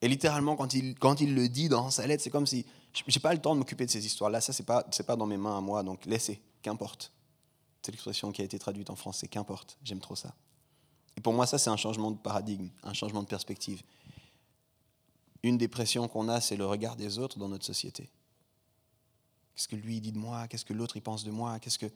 Et 0.01 0.07
littéralement, 0.07 0.55
quand 0.55 0.73
il, 0.73 0.97
quand 0.97 1.21
il 1.21 1.35
le 1.35 1.47
dit 1.47 1.69
dans 1.69 1.91
sa 1.91 2.07
lettre, 2.07 2.23
c'est 2.23 2.31
comme 2.31 2.47
si 2.47 2.65
je 2.93 3.03
n'ai 3.05 3.21
pas 3.21 3.31
le 3.31 3.39
temps 3.39 3.53
de 3.53 3.59
m'occuper 3.59 3.85
de 3.85 3.91
ces 3.91 4.03
histoires-là. 4.03 4.41
Ça, 4.41 4.53
ce 4.53 4.63
n'est 4.63 4.65
pas, 4.65 4.81
pas 4.81 5.15
dans 5.15 5.27
mes 5.27 5.37
mains 5.37 5.55
à 5.55 5.61
moi, 5.61 5.83
donc 5.83 6.03
laissez, 6.07 6.41
qu'importe. 6.63 7.11
C'est 7.83 7.91
l'expression 7.91 8.31
qui 8.31 8.41
a 8.41 8.45
été 8.45 8.57
traduite 8.57 8.89
en 8.89 8.95
français, 8.95 9.27
qu'importe. 9.27 9.77
J'aime 9.83 9.99
trop 9.99 10.15
ça. 10.15 10.33
Et 11.15 11.21
pour 11.21 11.33
moi, 11.33 11.45
ça, 11.45 11.59
c'est 11.59 11.69
un 11.69 11.77
changement 11.77 12.09
de 12.09 12.17
paradigme, 12.17 12.69
un 12.81 12.93
changement 12.93 13.21
de 13.21 13.27
perspective. 13.27 13.83
Une 15.43 15.59
des 15.59 15.67
pressions 15.67 16.07
qu'on 16.07 16.27
a, 16.27 16.41
c'est 16.41 16.57
le 16.57 16.65
regard 16.65 16.95
des 16.95 17.19
autres 17.19 17.37
dans 17.37 17.49
notre 17.49 17.67
société. 17.67 18.09
Qu'est-ce 19.59 19.67
que 19.67 19.75
lui 19.75 19.99
dit 19.99 20.13
de 20.13 20.17
moi? 20.17 20.47
Qu'est-ce 20.47 20.63
que 20.63 20.71
l'autre 20.71 20.97
pense 21.01 21.25
de 21.25 21.31
moi? 21.31 21.59
Qu'est-ce 21.59 21.77
que 21.77 21.91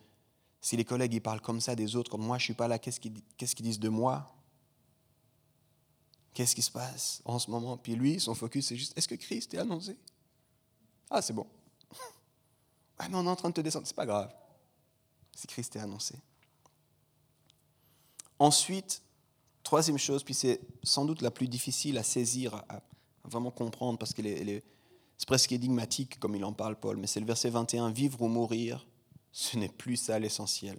si 0.60 0.76
les 0.76 0.84
collègues 0.84 1.14
ils 1.14 1.22
parlent 1.22 1.40
comme 1.40 1.62
ça 1.62 1.78
des 1.78 1.96
autres, 1.96 2.12
comme 2.12 2.22
moi 2.22 2.38
je 2.38 2.44
suis 2.44 2.54
pas 2.54 2.68
là, 2.68 2.78
qu'est-ce 2.78 3.00
qu'ils 3.00 3.14
disent 3.66 3.80
de 3.80 3.88
moi? 3.88 4.36
Qu'est-ce 6.34 6.56
qui 6.56 6.62
se 6.62 6.72
passe 6.72 7.22
en 7.24 7.40
ce 7.40 7.50
moment? 7.50 7.78
Puis 7.78 7.96
lui, 7.96 8.20
son 8.20 8.36
focus, 8.36 8.68
c'est 8.68 8.76
juste 8.76 8.98
est-ce 8.98 9.08
que 9.08 9.16
Christ 9.16 9.54
est 9.54 9.60
annoncé? 9.60 9.98
Ah, 11.10 11.22
c'est 11.22 11.32
bon. 11.32 11.48
Ah, 13.00 13.08
mais 13.10 13.16
on 13.16 13.26
est 13.26 13.30
en 13.30 13.36
train 13.38 13.50
de 13.50 13.54
te 13.54 13.62
descendre. 13.62 13.88
C'est 13.88 13.96
pas 13.96 14.06
grave. 14.06 14.32
Si 15.34 15.48
Christ 15.48 15.76
est 15.78 15.80
annoncé. 15.80 16.16
Ensuite, 18.40 19.02
troisième 19.64 19.98
chose, 19.98 20.22
puis 20.24 20.34
c'est 20.34 20.60
sans 20.84 21.06
doute 21.06 21.22
la 21.22 21.32
plus 21.32 21.48
difficile 21.48 21.98
à 21.98 22.04
saisir, 22.04 22.56
à, 22.68 22.82
vraiment 23.24 23.52
comprendre, 23.52 23.98
parce 23.98 24.14
que 24.14 24.22
c'est 25.24 25.28
presque 25.28 25.54
énigmatique 25.54 26.20
comme 26.20 26.36
il 26.36 26.44
en 26.44 26.52
parle, 26.52 26.76
Paul, 26.76 26.98
mais 26.98 27.08
c'est 27.08 27.22
le 27.22 27.26
verset 27.26 27.50
21 27.50 27.92
Vivre 27.92 28.22
ou 28.22 28.28
mourir, 28.28 28.86
ce 29.32 29.58
n'est 29.58 29.70
plus 29.70 29.96
ça 29.96 30.20
l'essentiel 30.20 30.78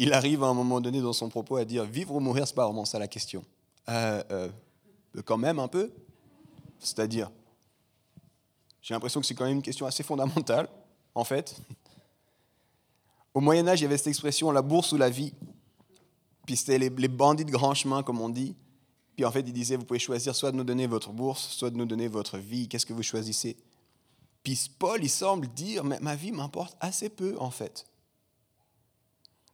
il 0.00 0.14
arrive 0.14 0.42
à 0.42 0.46
un 0.46 0.54
moment 0.54 0.80
donné 0.80 1.02
dans 1.02 1.12
son 1.12 1.28
propos 1.28 1.56
à 1.56 1.64
dire 1.66 1.84
vivre 1.84 2.14
ou 2.14 2.20
mourir, 2.20 2.48
c'est 2.48 2.54
pas 2.54 2.64
vraiment 2.64 2.86
ça 2.86 2.98
la 2.98 3.06
question. 3.06 3.44
Euh, 3.90 4.22
euh, 4.30 4.48
quand 5.26 5.36
même 5.36 5.58
un 5.58 5.68
peu. 5.68 5.92
C'est-à-dire, 6.78 7.30
j'ai 8.80 8.94
l'impression 8.94 9.20
que 9.20 9.26
c'est 9.26 9.34
quand 9.34 9.44
même 9.44 9.56
une 9.56 9.62
question 9.62 9.84
assez 9.84 10.02
fondamentale, 10.02 10.70
en 11.14 11.22
fait. 11.22 11.54
Au 13.34 13.40
Moyen 13.40 13.68
Âge, 13.68 13.80
il 13.80 13.82
y 13.82 13.86
avait 13.86 13.98
cette 13.98 14.06
expression 14.06 14.50
la 14.50 14.62
bourse 14.62 14.92
ou 14.92 14.96
la 14.96 15.10
vie. 15.10 15.34
Puis 16.46 16.56
c'était 16.56 16.78
les, 16.78 16.88
les, 16.88 17.08
bandits 17.08 17.44
de 17.44 17.50
grand 17.50 17.74
chemin, 17.74 18.02
comme 18.02 18.22
on 18.22 18.30
dit. 18.30 18.56
Puis 19.20 19.26
en 19.26 19.32
fait, 19.32 19.40
il 19.40 19.52
disait, 19.52 19.76
vous 19.76 19.84
pouvez 19.84 19.98
choisir 19.98 20.34
soit 20.34 20.50
de 20.50 20.56
nous 20.56 20.64
donner 20.64 20.86
votre 20.86 21.12
bourse, 21.12 21.50
soit 21.50 21.68
de 21.68 21.76
nous 21.76 21.84
donner 21.84 22.08
votre 22.08 22.38
vie. 22.38 22.68
Qu'est-ce 22.68 22.86
que 22.86 22.94
vous 22.94 23.02
choisissez? 23.02 23.54
Puis 24.42 24.70
Paul, 24.78 25.04
il 25.04 25.10
semble 25.10 25.46
dire, 25.48 25.84
mais 25.84 26.00
ma 26.00 26.16
vie 26.16 26.32
m'importe 26.32 26.74
assez 26.80 27.10
peu, 27.10 27.36
en 27.38 27.50
fait. 27.50 27.84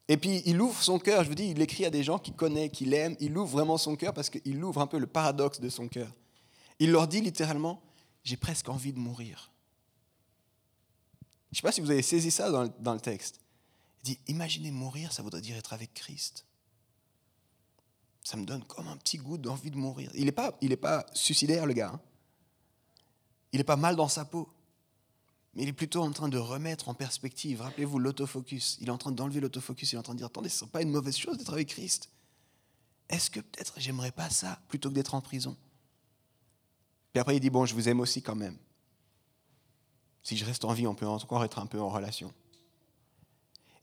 Et 0.06 0.18
puis 0.18 0.40
il 0.46 0.60
ouvre 0.60 0.80
son 0.80 1.00
cœur, 1.00 1.24
je 1.24 1.28
vous 1.30 1.34
dis, 1.34 1.50
il 1.50 1.60
écrit 1.60 1.84
à 1.84 1.90
des 1.90 2.04
gens 2.04 2.20
qu'il 2.20 2.34
connaît, 2.34 2.68
qu'il 2.70 2.94
aime, 2.94 3.16
il 3.18 3.36
ouvre 3.36 3.50
vraiment 3.50 3.76
son 3.76 3.96
cœur 3.96 4.14
parce 4.14 4.30
qu'il 4.30 4.62
ouvre 4.62 4.80
un 4.80 4.86
peu 4.86 4.98
le 4.98 5.08
paradoxe 5.08 5.58
de 5.58 5.68
son 5.68 5.88
cœur. 5.88 6.14
Il 6.78 6.92
leur 6.92 7.08
dit 7.08 7.20
littéralement, 7.20 7.82
j'ai 8.22 8.36
presque 8.36 8.68
envie 8.68 8.92
de 8.92 9.00
mourir. 9.00 9.50
Je 11.50 11.54
ne 11.54 11.56
sais 11.56 11.62
pas 11.62 11.72
si 11.72 11.80
vous 11.80 11.90
avez 11.90 12.02
saisi 12.02 12.30
ça 12.30 12.52
dans 12.52 12.92
le, 12.94 13.00
texte. 13.00 13.40
Il 14.04 14.10
dit, 14.10 14.18
imaginez 14.28 14.70
mourir, 14.70 15.12
ça 15.12 15.24
voudrait 15.24 15.40
dire 15.40 15.56
être 15.56 15.72
avec 15.72 15.92
Christ. 15.92 16.44
Ça 18.26 18.36
me 18.36 18.44
donne 18.44 18.64
comme 18.64 18.88
un 18.88 18.96
petit 18.96 19.18
goût 19.18 19.38
d'envie 19.38 19.70
de 19.70 19.76
mourir. 19.76 20.10
Il 20.14 20.24
n'est 20.24 20.32
pas, 20.32 20.50
pas 20.80 21.06
suicidaire, 21.14 21.64
le 21.64 21.74
gars. 21.74 21.92
Hein. 21.94 22.00
Il 23.52 23.58
n'est 23.58 23.64
pas 23.64 23.76
mal 23.76 23.94
dans 23.94 24.08
sa 24.08 24.24
peau 24.24 24.48
mais 25.54 25.62
il 25.62 25.68
est 25.68 25.72
plutôt 25.72 26.02
en 26.02 26.10
train 26.10 26.28
de 26.28 26.36
remettre 26.36 26.90
en 26.90 26.94
perspective. 26.94 27.62
Rappelez-vous 27.62 27.98
l'autofocus. 27.98 28.76
Il 28.80 28.88
est 28.88 28.90
en 28.90 28.98
train 28.98 29.12
d'enlever 29.12 29.40
l'autofocus. 29.40 29.92
Il 29.92 29.94
est 29.94 29.98
en 29.98 30.02
train 30.02 30.12
de 30.12 30.18
dire 30.18 30.26
attendez, 30.26 30.50
ce 30.50 30.64
n'est 30.64 30.70
pas 30.70 30.82
une 30.82 30.90
mauvaise 30.90 31.16
chose 31.16 31.38
d'être 31.38 31.52
avec 31.52 31.68
Christ. 31.68 32.10
Est-ce 33.08 33.30
que 33.30 33.40
peut-être 33.40 33.72
j'aimerais 33.78 34.10
pas 34.10 34.28
ça 34.28 34.60
plutôt 34.68 34.90
que 34.90 34.94
d'être 34.94 35.14
en 35.14 35.22
prison? 35.22 35.56
Puis 37.12 37.20
après, 37.20 37.36
il 37.36 37.40
dit 37.40 37.48
bon, 37.48 37.64
je 37.64 37.74
vous 37.74 37.88
aime 37.88 38.00
aussi 38.00 38.22
quand 38.22 38.34
même. 38.34 38.58
Si 40.22 40.36
je 40.36 40.44
reste 40.44 40.64
en 40.64 40.72
vie, 40.72 40.88
on 40.88 40.96
peut 40.96 41.06
encore 41.06 41.44
être 41.44 41.60
un 41.60 41.66
peu 41.66 41.80
en 41.80 41.88
relation. 41.88 42.34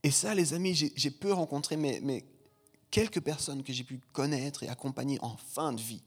Et 0.03 0.11
ça, 0.11 0.35
les 0.35 0.53
amis, 0.53 0.75
j'ai 0.75 1.11
peu 1.11 1.31
rencontré, 1.31 1.77
mais 1.77 2.23
quelques 2.93 3.21
personnes 3.21 3.63
que 3.63 3.73
j'ai 3.73 3.83
pu 3.83 3.99
connaître 4.13 4.61
et 4.61 4.69
accompagner 4.69 5.17
en 5.23 5.35
fin 5.35 5.73
de 5.73 5.81
vie 5.81 6.03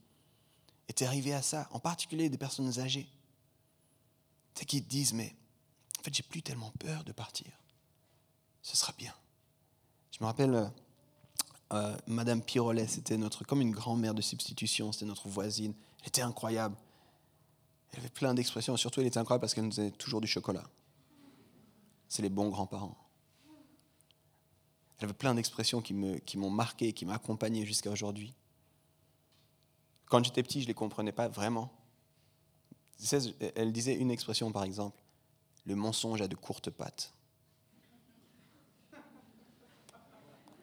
étaient 0.87 1.05
arrivées 1.05 1.33
à 1.33 1.41
ça, 1.41 1.67
en 1.71 1.81
particulier 1.81 2.29
des 2.29 2.37
personnes 2.37 2.79
âgées. 2.79 3.09
C'est 4.55 4.63
qui 4.63 4.79
disent, 4.79 5.11
mais 5.11 5.35
en 5.99 6.03
fait, 6.03 6.13
j'ai 6.13 6.23
plus 6.23 6.41
tellement 6.41 6.71
peur 6.79 7.03
de 7.03 7.11
partir. 7.11 7.51
Ce 8.61 8.77
sera 8.77 8.93
bien. 8.97 9.13
Je 10.11 10.19
me 10.21 10.27
rappelle, 10.27 10.55
euh, 10.55 10.67
euh, 11.73 11.97
Madame 12.07 12.41
Pirolet, 12.41 12.87
c'était 12.87 13.17
notre, 13.17 13.43
comme 13.43 13.59
une 13.59 13.71
grand-mère 13.71 14.13
de 14.13 14.21
substitution, 14.21 14.93
c'était 14.93 15.05
notre 15.05 15.27
voisine. 15.27 15.73
Elle 16.03 16.07
était 16.07 16.21
incroyable. 16.21 16.77
Elle 17.91 17.99
avait 17.99 18.09
plein 18.09 18.33
d'expressions, 18.33 18.77
surtout 18.77 19.01
elle 19.01 19.07
était 19.07 19.19
incroyable 19.19 19.41
parce 19.41 19.53
qu'elle 19.53 19.65
nous 19.65 19.75
donnait 19.75 19.91
toujours 19.91 20.21
du 20.21 20.27
chocolat. 20.27 20.63
C'est 22.07 22.21
les 22.21 22.29
bons 22.29 22.47
grands-parents. 22.47 22.95
Elle 24.97 25.05
avait 25.05 25.13
plein 25.13 25.35
d'expressions 25.35 25.81
qui, 25.81 25.93
m'ont 25.93 26.49
marqué, 26.49 26.91
qui 26.91 27.05
m'ont 27.05 27.13
accompagné 27.13 27.65
jusqu'à 27.65 27.91
aujourd'hui. 27.91 28.33
Quand 30.07 30.23
j'étais 30.23 30.41
petit, 30.41 30.61
je 30.61 30.65
ne 30.65 30.69
les 30.69 30.73
comprenais 30.73 31.11
pas 31.11 31.27
vraiment. 31.27 31.71
Elle 33.55 33.71
disait 33.71 33.95
une 33.95 34.09
expression, 34.09 34.51
par 34.51 34.63
exemple, 34.63 34.99
le 35.65 35.75
mensonge 35.75 36.21
a 36.21 36.27
de 36.27 36.35
courtes 36.35 36.71
pattes. 36.71 37.13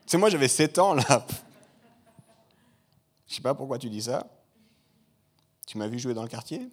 C'est 0.07 0.19
moi, 0.19 0.31
j'avais 0.31 0.49
7 0.49 0.79
ans, 0.79 0.95
là. 0.95 1.27
Je 3.27 3.37
sais 3.37 3.43
pas 3.43 3.55
pourquoi 3.55 3.79
tu 3.79 3.89
dis 3.89 4.03
ça. 4.03 4.27
Tu 5.67 5.79
m'as 5.79 5.87
vu 5.87 5.99
jouer 5.99 6.15
dans 6.15 6.23
le 6.23 6.29
quartier 6.29 6.69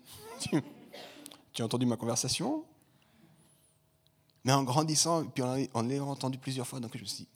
tu, 1.54 1.62
as 1.62 1.66
entendu 1.66 1.86
ma 1.86 1.98
conversation 1.98 2.66
Mais 4.44 4.52
en 4.52 4.64
grandissant, 4.64 5.26
puis 5.26 5.44
en 5.44 5.82
l'ayant 5.84 6.10
entendu 6.10 6.40
plusieurs 6.40 6.68
fois, 6.68 6.80
donc 6.80 6.92
je 6.96 7.02
me 7.02 7.06
suis 7.06 7.26
dit, 7.26 7.30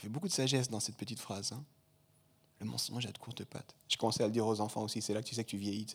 il 0.00 0.04
y 0.04 0.06
avait 0.06 0.12
beaucoup 0.12 0.28
de 0.28 0.32
sagesse 0.32 0.70
dans 0.70 0.80
cette 0.80 0.96
petite 0.96 1.20
phrase. 1.20 1.52
Hein. 1.52 1.62
Le 2.60 2.66
mensonge 2.66 3.06
a 3.06 3.12
de 3.12 3.18
courtes 3.18 3.44
pattes. 3.44 3.74
Je 3.88 3.96
commençais 3.96 4.22
à 4.22 4.26
le 4.26 4.32
dire 4.32 4.46
aux 4.46 4.60
enfants 4.60 4.82
aussi, 4.82 5.02
c'est 5.02 5.14
là 5.14 5.22
que 5.22 5.28
tu 5.28 5.34
sais 5.34 5.44
que 5.44 5.50
tu 5.50 5.56
vieillis. 5.56 5.86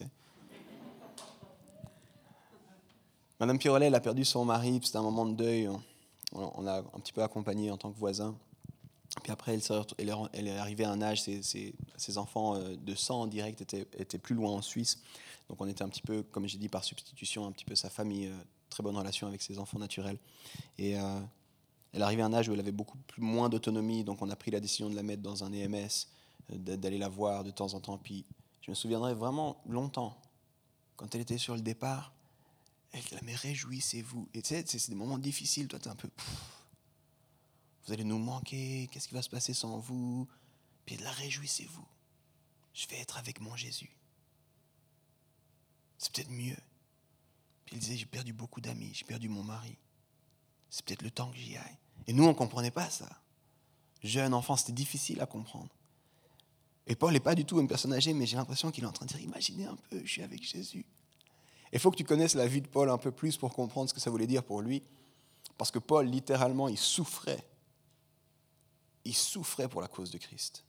Madame 3.40 3.60
Pirolet, 3.60 3.88
elle 3.88 3.96
a 3.96 4.00
perdu 4.00 4.24
son 4.24 4.46
mari, 4.46 4.80
c'était 4.84 4.98
un 4.98 5.04
moment 5.04 5.26
de 5.26 5.34
deuil. 5.34 5.70
On 6.32 6.62
l'a 6.62 6.78
un 6.78 7.00
petit 7.00 7.14
peu 7.14 7.22
accompagné 7.24 7.70
en 7.72 7.78
tant 7.78 7.92
que 7.92 7.98
voisin. 7.98 8.36
Puis 9.24 9.32
après, 9.32 9.58
elle, 9.98 10.48
est 10.48 10.58
arrivée 10.58 10.84
à 10.84 10.92
un 10.92 11.02
âge, 11.02 11.24
ses, 11.24 12.18
enfants 12.18 12.56
euh, 12.56 12.76
de 12.76 12.96
sang 12.96 13.22
en 13.22 13.28
direct 13.28 13.62
étaient, 13.62 14.18
plus 14.18 14.36
loin 14.36 14.52
en 14.52 14.62
Suisse. 14.62 15.02
Donc 15.50 15.62
on 15.62 15.68
était 15.68 15.84
un 15.84 15.90
petit 15.90 16.02
peu, 16.02 16.24
comme 16.24 16.48
j'ai 16.48 16.58
dit, 16.58 16.70
par 16.70 16.84
substitution, 16.84 17.46
un 17.46 17.52
petit 17.52 17.66
peu 17.66 17.76
sa 17.76 17.90
famille, 17.90 18.28
euh, 18.28 18.38
très 18.70 18.84
bonne 18.84 18.98
relation 18.98 19.28
avec 19.28 19.42
ses 19.42 19.58
enfants 19.60 19.80
naturels. 19.80 20.18
Et 20.78 21.00
euh, 21.00 21.20
elle 21.96 22.04
arrivée 22.04 22.24
à 22.24 22.26
un 22.26 22.34
âge 22.34 22.50
où 22.50 22.54
elle 22.54 22.60
avait 22.60 22.74
beaucoup 22.74 22.98
moins 23.18 23.48
d'autonomie, 23.48 24.04
donc 24.04 24.22
on 24.22 24.30
a 24.30 24.36
pris 24.36 24.52
la 24.52 24.60
décision 24.60 24.90
de 24.90 24.96
la 24.96 25.02
mettre 25.02 25.22
dans 25.22 25.46
un 25.46 25.54
EMS, 25.54 26.08
d'aller 26.50 26.98
la 26.98 27.08
voir 27.08 27.46
de 27.46 27.52
temps 27.52 27.74
en 27.74 27.80
temps. 27.80 27.98
Puis 27.98 28.26
je 28.62 28.70
me 28.70 28.76
souviendrai 28.76 29.14
vraiment 29.14 29.62
longtemps, 29.66 30.20
quand 30.98 31.16
elle 31.16 31.22
était 31.22 31.38
sur 31.38 31.56
le 31.56 31.62
départ, 31.62 32.14
elle 32.92 33.02
disait, 33.02 33.22
mais 33.24 33.34
réjouissez-vous. 33.34 34.28
Et 34.34 34.42
tu 34.42 34.50
sais, 34.50 34.66
c'est 34.68 34.90
des 34.90 34.96
moments 34.96 35.18
difficiles, 35.18 35.70
toi 35.70 35.80
tu 35.80 35.88
es 35.88 35.92
un 35.92 35.96
peu... 35.96 36.10
Vous 37.86 37.94
allez 37.94 38.04
nous 38.04 38.20
manquer, 38.20 38.90
qu'est-ce 38.92 39.08
qui 39.08 39.14
va 39.14 39.22
se 39.22 39.30
passer 39.30 39.54
sans 39.54 39.78
vous? 39.78 40.28
Puis 40.86 40.98
de 40.98 41.04
la 41.04 41.12
réjouissez-vous. 41.12 41.86
Je 42.74 42.88
vais 42.88 43.00
être 43.00 43.18
avec 43.18 43.40
mon 43.40 43.56
Jésus. 43.56 43.96
C'est 45.98 46.12
peut-être 46.12 46.32
mieux. 46.32 46.58
Puis 47.66 47.78
il 47.78 47.80
disait, 47.80 47.96
j'ai 47.96 48.06
perdu 48.06 48.34
beaucoup 48.34 48.60
d'amis, 48.60 48.92
j'ai 48.94 49.06
perdu 49.06 49.30
mon 49.30 49.44
mari. 49.44 49.78
C'est 50.70 50.84
peut-être 50.84 51.04
le 51.04 51.12
temps 51.12 51.32
que 51.32 51.38
j'y 51.38 51.56
aille. 51.56 51.78
Et 52.08 52.14
nous, 52.14 52.24
on 52.24 52.30
ne 52.30 52.34
comprenait 52.34 52.72
pas 52.72 52.90
ça. 52.90 53.10
Jeune 54.04 54.34
enfant, 54.34 54.56
c'était 54.56 54.74
difficile 54.74 55.22
à 55.22 55.26
comprendre. 55.26 55.70
Et 56.88 56.96
Paul 56.96 57.14
n'est 57.14 57.20
pas 57.20 57.34
du 57.34 57.46
tout 57.46 57.60
une 57.60 57.68
personne 57.68 57.94
âgée, 57.94 58.14
mais 58.14 58.26
j'ai 58.26 58.38
l'impression 58.38 58.72
qu'il 58.72 58.84
est 58.84 58.88
en 58.88 58.92
train 58.92 59.06
de 59.06 59.12
dire, 59.12 59.22
imaginez 59.22 59.66
un 59.66 59.76
peu, 59.90 60.02
je 60.04 60.12
suis 60.12 60.22
avec 60.22 60.44
Jésus. 60.44 60.86
Il 61.74 61.80
faut 61.80 61.90
que 61.90 61.98
tu 61.98 62.04
connaisses 62.04 62.36
la 62.36 62.48
vie 62.48 62.62
de 62.62 62.68
Paul 62.68 62.90
un 62.90 62.98
peu 62.98 63.12
plus 63.12 63.38
pour 63.38 63.52
comprendre 63.54 63.90
ce 63.90 63.94
que 63.94 64.00
ça 64.00 64.12
voulait 64.12 64.28
dire 64.28 64.44
pour 64.44 64.62
lui. 64.62 64.84
Parce 65.58 65.72
que 65.72 65.80
Paul, 65.80 66.06
littéralement, 66.06 66.68
il 66.68 66.78
souffrait 66.78 67.44
il 69.06 69.14
souffrait 69.14 69.70
pour 69.70 69.82
la 69.82 69.88
cause 69.88 70.12
de 70.12 70.18
Christ. 70.18 70.64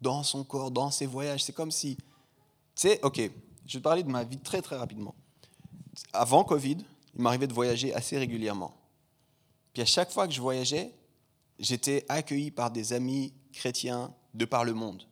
Dans 0.00 0.24
son 0.24 0.44
corps, 0.44 0.72
dans 0.72 0.90
ses 0.90 1.06
voyages. 1.06 1.44
C'est 1.44 1.52
comme 1.52 1.70
si, 1.70 1.96
tu 1.96 2.02
sais, 2.74 3.00
ok, 3.02 3.30
je 3.64 3.78
vais 3.78 3.82
parler 3.82 4.02
de 4.02 4.10
ma 4.10 4.24
vie 4.24 4.38
très 4.38 4.60
très 4.60 4.76
rapidement. 4.76 5.14
Avant 6.12 6.42
Covid, 6.42 6.78
il 7.14 7.22
m'arrivait 7.22 7.46
de 7.46 7.54
voyager 7.54 7.94
assez 7.94 8.18
régulièrement. 8.18 8.74
Puis 9.72 9.82
à 9.82 9.86
chaque 9.86 10.10
fois 10.10 10.26
que 10.26 10.34
je 10.34 10.40
voyageais, 10.40 10.92
j'étais 11.58 12.04
accueilli 12.08 12.50
par 12.50 12.70
des 12.70 12.92
amis 12.92 13.32
chrétiens 13.52 14.14
de 14.34 14.44
par 14.44 14.64
le 14.64 14.74
monde 14.74 15.06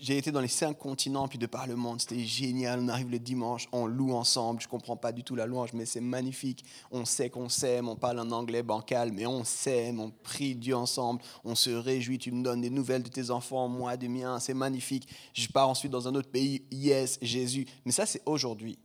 j'ai 0.00 0.18
été 0.18 0.32
dans 0.32 0.40
les 0.40 0.48
cinq 0.48 0.76
continents, 0.76 1.28
puis 1.28 1.38
de 1.38 1.46
par 1.46 1.66
le 1.66 1.76
monde, 1.76 2.00
c'était 2.00 2.24
génial. 2.24 2.80
On 2.80 2.88
arrive 2.88 3.10
le 3.10 3.18
dimanche, 3.18 3.68
on 3.70 3.86
loue 3.86 4.12
ensemble. 4.12 4.60
Je 4.60 4.66
ne 4.66 4.70
comprends 4.70 4.96
pas 4.96 5.12
du 5.12 5.22
tout 5.22 5.36
la 5.36 5.46
louange, 5.46 5.72
mais 5.72 5.86
c'est 5.86 6.00
magnifique. 6.00 6.64
On 6.90 7.04
sait 7.04 7.30
qu'on 7.30 7.48
s'aime, 7.48 7.88
on 7.88 7.94
parle 7.94 8.18
en 8.18 8.30
anglais 8.32 8.62
bancal, 8.62 9.12
mais 9.12 9.26
on 9.26 9.44
s'aime, 9.44 10.00
on 10.00 10.10
prie 10.10 10.56
Dieu 10.56 10.74
ensemble, 10.74 11.22
on 11.44 11.54
se 11.54 11.70
réjouit. 11.70 12.18
Tu 12.18 12.32
me 12.32 12.42
donnes 12.42 12.62
des 12.62 12.70
nouvelles 12.70 13.04
de 13.04 13.08
tes 13.08 13.30
enfants, 13.30 13.68
moi 13.68 13.96
des 13.96 14.08
miens, 14.08 14.40
c'est 14.40 14.54
magnifique. 14.54 15.08
Je 15.34 15.46
pars 15.48 15.68
ensuite 15.68 15.92
dans 15.92 16.08
un 16.08 16.14
autre 16.14 16.30
pays, 16.30 16.64
yes, 16.72 17.18
Jésus. 17.22 17.66
Mais 17.84 17.92
ça, 17.92 18.06
c'est 18.06 18.22
aujourd'hui. 18.26 18.78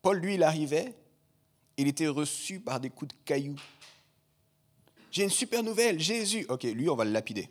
Paul, 0.00 0.18
lui, 0.18 0.34
il 0.34 0.42
arrivait, 0.44 0.94
il 1.76 1.88
était 1.88 2.08
reçu 2.08 2.60
par 2.60 2.80
des 2.80 2.90
coups 2.90 3.14
de 3.14 3.18
cailloux. 3.24 3.60
J'ai 5.10 5.24
une 5.24 5.30
super 5.30 5.62
nouvelle, 5.62 6.00
Jésus. 6.00 6.46
Ok, 6.48 6.64
lui, 6.64 6.88
on 6.88 6.96
va 6.96 7.04
le 7.04 7.10
lapider. 7.10 7.48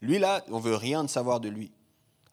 Lui, 0.00 0.18
là, 0.18 0.44
on 0.48 0.58
veut 0.58 0.76
rien 0.76 1.02
de 1.02 1.08
savoir 1.08 1.40
de 1.40 1.48
lui. 1.48 1.72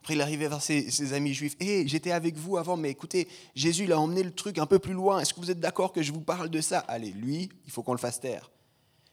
Après, 0.00 0.14
il 0.14 0.20
arrivait 0.20 0.48
vers 0.48 0.60
ses, 0.60 1.12
amis 1.12 1.32
juifs. 1.32 1.56
Hé, 1.60 1.86
j'étais 1.86 2.10
avec 2.10 2.36
vous 2.36 2.56
avant, 2.56 2.76
mais 2.76 2.90
écoutez, 2.90 3.28
Jésus, 3.54 3.84
il 3.84 3.92
a 3.92 4.00
emmené 4.00 4.22
le 4.22 4.32
truc 4.32 4.58
un 4.58 4.66
peu 4.66 4.78
plus 4.78 4.94
loin. 4.94 5.20
Est-ce 5.20 5.32
que 5.32 5.40
vous 5.40 5.50
êtes 5.50 5.60
d'accord 5.60 5.92
que 5.92 6.02
je 6.02 6.12
vous 6.12 6.20
parle 6.20 6.48
de 6.50 6.60
ça? 6.60 6.80
Allez, 6.80 7.12
lui, 7.12 7.48
il 7.64 7.70
faut 7.70 7.82
qu'on 7.82 7.92
le 7.92 7.98
fasse 7.98 8.20
taire. 8.20 8.50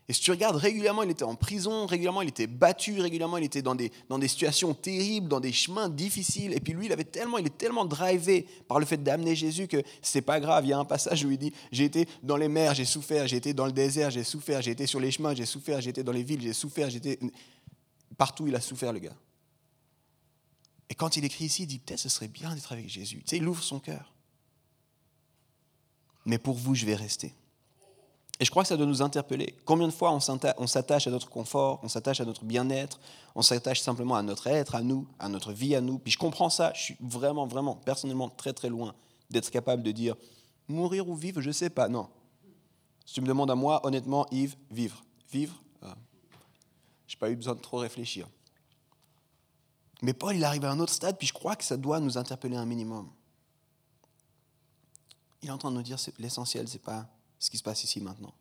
Et 0.10 0.14
si 0.14 0.22
tu 0.22 0.32
regardes, 0.32 0.56
régulièrement, 0.56 1.04
il 1.04 1.12
était 1.12 1.24
en 1.24 1.36
prison, 1.36 1.86
régulièrement, 1.86 2.24
il 2.24 2.30
était 2.30 2.48
battu, 2.48 3.00
régulièrement, 3.00 3.38
il 3.38 3.44
était 3.44 3.62
dans 3.62 3.76
des, 3.76 3.92
dans 4.10 4.18
des 4.18 4.28
situations 4.28 4.74
terribles, 4.74 5.28
dans 5.28 5.40
des 5.40 5.54
chemins 5.54 5.88
difficiles. 5.88 6.52
Et 6.54 6.60
puis 6.60 6.74
lui, 6.74 6.88
il, 6.88 6.92
avait 6.92 7.04
tellement, 7.04 7.38
il 7.38 7.46
est 7.46 7.56
tellement 7.56 7.86
drivé 7.86 8.48
par 8.68 8.80
le 8.80 8.88
fait 8.88 8.98
d'amener 8.98 9.36
Jésus 9.36 9.68
que 9.68 9.78
c'est 10.02 10.24
pas 10.24 10.40
grave. 10.40 10.66
Il 10.66 10.70
y 10.70 10.74
a 10.74 10.80
un 10.80 10.86
passage 10.86 11.24
où 11.24 11.30
il 11.30 11.38
dit 11.38 11.54
J'ai 11.72 11.84
été 11.86 12.08
dans 12.24 12.38
les 12.38 12.48
mers, 12.48 12.74
j'ai 12.74 12.86
souffert, 12.86 13.28
j'ai 13.28 13.38
été 13.38 13.54
dans 13.54 13.68
le 13.68 13.72
désert, 13.72 14.10
j'ai 14.10 14.24
souffert, 14.24 14.64
j'ai 14.64 14.72
été 14.72 14.88
sur 14.88 15.00
les 15.00 15.12
chemins, 15.12 15.36
j'ai 15.36 15.46
souffert, 15.46 15.80
j'ai 15.80 15.92
été 15.92 16.02
dans 16.02 16.12
les 16.12 16.24
villes, 16.24 16.42
j'ai 16.42 16.54
souffert, 16.54 16.90
j'étais. 16.90 17.20
Partout, 18.18 18.48
il 18.48 18.56
a 18.56 18.62
souffert, 18.62 18.92
le 18.92 19.00
gars. 19.00 19.16
Et 20.90 20.96
quand 20.96 21.18
il 21.18 21.24
écrit 21.24 21.46
ici, 21.46 21.64
il 21.64 21.68
dit 21.68 21.78
peut-être 21.78 22.00
ce 22.00 22.10
serait 22.10 22.28
bien 22.28 22.56
d'être 22.56 22.72
avec 22.72 22.90
Jésus. 22.90 23.18
Tu 23.18 23.24
sais, 23.28 23.38
il 23.38 23.48
ouvre 23.48 23.62
son 23.62 23.80
cœur. 23.80 24.12
Mais 26.26 26.40
pour 26.40 26.56
vous, 26.56 26.74
je 26.74 26.88
vais 26.88 26.96
rester. 26.96 27.36
Et 28.40 28.46
je 28.46 28.52
crois 28.52 28.64
que 28.64 28.70
ça 28.70 28.78
doit 28.78 28.86
nous 28.86 29.02
interpeller. 29.02 29.54
Combien 29.66 29.88
de 29.88 29.92
fois 29.92 30.14
on 30.14 30.68
s'attache 30.68 31.08
à 31.08 31.12
notre 31.12 31.30
confort, 31.30 31.80
on 31.84 31.90
s'attache 31.90 32.22
à 32.22 32.26
notre 32.26 32.46
bien-être, 32.46 33.00
on 33.36 33.42
s'attache 33.42 33.82
simplement 33.82 34.16
à 34.16 34.24
notre 34.24 34.48
être, 34.48 34.76
à 34.76 34.82
nous, 34.82 35.08
à 35.20 35.28
notre 35.28 35.52
vie, 35.52 35.76
à 35.76 35.82
nous. 35.82 36.00
Puis 36.00 36.14
je 36.14 36.18
comprends 36.18 36.50
ça. 36.50 36.72
Je 36.74 36.82
suis 36.82 36.98
vraiment, 37.02 37.46
vraiment, 37.46 37.76
personnellement, 37.76 38.30
très, 38.30 38.54
très 38.54 38.70
loin 38.70 38.96
d'être 39.30 39.52
capable 39.52 39.84
de 39.84 39.92
dire 39.92 40.16
mourir 40.70 41.10
ou 41.10 41.16
vivre, 41.16 41.42
je 41.42 41.50
ne 41.50 41.54
sais 41.54 41.70
pas. 41.70 41.90
Non. 41.90 42.08
Si 43.06 43.16
tu 43.16 43.22
me 43.22 43.28
demandes 43.28 43.52
à 43.52 43.56
moi, 43.56 43.86
honnêtement, 43.86 44.26
Yves, 44.32 44.56
vivre. 44.72 45.04
Vivre, 45.32 45.62
je 45.82 47.16
n'ai 47.16 47.20
pas 47.20 47.30
eu 47.30 47.36
besoin 47.36 47.56
de 47.56 47.60
trop 47.60 47.78
réfléchir. 47.78 48.28
Mais 50.02 50.14
Paul, 50.14 50.36
il 50.36 50.44
arrive 50.46 50.64
à 50.64 50.72
un 50.72 50.80
autre 50.80 50.94
stade, 50.94 51.18
puis 51.18 51.28
je 51.28 51.34
crois 51.34 51.58
que 51.58 51.64
ça 51.64 51.76
doit 51.76 52.00
nous 52.00 52.18
interpeller 52.18 52.56
un 52.56 52.66
minimum. 52.66 53.10
Il 55.42 55.50
est 55.50 55.52
en 55.52 55.58
train 55.58 55.72
de 55.72 55.76
nous 55.76 55.82
dire 55.82 55.98
l'essentiel, 56.20 56.68
ce 56.70 56.74
n'est 56.74 56.80
pas 56.80 57.06
ce 57.40 57.50
qui 57.50 57.58
se 57.58 57.64
passe 57.64 57.84
ici 57.84 58.02
maintenant. 58.02 58.34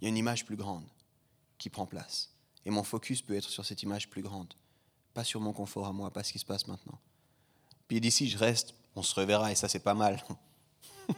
Il 0.00 0.04
y 0.04 0.06
a 0.06 0.08
une 0.10 0.16
image 0.16 0.44
plus 0.44 0.56
grande 0.56 0.86
qui 1.58 1.70
prend 1.70 1.86
place. 1.86 2.30
Et 2.64 2.70
mon 2.70 2.82
focus 2.82 3.22
peut 3.22 3.34
être 3.34 3.48
sur 3.48 3.64
cette 3.64 3.82
image 3.82 4.10
plus 4.10 4.22
grande, 4.22 4.52
pas 5.14 5.24
sur 5.24 5.40
mon 5.40 5.52
confort 5.52 5.86
à 5.86 5.92
moi, 5.92 6.10
pas 6.10 6.22
ce 6.22 6.32
qui 6.32 6.38
se 6.38 6.44
passe 6.44 6.66
maintenant. 6.66 6.98
Puis 7.88 8.00
d'ici, 8.00 8.28
je 8.28 8.36
reste, 8.36 8.74
on 8.96 9.02
se 9.02 9.14
reverra, 9.14 9.52
et 9.52 9.54
ça, 9.54 9.68
c'est 9.68 9.80
pas 9.80 9.94
mal. 9.94 10.22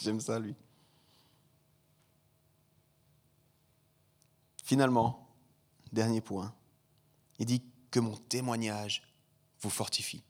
J'aime 0.00 0.20
ça, 0.20 0.38
lui. 0.38 0.56
Finalement, 4.64 5.22
Dernier 5.92 6.22
point. 6.22 6.54
Il 7.38 7.46
dit 7.46 7.62
que 7.90 8.00
mon 8.00 8.16
témoignage 8.16 9.02
vous 9.60 9.70
fortifie. 9.70 10.22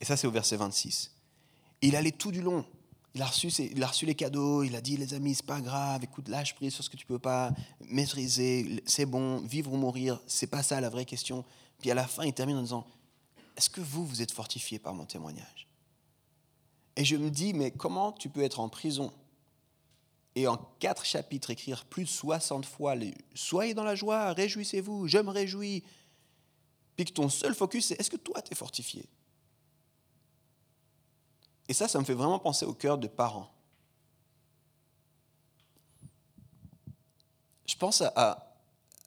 Et 0.00 0.04
ça, 0.04 0.16
c'est 0.16 0.26
au 0.26 0.32
verset 0.32 0.56
26. 0.56 1.14
Il 1.82 1.94
allait 1.94 2.10
tout 2.10 2.32
du 2.32 2.42
long. 2.42 2.66
Il 3.14 3.22
a, 3.22 3.26
reçu 3.26 4.06
les 4.06 4.14
cadeaux, 4.14 4.62
il 4.62 4.76
a 4.76 4.80
dit 4.80 4.96
les 4.96 5.14
amis, 5.14 5.34
c'est 5.34 5.44
pas 5.44 5.60
grave, 5.60 6.04
écoute, 6.04 6.28
lâche 6.28 6.54
prise 6.54 6.74
sur 6.74 6.84
ce 6.84 6.90
que 6.90 6.96
tu 6.96 7.06
peux 7.06 7.18
pas 7.18 7.50
maîtriser, 7.88 8.82
c'est 8.86 9.06
bon, 9.06 9.38
vivre 9.38 9.72
ou 9.72 9.76
mourir, 9.76 10.20
c'est 10.28 10.46
pas 10.46 10.62
ça 10.62 10.80
la 10.80 10.88
vraie 10.88 11.04
question. 11.04 11.44
Puis 11.80 11.90
à 11.90 11.94
la 11.94 12.06
fin, 12.06 12.24
il 12.24 12.32
termine 12.32 12.56
en 12.56 12.62
disant 12.62 12.86
Est-ce 13.56 13.68
que 13.68 13.80
vous, 13.80 14.06
vous 14.06 14.22
êtes 14.22 14.30
fortifié 14.30 14.78
par 14.78 14.94
mon 14.94 15.06
témoignage? 15.06 15.66
Et 16.94 17.04
je 17.04 17.16
me 17.16 17.30
dis 17.30 17.52
Mais 17.52 17.72
comment 17.72 18.12
tu 18.12 18.28
peux 18.28 18.42
être 18.42 18.60
en 18.60 18.68
prison 18.68 19.12
et 20.36 20.46
en 20.46 20.56
quatre 20.78 21.04
chapitres 21.04 21.50
écrire 21.50 21.84
plus 21.86 22.04
de 22.04 22.08
60 22.08 22.64
fois 22.64 22.94
Soyez 23.34 23.74
dans 23.74 23.82
la 23.82 23.96
joie, 23.96 24.32
réjouissez-vous, 24.32 25.08
je 25.08 25.18
me 25.18 25.30
réjouis. 25.30 25.82
Puis 26.94 27.06
que 27.06 27.12
ton 27.12 27.28
seul 27.28 27.54
focus, 27.54 27.86
c'est 27.86 28.00
est-ce 28.00 28.10
que 28.10 28.16
toi, 28.16 28.40
tu 28.42 28.52
es 28.52 28.54
fortifié? 28.54 29.08
Et 31.70 31.72
ça, 31.72 31.86
ça 31.86 32.00
me 32.00 32.04
fait 32.04 32.14
vraiment 32.14 32.40
penser 32.40 32.66
au 32.66 32.74
cœur 32.74 32.98
de 32.98 33.06
parents. 33.06 33.48
Je 37.64 37.76
pense 37.76 38.02
à, 38.02 38.56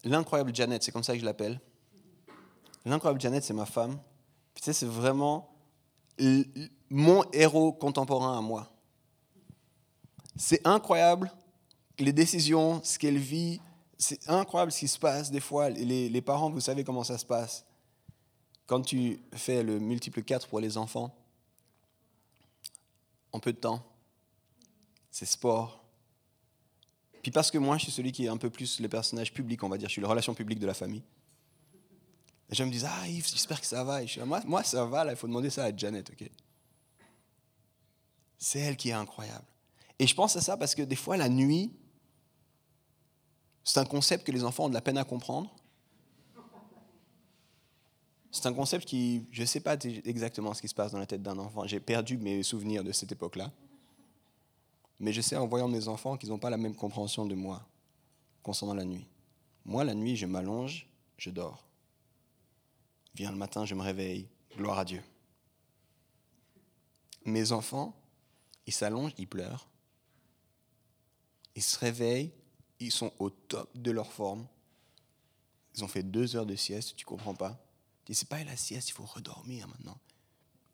l'incroyable 0.05 0.55
Janet, 0.55 0.81
c'est 0.81 0.93
comme 0.93 1.03
ça 1.03 1.11
que 1.11 1.19
je 1.19 1.25
l'appelle. 1.25 1.59
L'incroyable 2.85 3.19
Janet, 3.19 3.43
c'est 3.43 3.53
ma 3.53 3.65
femme. 3.65 3.99
Tu 4.55 4.63
sais, 4.63 4.71
c'est 4.71 4.85
vraiment 4.85 5.53
mon 6.89 7.29
héros 7.33 7.73
contemporain 7.73 8.37
à 8.37 8.41
moi. 8.41 8.71
C'est 10.37 10.65
incroyable 10.65 11.29
les 11.99 12.13
décisions, 12.13 12.81
ce 12.81 12.97
qu'elle 12.97 13.17
vit, 13.17 13.59
c'est 13.97 14.29
incroyable 14.29 14.71
ce 14.71 14.79
qui 14.79 14.87
se 14.87 14.99
passe 14.99 15.31
des 15.31 15.41
fois. 15.41 15.69
Les, 15.69 16.07
les 16.07 16.21
parents, 16.21 16.49
vous 16.49 16.61
savez 16.61 16.85
comment 16.85 17.03
ça 17.03 17.17
se 17.17 17.25
passe. 17.25 17.65
Quand 18.67 18.83
tu 18.83 19.21
fais 19.33 19.63
le 19.63 19.79
multiple 19.79 20.23
4 20.23 20.47
pour 20.47 20.61
les 20.61 20.77
enfants, 20.77 21.13
en 23.33 23.39
peu 23.39 23.51
de 23.51 23.57
temps, 23.57 23.83
c'est 25.11 25.25
sport. 25.25 25.83
Puis 27.21 27.31
parce 27.31 27.51
que 27.51 27.57
moi, 27.57 27.77
je 27.77 27.83
suis 27.83 27.91
celui 27.91 28.11
qui 28.11 28.25
est 28.25 28.29
un 28.29 28.37
peu 28.37 28.49
plus 28.49 28.79
le 28.79 28.87
personnage 28.87 29.33
public, 29.33 29.63
on 29.63 29.69
va 29.69 29.77
dire, 29.77 29.89
je 29.89 29.93
suis 29.93 30.01
la 30.01 30.07
relation 30.07 30.33
publique 30.33 30.59
de 30.59 30.67
la 30.67 30.73
famille. 30.73 31.03
Les 32.49 32.55
gens 32.55 32.65
me 32.65 32.71
disent, 32.71 32.85
ah 32.85 33.07
Yves, 33.07 33.27
j'espère 33.27 33.59
que 33.59 33.65
ça 33.65 33.83
va. 33.83 34.05
Je 34.05 34.21
moi, 34.21 34.41
moi, 34.45 34.63
ça 34.63 34.85
va, 34.85 35.03
là, 35.03 35.11
il 35.13 35.17
faut 35.17 35.27
demander 35.27 35.49
ça 35.49 35.65
à 35.65 35.75
Janet, 35.75 36.09
ok? 36.09 36.29
C'est 38.37 38.59
elle 38.59 38.77
qui 38.77 38.89
est 38.89 38.93
incroyable. 38.93 39.45
Et 39.97 40.05
je 40.05 40.13
pense 40.13 40.35
à 40.35 40.41
ça 40.41 40.57
parce 40.57 40.75
que 40.75 40.81
des 40.81 40.95
fois, 40.95 41.17
la 41.17 41.29
nuit, 41.29 41.71
c'est 43.63 43.79
un 43.79 43.85
concept 43.85 44.25
que 44.25 44.31
les 44.31 44.43
enfants 44.43 44.65
ont 44.65 44.69
de 44.69 44.73
la 44.73 44.81
peine 44.81 44.97
à 44.97 45.05
comprendre. 45.05 45.55
C'est 48.33 48.47
un 48.47 48.53
concept 48.53 48.85
qui, 48.85 49.27
je 49.31 49.41
ne 49.41 49.45
sais 49.45 49.59
pas 49.59 49.75
exactement 50.05 50.55
ce 50.55 50.61
qui 50.61 50.67
se 50.67 50.73
passe 50.73 50.91
dans 50.91 50.97
la 50.97 51.05
tête 51.05 51.21
d'un 51.21 51.37
enfant. 51.37 51.67
J'ai 51.67 51.79
perdu 51.79 52.17
mes 52.17 52.41
souvenirs 52.41 52.83
de 52.83 52.91
cette 52.91 53.11
époque-là. 53.11 53.51
Mais 54.99 55.13
je 55.13 55.21
sais 55.21 55.35
en 55.35 55.45
voyant 55.45 55.67
mes 55.67 55.87
enfants 55.87 56.17
qu'ils 56.17 56.29
n'ont 56.29 56.39
pas 56.39 56.49
la 56.49 56.57
même 56.57 56.75
compréhension 56.75 57.27
de 57.27 57.35
moi 57.35 57.63
concernant 58.41 58.73
la 58.73 58.85
nuit. 58.85 59.07
Moi, 59.65 59.83
la 59.83 59.93
nuit, 59.93 60.15
je 60.15 60.25
m'allonge, 60.25 60.87
je 61.19 61.29
dors. 61.29 61.63
Vient 63.13 63.29
le 63.29 63.37
matin, 63.37 63.65
je 63.65 63.75
me 63.75 63.83
réveille. 63.83 64.27
Gloire 64.57 64.79
à 64.79 64.85
Dieu. 64.85 65.03
Mes 67.25 67.51
enfants, 67.51 67.95
ils 68.65 68.73
s'allongent, 68.73 69.13
ils 69.19 69.27
pleurent. 69.27 69.67
Ils 71.55 71.61
se 71.61 71.77
réveillent, 71.77 72.31
ils 72.79 72.91
sont 72.91 73.11
au 73.19 73.29
top 73.29 73.69
de 73.75 73.91
leur 73.91 74.11
forme. 74.11 74.47
Ils 75.75 75.83
ont 75.83 75.87
fait 75.87 76.03
deux 76.03 76.35
heures 76.35 76.47
de 76.47 76.55
sieste, 76.55 76.95
tu 76.95 77.05
comprends 77.05 77.35
pas 77.35 77.63
c'est 78.11 78.27
pas 78.27 78.43
la 78.43 78.57
sieste, 78.57 78.89
il 78.89 78.93
faut 78.93 79.05
redormir 79.05 79.67
maintenant. 79.67 79.97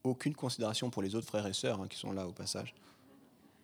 Aucune 0.03 0.33
considération 0.33 0.89
pour 0.89 1.01
les 1.01 1.13
autres 1.15 1.27
frères 1.27 1.45
et 1.45 1.53
sœurs 1.53 1.81
hein, 1.81 1.87
qui 1.87 1.97
sont 1.97 2.11
là 2.11 2.27
au 2.27 2.31
passage. 2.31 2.73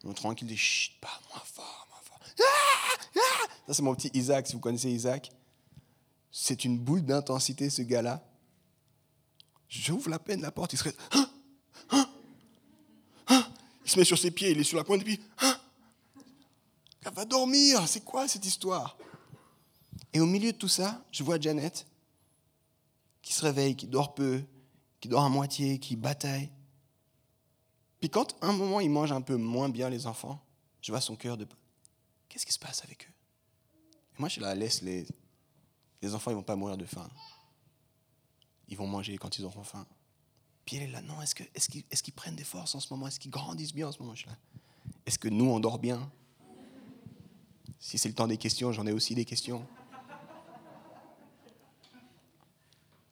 On 0.04 0.14
tranquille, 0.14 0.48
dit, 0.48 0.58
chut, 0.58 1.00
pas 1.02 1.20
moins 1.30 1.42
fort, 1.44 1.88
moins 1.90 2.02
fort. 2.04 2.20
Ah, 2.40 3.00
ah 3.16 3.48
Ça, 3.68 3.74
c'est 3.74 3.82
mon 3.82 3.96
petit 3.96 4.12
Isaac, 4.14 4.46
si 4.46 4.54
vous 4.54 4.60
connaissez 4.60 4.92
Isaac. 4.92 5.32
C'est 6.32 6.66
une 6.66 6.78
boule 6.78 7.04
d'intensité, 7.04 7.70
ce 7.70 7.82
gars-là. 7.82 8.24
J'ouvre 9.68 10.10
la 10.10 10.20
peine 10.20 10.42
la 10.42 10.52
porte, 10.52 10.74
il 10.74 10.78
se 10.78 10.90
hein, 11.14 11.30
hein, 13.28 13.48
Il 13.84 13.90
se 13.90 13.98
met 13.98 14.06
sur 14.06 14.18
ses 14.18 14.32
pieds, 14.32 14.52
il 14.52 14.60
est 14.60 14.64
sur 14.64 14.78
la 14.78 14.84
pointe 14.84 15.00
des 15.00 15.06
pieds. 15.06 15.22
Elle 17.06 17.14
va 17.14 17.26
dormir, 17.26 17.88
c'est 17.88 18.04
quoi 18.04 18.28
cette 18.28 18.46
histoire? 18.46 18.98
Et 20.14 20.20
au 20.20 20.26
milieu 20.26 20.52
de 20.52 20.58
tout 20.58 20.68
ça, 20.68 21.04
je 21.12 21.24
vois 21.24 21.40
Janet 21.40 21.86
qui 23.26 23.34
se 23.34 23.42
réveille, 23.42 23.76
qui 23.76 23.88
dort 23.88 24.14
peu, 24.14 24.44
qui 25.02 25.10
dort 25.10 25.24
à 25.24 25.30
moitié, 25.30 25.80
qui 25.80 25.96
bataille. 25.96 26.52
Puis 28.00 28.12
quand 28.12 28.38
un 28.44 28.54
moment 28.54 28.80
il 28.80 28.92
mange 28.92 29.12
un 29.12 29.22
peu 29.22 29.36
moins 29.36 29.68
bien 29.68 29.90
les 29.90 30.06
enfants, 30.06 30.40
je 30.80 30.92
vois 30.92 31.02
son 31.02 31.16
cœur 31.16 31.36
de... 31.36 31.48
Qu'est-ce 32.30 32.46
qui 32.46 32.54
se 32.54 32.60
passe 32.60 32.84
avec 32.84 33.08
eux? 33.08 33.14
Et 34.16 34.20
moi 34.20 34.30
je 34.30 34.40
la 34.40 34.54
laisse, 34.54 34.84
les, 34.84 35.08
les 36.04 36.14
enfants 36.14 36.30
ils 36.30 36.36
vont 36.36 36.44
pas 36.44 36.56
mourir 36.56 36.78
de 36.78 36.86
faim. 36.86 37.10
Ils 38.68 38.78
vont 38.78 38.86
manger 38.86 39.18
quand 39.18 39.40
ils 39.40 39.44
auront 39.44 39.64
faim. 39.64 39.88
Puis 40.64 40.76
elle 40.76 40.84
est 40.84 40.92
là, 40.92 41.02
non, 41.02 41.20
est-ce 41.24 41.34
qu'ils 41.34 41.48
est 41.82 41.92
est 41.92 42.02
qu'ils 42.04 42.14
prennent 42.14 42.36
des 42.36 42.44
forces 42.44 42.76
en 42.76 42.80
ce 42.80 42.94
moment? 42.94 43.08
Est-ce 43.08 43.20
qu'ils 43.20 43.32
grandissent 43.32 43.74
bien 43.74 43.88
en 43.88 43.92
ce 43.92 44.00
moment? 44.04 44.14
Est-ce 45.08 45.18
que 45.18 45.30
nous, 45.30 45.46
on 45.46 45.60
dort 45.60 45.80
bien? 45.80 46.12
Si 47.80 47.98
c'est 47.98 48.10
le 48.10 48.16
temps 48.16 48.28
des 48.28 48.38
questions, 48.38 48.72
j'en 48.72 48.86
ai 48.86 48.92
aussi 48.92 49.16
des 49.16 49.26
questions. 49.26 49.68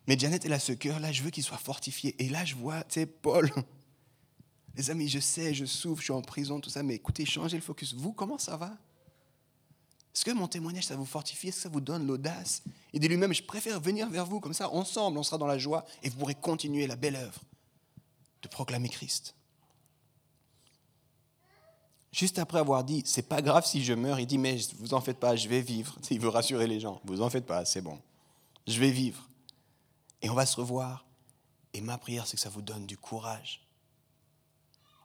Mais 0.08 0.18
Janet, 0.18 0.45
elle 0.45 0.54
a 0.54 0.60
ce 0.60 0.74
cœur-là, 0.74 1.12
je 1.12 1.24
veux 1.24 1.30
qu'il 1.30 1.43
soit 1.43 1.58
fortifié. 1.58 2.16
Et 2.24 2.30
là, 2.30 2.43
je 2.43 2.56
vois, 2.56 2.84
tu 2.84 2.95
sais, 2.95 3.06
Paul, 3.06 3.49
les 4.76 4.89
amis, 4.89 5.08
je 5.08 5.20
sais, 5.20 5.54
je 5.54 5.66
souffre, 5.66 6.01
je 6.01 6.06
suis 6.06 6.14
en 6.14 6.22
prison, 6.22 6.60
tout 6.60 6.70
ça, 6.70 6.84
mais 6.84 6.95
écoutez, 6.95 7.26
changez 7.26 7.58
le 7.58 7.64
focus. 7.64 7.93
Vous, 7.93 8.12
comment 8.12 8.38
ça 8.38 8.58
va? 8.58 8.78
Est-ce 10.14 10.26
que 10.26 10.32
mon 10.32 10.47
témoignage, 10.47 10.86
ça 10.86 10.95
vous 10.95 11.06
fortifie? 11.06 11.47
Est-ce 11.47 11.58
que 11.58 11.64
ça 11.64 11.70
vous 11.70 11.82
donne 11.82 12.06
l'audace? 12.06 12.62
Il 12.91 12.99
dit 12.99 13.08
lui-même, 13.08 13.34
je 13.34 13.41
préfère 13.41 13.80
venir 13.80 14.10
vers 14.10 14.26
vous, 14.26 14.39
comme 14.39 14.54
ça, 14.54 14.70
ensemble, 14.70 15.18
on 15.18 15.24
sera 15.24 15.38
dans 15.38 15.47
la 15.47 15.58
joie 15.58 15.86
et 16.04 16.10
vous 16.10 16.18
pourrez 16.18 16.36
continuer 16.36 16.86
la 16.86 16.95
belle 16.95 17.16
œuvre 17.16 17.41
de 18.43 18.47
proclamer 18.47 18.89
Christ. 18.89 19.34
Juste 22.12 22.38
après 22.38 22.60
avoir 22.60 22.84
dit, 22.84 23.01
c'est 23.06 23.28
pas 23.28 23.41
grave 23.41 23.66
si 23.66 23.84
je 23.84 23.93
meurs, 23.93 24.20
il 24.20 24.28
dit, 24.28 24.38
mais 24.38 24.60
vous 24.78 24.93
en 24.93 25.01
faites 25.01 25.18
pas, 25.18 25.36
je 25.36 25.49
vais 25.49 25.62
vivre. 25.62 25.97
Il 26.12 26.20
veut 26.20 26.30
rassurer 26.30 26.68
les 26.68 26.80
gens, 26.80 27.01
vous 27.06 27.22
en 27.24 27.30
faites 27.30 27.47
pas, 27.47 27.66
c'est 27.66 27.82
bon. 27.82 27.97
Je 28.68 28.80
vais 28.80 28.91
vivre. 28.91 29.28
Et 30.24 30.30
on 30.30 30.34
va 30.34 30.45
se 30.45 30.55
revoir. 30.55 31.05
Et 31.74 31.82
ma 31.82 31.97
prière, 31.97 32.26
c'est 32.26 32.38
que 32.38 32.41
ça 32.41 32.49
vous 32.49 32.61
donne 32.61 32.88
du 32.88 32.97
courage. 32.97 33.61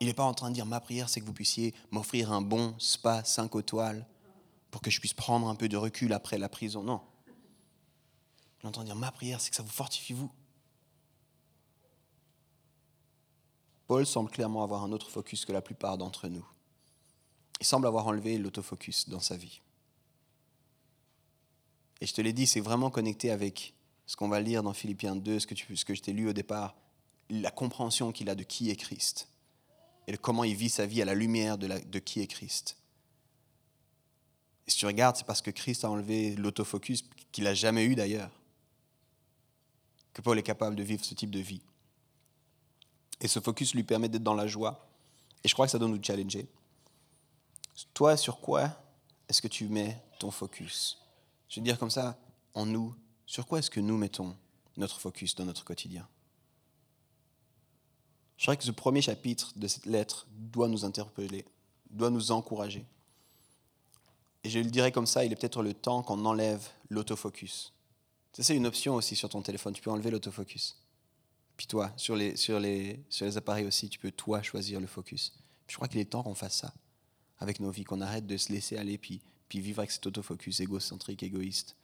Il 0.00 0.06
n'est 0.06 0.14
pas 0.14 0.24
en 0.24 0.32
train 0.32 0.48
de 0.48 0.54
dire 0.54 0.66
ma 0.66 0.80
prière, 0.80 1.08
c'est 1.08 1.20
que 1.20 1.26
vous 1.26 1.32
puissiez 1.32 1.74
m'offrir 1.90 2.32
un 2.32 2.40
bon 2.40 2.74
spa 2.78 3.24
5 3.24 3.54
étoiles 3.56 4.06
pour 4.70 4.80
que 4.80 4.90
je 4.90 5.00
puisse 5.00 5.14
prendre 5.14 5.48
un 5.48 5.56
peu 5.56 5.68
de 5.68 5.76
recul 5.76 6.12
après 6.12 6.38
la 6.38 6.48
prison. 6.48 6.84
Non. 6.84 7.02
Il 8.60 8.64
est 8.64 8.68
en 8.68 8.72
train 8.72 8.82
de 8.82 8.88
dire 8.88 8.96
ma 8.96 9.10
prière, 9.10 9.40
c'est 9.40 9.50
que 9.50 9.56
ça 9.56 9.62
vous 9.62 9.68
fortifie 9.68 10.12
vous. 10.12 10.30
Paul 13.88 14.06
semble 14.06 14.30
clairement 14.30 14.62
avoir 14.62 14.84
un 14.84 14.92
autre 14.92 15.10
focus 15.10 15.44
que 15.44 15.52
la 15.52 15.62
plupart 15.62 15.98
d'entre 15.98 16.28
nous. 16.28 16.46
Il 17.58 17.66
semble 17.66 17.86
avoir 17.86 18.06
enlevé 18.06 18.38
l'autofocus 18.38 19.08
dans 19.08 19.20
sa 19.20 19.36
vie. 19.36 19.62
Et 22.00 22.06
je 22.06 22.14
te 22.14 22.20
l'ai 22.20 22.32
dit, 22.32 22.46
c'est 22.46 22.60
vraiment 22.60 22.90
connecté 22.90 23.32
avec 23.32 23.74
ce 24.08 24.16
qu'on 24.16 24.28
va 24.28 24.40
lire 24.40 24.62
dans 24.62 24.72
Philippiens 24.72 25.14
2, 25.14 25.38
ce 25.38 25.46
que, 25.46 25.94
je 25.94 26.00
t'ai 26.00 26.14
lu 26.14 26.30
au 26.30 26.32
départ, 26.32 26.74
la 27.28 27.50
compréhension 27.50 28.10
qu'il 28.10 28.30
a 28.30 28.34
de 28.34 28.42
qui 28.42 28.70
est 28.70 28.76
Christ 28.76 29.28
et 30.06 30.12
de 30.12 30.16
comment 30.16 30.44
il 30.44 30.56
vit 30.56 30.70
sa 30.70 30.86
vie 30.86 31.02
à 31.02 31.04
la 31.04 31.14
lumière 31.14 31.58
de, 31.58 31.68
de 31.68 31.98
qui 31.98 32.22
est 32.22 32.26
Christ. 32.26 32.78
Et 34.66 34.70
si 34.70 34.78
tu 34.78 34.86
regardes, 34.86 35.16
c'est 35.16 35.26
parce 35.26 35.42
que 35.42 35.50
Christ 35.50 35.84
a 35.84 35.90
enlevé 35.90 36.34
l'autofocus, 36.36 37.04
qu'il 37.32 37.44
n'a 37.44 37.52
jamais 37.52 37.84
eu 37.84 37.94
d'ailleurs, 37.94 38.30
que 40.14 40.22
Paul 40.22 40.38
est 40.38 40.42
capable 40.42 40.74
de 40.74 40.82
vivre 40.82 41.04
ce 41.04 41.12
type 41.12 41.30
de 41.30 41.40
vie. 41.40 41.60
Et 43.20 43.28
ce 43.28 43.40
focus 43.40 43.74
lui 43.74 43.84
permet 43.84 44.08
d'être 44.08 44.22
dans 44.22 44.34
la 44.34 44.46
joie. 44.46 44.90
Et 45.44 45.48
je 45.48 45.52
crois 45.52 45.66
que 45.66 45.72
ça 45.72 45.78
doit 45.78 45.88
nous 45.88 46.02
challenger. 46.02 46.48
Toi, 47.92 48.16
sur 48.16 48.40
quoi 48.40 48.72
est-ce 49.28 49.42
que 49.42 49.48
tu 49.48 49.68
mets 49.68 50.02
ton 50.18 50.30
focus? 50.30 50.98
Je 51.50 51.60
vais 51.60 51.64
dire 51.64 51.78
comme 51.78 51.90
ça, 51.90 52.18
en 52.54 52.64
nous, 52.64 52.94
sur 53.28 53.46
quoi 53.46 53.58
est-ce 53.58 53.70
que 53.70 53.78
nous 53.78 53.98
mettons 53.98 54.34
notre 54.78 54.98
focus 54.98 55.34
dans 55.34 55.44
notre 55.44 55.62
quotidien? 55.62 56.08
Je 58.38 58.44
crois 58.44 58.56
que 58.56 58.64
ce 58.64 58.70
premier 58.70 59.02
chapitre 59.02 59.52
de 59.54 59.68
cette 59.68 59.84
lettre 59.84 60.26
doit 60.30 60.66
nous 60.66 60.86
interpeller, 60.86 61.44
doit 61.90 62.08
nous 62.08 62.32
encourager. 62.32 62.86
Et 64.44 64.48
je 64.48 64.58
le 64.60 64.70
dirais 64.70 64.92
comme 64.92 65.06
ça, 65.06 65.26
il 65.26 65.32
est 65.32 65.36
peut-être 65.36 65.62
le 65.62 65.74
temps 65.74 66.02
qu'on 66.02 66.24
enlève 66.24 66.66
l'autofocus. 66.88 67.74
C'est 68.32 68.56
une 68.56 68.66
option 68.66 68.94
aussi 68.94 69.14
sur 69.14 69.28
ton 69.28 69.42
téléphone, 69.42 69.74
tu 69.74 69.82
peux 69.82 69.90
enlever 69.90 70.10
l'autofocus. 70.10 70.80
Puis 71.58 71.66
toi, 71.66 71.92
sur 71.96 72.16
les, 72.16 72.34
sur, 72.34 72.58
les, 72.58 73.04
sur 73.10 73.26
les 73.26 73.36
appareils 73.36 73.66
aussi, 73.66 73.90
tu 73.90 73.98
peux 73.98 74.10
toi 74.10 74.40
choisir 74.42 74.80
le 74.80 74.86
focus. 74.86 75.34
je 75.66 75.76
crois 75.76 75.88
qu'il 75.88 76.00
est 76.00 76.06
temps 76.06 76.22
qu'on 76.22 76.34
fasse 76.34 76.56
ça 76.56 76.72
avec 77.40 77.60
nos 77.60 77.70
vies, 77.70 77.84
qu'on 77.84 78.00
arrête 78.00 78.26
de 78.26 78.38
se 78.38 78.50
laisser 78.52 78.78
aller, 78.78 78.96
puis, 78.96 79.20
puis 79.50 79.60
vivre 79.60 79.80
avec 79.80 79.90
cet 79.90 80.06
autofocus 80.06 80.60
égocentrique, 80.60 81.22
égoïste 81.22 81.76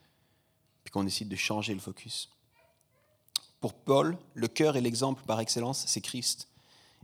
puis 0.85 0.91
qu'on 0.91 1.03
décide 1.03 1.27
de 1.27 1.35
changer 1.35 1.73
le 1.73 1.79
focus. 1.79 2.29
Pour 3.59 3.73
Paul, 3.73 4.17
le 4.35 4.47
cœur 4.47 4.77
et 4.77 4.81
l'exemple 4.81 5.23
par 5.25 5.39
excellence, 5.39 5.83
c'est 5.87 5.99
Christ. 5.99 6.47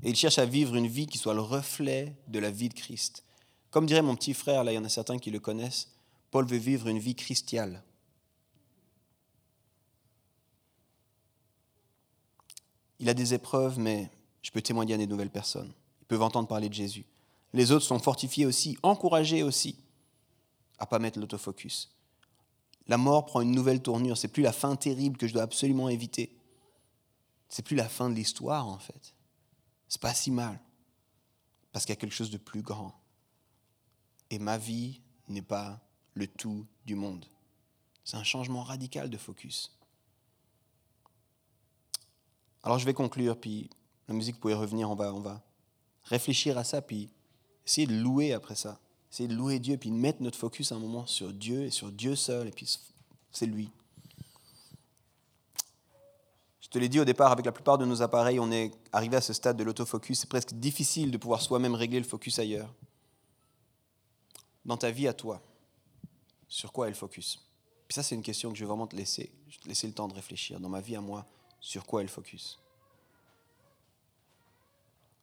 Et 0.03 0.09
il 0.11 0.15
cherche 0.15 0.37
à 0.37 0.45
vivre 0.45 0.75
une 0.75 0.87
vie 0.87 1.07
qui 1.07 1.17
soit 1.17 1.33
le 1.33 1.41
reflet 1.41 2.15
de 2.27 2.37
la 2.37 2.51
vie 2.51 2.69
de 2.69 2.75
Christ. 2.75 3.23
Comme 3.71 3.87
dirait 3.87 4.03
mon 4.03 4.15
petit 4.15 4.35
frère, 4.35 4.63
là 4.63 4.71
il 4.71 4.75
y 4.75 4.77
en 4.77 4.85
a 4.85 4.89
certains 4.89 5.17
qui 5.17 5.31
le 5.31 5.39
connaissent, 5.39 5.89
Paul 6.29 6.45
veut 6.45 6.57
vivre 6.57 6.87
une 6.87 6.99
vie 6.99 7.15
christiale. 7.15 7.83
Il 12.99 13.09
a 13.09 13.15
des 13.15 13.33
épreuves, 13.33 13.79
mais 13.79 14.11
je 14.43 14.51
peux 14.51 14.61
témoigner 14.61 14.93
à 14.93 14.97
des 14.97 15.07
nouvelles 15.07 15.31
personnes. 15.31 15.73
Ils 16.01 16.05
peuvent 16.05 16.21
entendre 16.21 16.47
parler 16.47 16.69
de 16.69 16.73
Jésus. 16.75 17.05
Les 17.53 17.71
autres 17.71 17.85
sont 17.85 17.97
fortifiés 17.97 18.45
aussi, 18.45 18.77
encouragés 18.83 19.41
aussi 19.41 19.75
à 20.77 20.85
ne 20.85 20.89
pas 20.89 20.99
mettre 20.99 21.19
l'autofocus 21.19 21.89
la 22.87 22.97
mort 22.97 23.25
prend 23.25 23.41
une 23.41 23.51
nouvelle 23.51 23.81
tournure. 23.81 24.17
C'est 24.17 24.27
plus 24.27 24.43
la 24.43 24.51
fin 24.51 24.75
terrible 24.75 25.17
que 25.17 25.27
je 25.27 25.33
dois 25.33 25.43
absolument 25.43 25.89
éviter. 25.89 26.35
C'est 27.49 27.63
plus 27.63 27.75
la 27.75 27.87
fin 27.87 28.09
de 28.09 28.15
l'histoire, 28.15 28.67
en 28.67 28.79
fait. 28.79 29.13
C'est 29.87 30.01
pas 30.01 30.13
si 30.13 30.31
mal. 30.31 30.59
Parce 31.71 31.85
qu'il 31.85 31.93
y 31.93 31.97
a 31.97 31.99
quelque 31.99 32.15
chose 32.15 32.31
de 32.31 32.37
plus 32.37 32.61
grand. 32.61 32.93
Et 34.29 34.39
ma 34.39 34.57
vie 34.57 35.01
n'est 35.27 35.41
pas 35.41 35.79
le 36.13 36.27
tout 36.27 36.65
du 36.85 36.95
monde. 36.95 37.25
C'est 38.03 38.17
un 38.17 38.23
changement 38.23 38.63
radical 38.63 39.09
de 39.09 39.17
focus. 39.17 39.77
Alors 42.63 42.77
je 42.77 42.85
vais 42.85 42.93
conclure, 42.93 43.39
puis 43.39 43.69
la 44.07 44.13
musique 44.13 44.39
pourrait 44.39 44.53
revenir, 44.53 44.89
on 44.89 44.95
va, 44.95 45.13
on 45.13 45.19
va 45.19 45.41
réfléchir 46.03 46.57
à 46.57 46.63
ça, 46.63 46.81
puis 46.81 47.09
essayer 47.65 47.87
de 47.87 47.95
louer 47.95 48.33
après 48.33 48.55
ça. 48.55 48.79
C'est 49.11 49.27
de 49.27 49.35
louer 49.35 49.59
Dieu, 49.59 49.77
puis 49.77 49.91
de 49.91 49.95
mettre 49.95 50.23
notre 50.23 50.37
focus 50.37 50.71
un 50.71 50.79
moment 50.79 51.05
sur 51.05 51.33
Dieu 51.33 51.65
et 51.65 51.69
sur 51.69 51.91
Dieu 51.91 52.15
seul, 52.15 52.47
et 52.47 52.51
puis 52.51 52.79
c'est 53.31 53.45
lui. 53.45 53.69
Je 56.61 56.69
te 56.69 56.79
l'ai 56.79 56.87
dit 56.87 57.01
au 57.01 57.05
départ, 57.05 57.33
avec 57.33 57.45
la 57.45 57.51
plupart 57.51 57.77
de 57.77 57.85
nos 57.85 58.01
appareils, 58.01 58.39
on 58.39 58.49
est 58.49 58.71
arrivé 58.93 59.17
à 59.17 59.21
ce 59.21 59.33
stade 59.33 59.57
de 59.57 59.63
l'autofocus. 59.65 60.21
C'est 60.21 60.29
presque 60.29 60.53
difficile 60.53 61.11
de 61.11 61.17
pouvoir 61.17 61.41
soi-même 61.41 61.75
régler 61.75 61.99
le 61.99 62.05
focus 62.05 62.39
ailleurs. 62.39 62.73
Dans 64.63 64.77
ta 64.77 64.89
vie 64.89 65.09
à 65.09 65.13
toi, 65.13 65.41
sur 66.47 66.71
quoi 66.71 66.87
est 66.87 66.91
le 66.91 66.95
focus? 66.95 67.45
Puis 67.89 67.95
ça, 67.95 68.03
c'est 68.03 68.15
une 68.15 68.21
question 68.21 68.51
que 68.51 68.57
je 68.57 68.63
vais 68.63 68.69
vraiment 68.69 68.87
te 68.87 68.95
laisser, 68.95 69.29
te 69.61 69.67
laisser 69.67 69.87
le 69.87 69.93
temps 69.93 70.07
de 70.07 70.13
réfléchir. 70.13 70.61
Dans 70.61 70.69
ma 70.69 70.79
vie 70.79 70.95
à 70.95 71.01
moi, 71.01 71.25
sur 71.59 71.85
quoi 71.85 71.99
est 71.99 72.05
le 72.05 72.09
focus? 72.09 72.57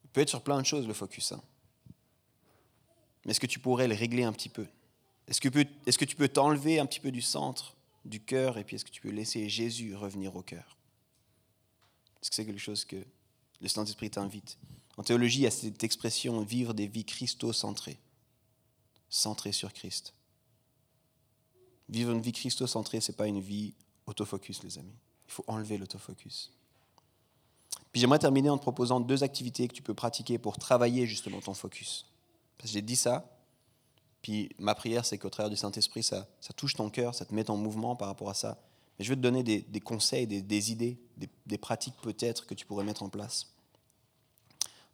Il 0.04 0.10
peut 0.10 0.20
être 0.20 0.28
sur 0.28 0.42
plein 0.42 0.60
de 0.60 0.66
choses 0.66 0.86
le 0.86 0.92
focus. 0.92 1.32
Hein. 1.32 1.40
Mais 3.28 3.32
est-ce 3.32 3.40
que 3.40 3.46
tu 3.46 3.58
pourrais 3.58 3.88
le 3.88 3.94
régler 3.94 4.22
un 4.22 4.32
petit 4.32 4.48
peu? 4.48 4.66
Est-ce 5.26 5.38
que, 5.38 6.04
tu 6.06 6.16
peux 6.16 6.28
t'enlever 6.28 6.78
un 6.78 6.86
petit 6.86 6.98
peu 6.98 7.10
du 7.10 7.20
centre, 7.20 7.76
du 8.06 8.20
cœur, 8.20 8.56
et 8.56 8.64
puis 8.64 8.76
est-ce 8.76 8.86
que 8.86 8.90
tu 8.90 9.02
peux 9.02 9.10
laisser 9.10 9.50
Jésus 9.50 9.94
revenir 9.94 10.34
au 10.34 10.40
cœur? 10.40 10.78
Est-ce 12.22 12.30
que 12.30 12.36
c'est 12.36 12.46
quelque 12.46 12.58
chose 12.58 12.86
que 12.86 12.96
le 13.60 13.68
Saint-Esprit 13.68 14.08
t'invite? 14.08 14.56
En 14.96 15.02
théologie, 15.02 15.40
il 15.40 15.42
y 15.42 15.46
a 15.46 15.50
cette 15.50 15.84
expression 15.84 16.40
vivre 16.40 16.72
des 16.72 16.86
vies 16.86 17.04
christo-centrées, 17.04 17.98
centrées 19.10 19.52
sur 19.52 19.74
Christ. 19.74 20.14
Vivre 21.90 22.12
une 22.12 22.22
vie 22.22 22.32
christo-centrée, 22.32 23.02
ce 23.02 23.12
n'est 23.12 23.16
pas 23.16 23.26
une 23.26 23.40
vie 23.40 23.74
autofocus, 24.06 24.62
les 24.62 24.78
amis. 24.78 24.96
Il 25.26 25.32
faut 25.32 25.44
enlever 25.48 25.76
l'autofocus. 25.76 26.50
Puis 27.92 28.00
j'aimerais 28.00 28.20
terminer 28.20 28.48
en 28.48 28.56
te 28.56 28.62
proposant 28.62 29.00
deux 29.00 29.22
activités 29.22 29.68
que 29.68 29.74
tu 29.74 29.82
peux 29.82 29.92
pratiquer 29.92 30.38
pour 30.38 30.56
travailler 30.56 31.06
justement 31.06 31.42
ton 31.42 31.52
focus. 31.52 32.06
Parce 32.58 32.70
que 32.70 32.74
j'ai 32.74 32.82
dit 32.82 32.96
ça, 32.96 33.24
puis 34.20 34.50
ma 34.58 34.74
prière, 34.74 35.04
c'est 35.04 35.16
qu'au 35.16 35.30
travers 35.30 35.50
du 35.50 35.56
Saint-Esprit, 35.56 36.02
ça, 36.02 36.26
ça, 36.40 36.52
touche 36.52 36.74
ton 36.74 36.90
cœur, 36.90 37.14
ça 37.14 37.24
te 37.24 37.34
met 37.34 37.48
en 37.50 37.56
mouvement 37.56 37.96
par 37.96 38.08
rapport 38.08 38.28
à 38.28 38.34
ça. 38.34 38.58
Mais 38.98 39.04
je 39.04 39.10
veux 39.10 39.16
te 39.16 39.20
donner 39.20 39.42
des, 39.42 39.80
conseils, 39.80 40.26
des, 40.26 40.72
idées, 40.72 40.98
des, 41.46 41.58
pratiques 41.58 41.94
peut-être 42.02 42.46
que 42.46 42.54
tu 42.54 42.66
pourrais 42.66 42.84
mettre 42.84 43.04
en 43.04 43.08
place. 43.08 43.46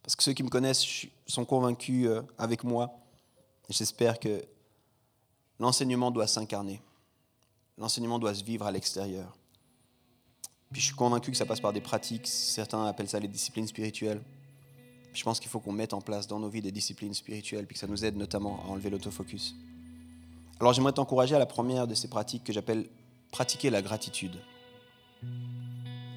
Parce 0.03 0.15
que 0.15 0.21
ceux 0.21 0.33
qui 0.33 0.43
me 0.43 0.49
connaissent 0.49 0.85
sont 1.25 1.45
convaincus 1.45 2.07
euh, 2.07 2.21
avec 2.37 2.63
moi, 2.63 2.95
j'espère 3.69 4.19
que 4.19 4.45
l'enseignement 5.59 6.11
doit 6.11 6.27
s'incarner. 6.27 6.79
L'enseignement 7.79 8.19
doit 8.19 8.35
se 8.35 8.43
vivre 8.43 8.67
à 8.67 8.71
l'extérieur. 8.71 9.35
Puis 10.71 10.81
je 10.81 10.87
suis 10.87 10.95
convaincu 10.95 11.31
que 11.31 11.37
ça 11.37 11.47
passe 11.47 11.59
par 11.59 11.73
des 11.73 11.81
pratiques, 11.81 12.27
certains 12.27 12.85
appellent 12.85 13.09
ça 13.09 13.19
les 13.19 13.27
disciplines 13.27 13.67
spirituelles. 13.67 14.21
Je 15.15 15.23
pense 15.23 15.39
qu'il 15.39 15.49
faut 15.49 15.61
qu'on 15.61 15.71
mette 15.71 15.93
en 15.93 16.01
place 16.01 16.27
dans 16.27 16.39
nos 16.39 16.49
vies 16.49 16.61
des 16.61 16.73
disciplines 16.73 17.13
spirituelles, 17.13 17.65
puis 17.65 17.75
que 17.75 17.79
ça 17.79 17.87
nous 17.87 18.03
aide 18.03 18.17
notamment 18.17 18.59
à 18.65 18.69
enlever 18.69 18.89
l'autofocus. 18.89 19.55
Alors 20.59 20.73
j'aimerais 20.73 20.91
t'encourager 20.91 21.35
à 21.35 21.39
la 21.39 21.45
première 21.45 21.87
de 21.87 21.95
ces 21.95 22.09
pratiques 22.09 22.43
que 22.43 22.51
j'appelle 22.51 22.85
pratiquer 23.31 23.69
la 23.69 23.81
gratitude. 23.81 24.37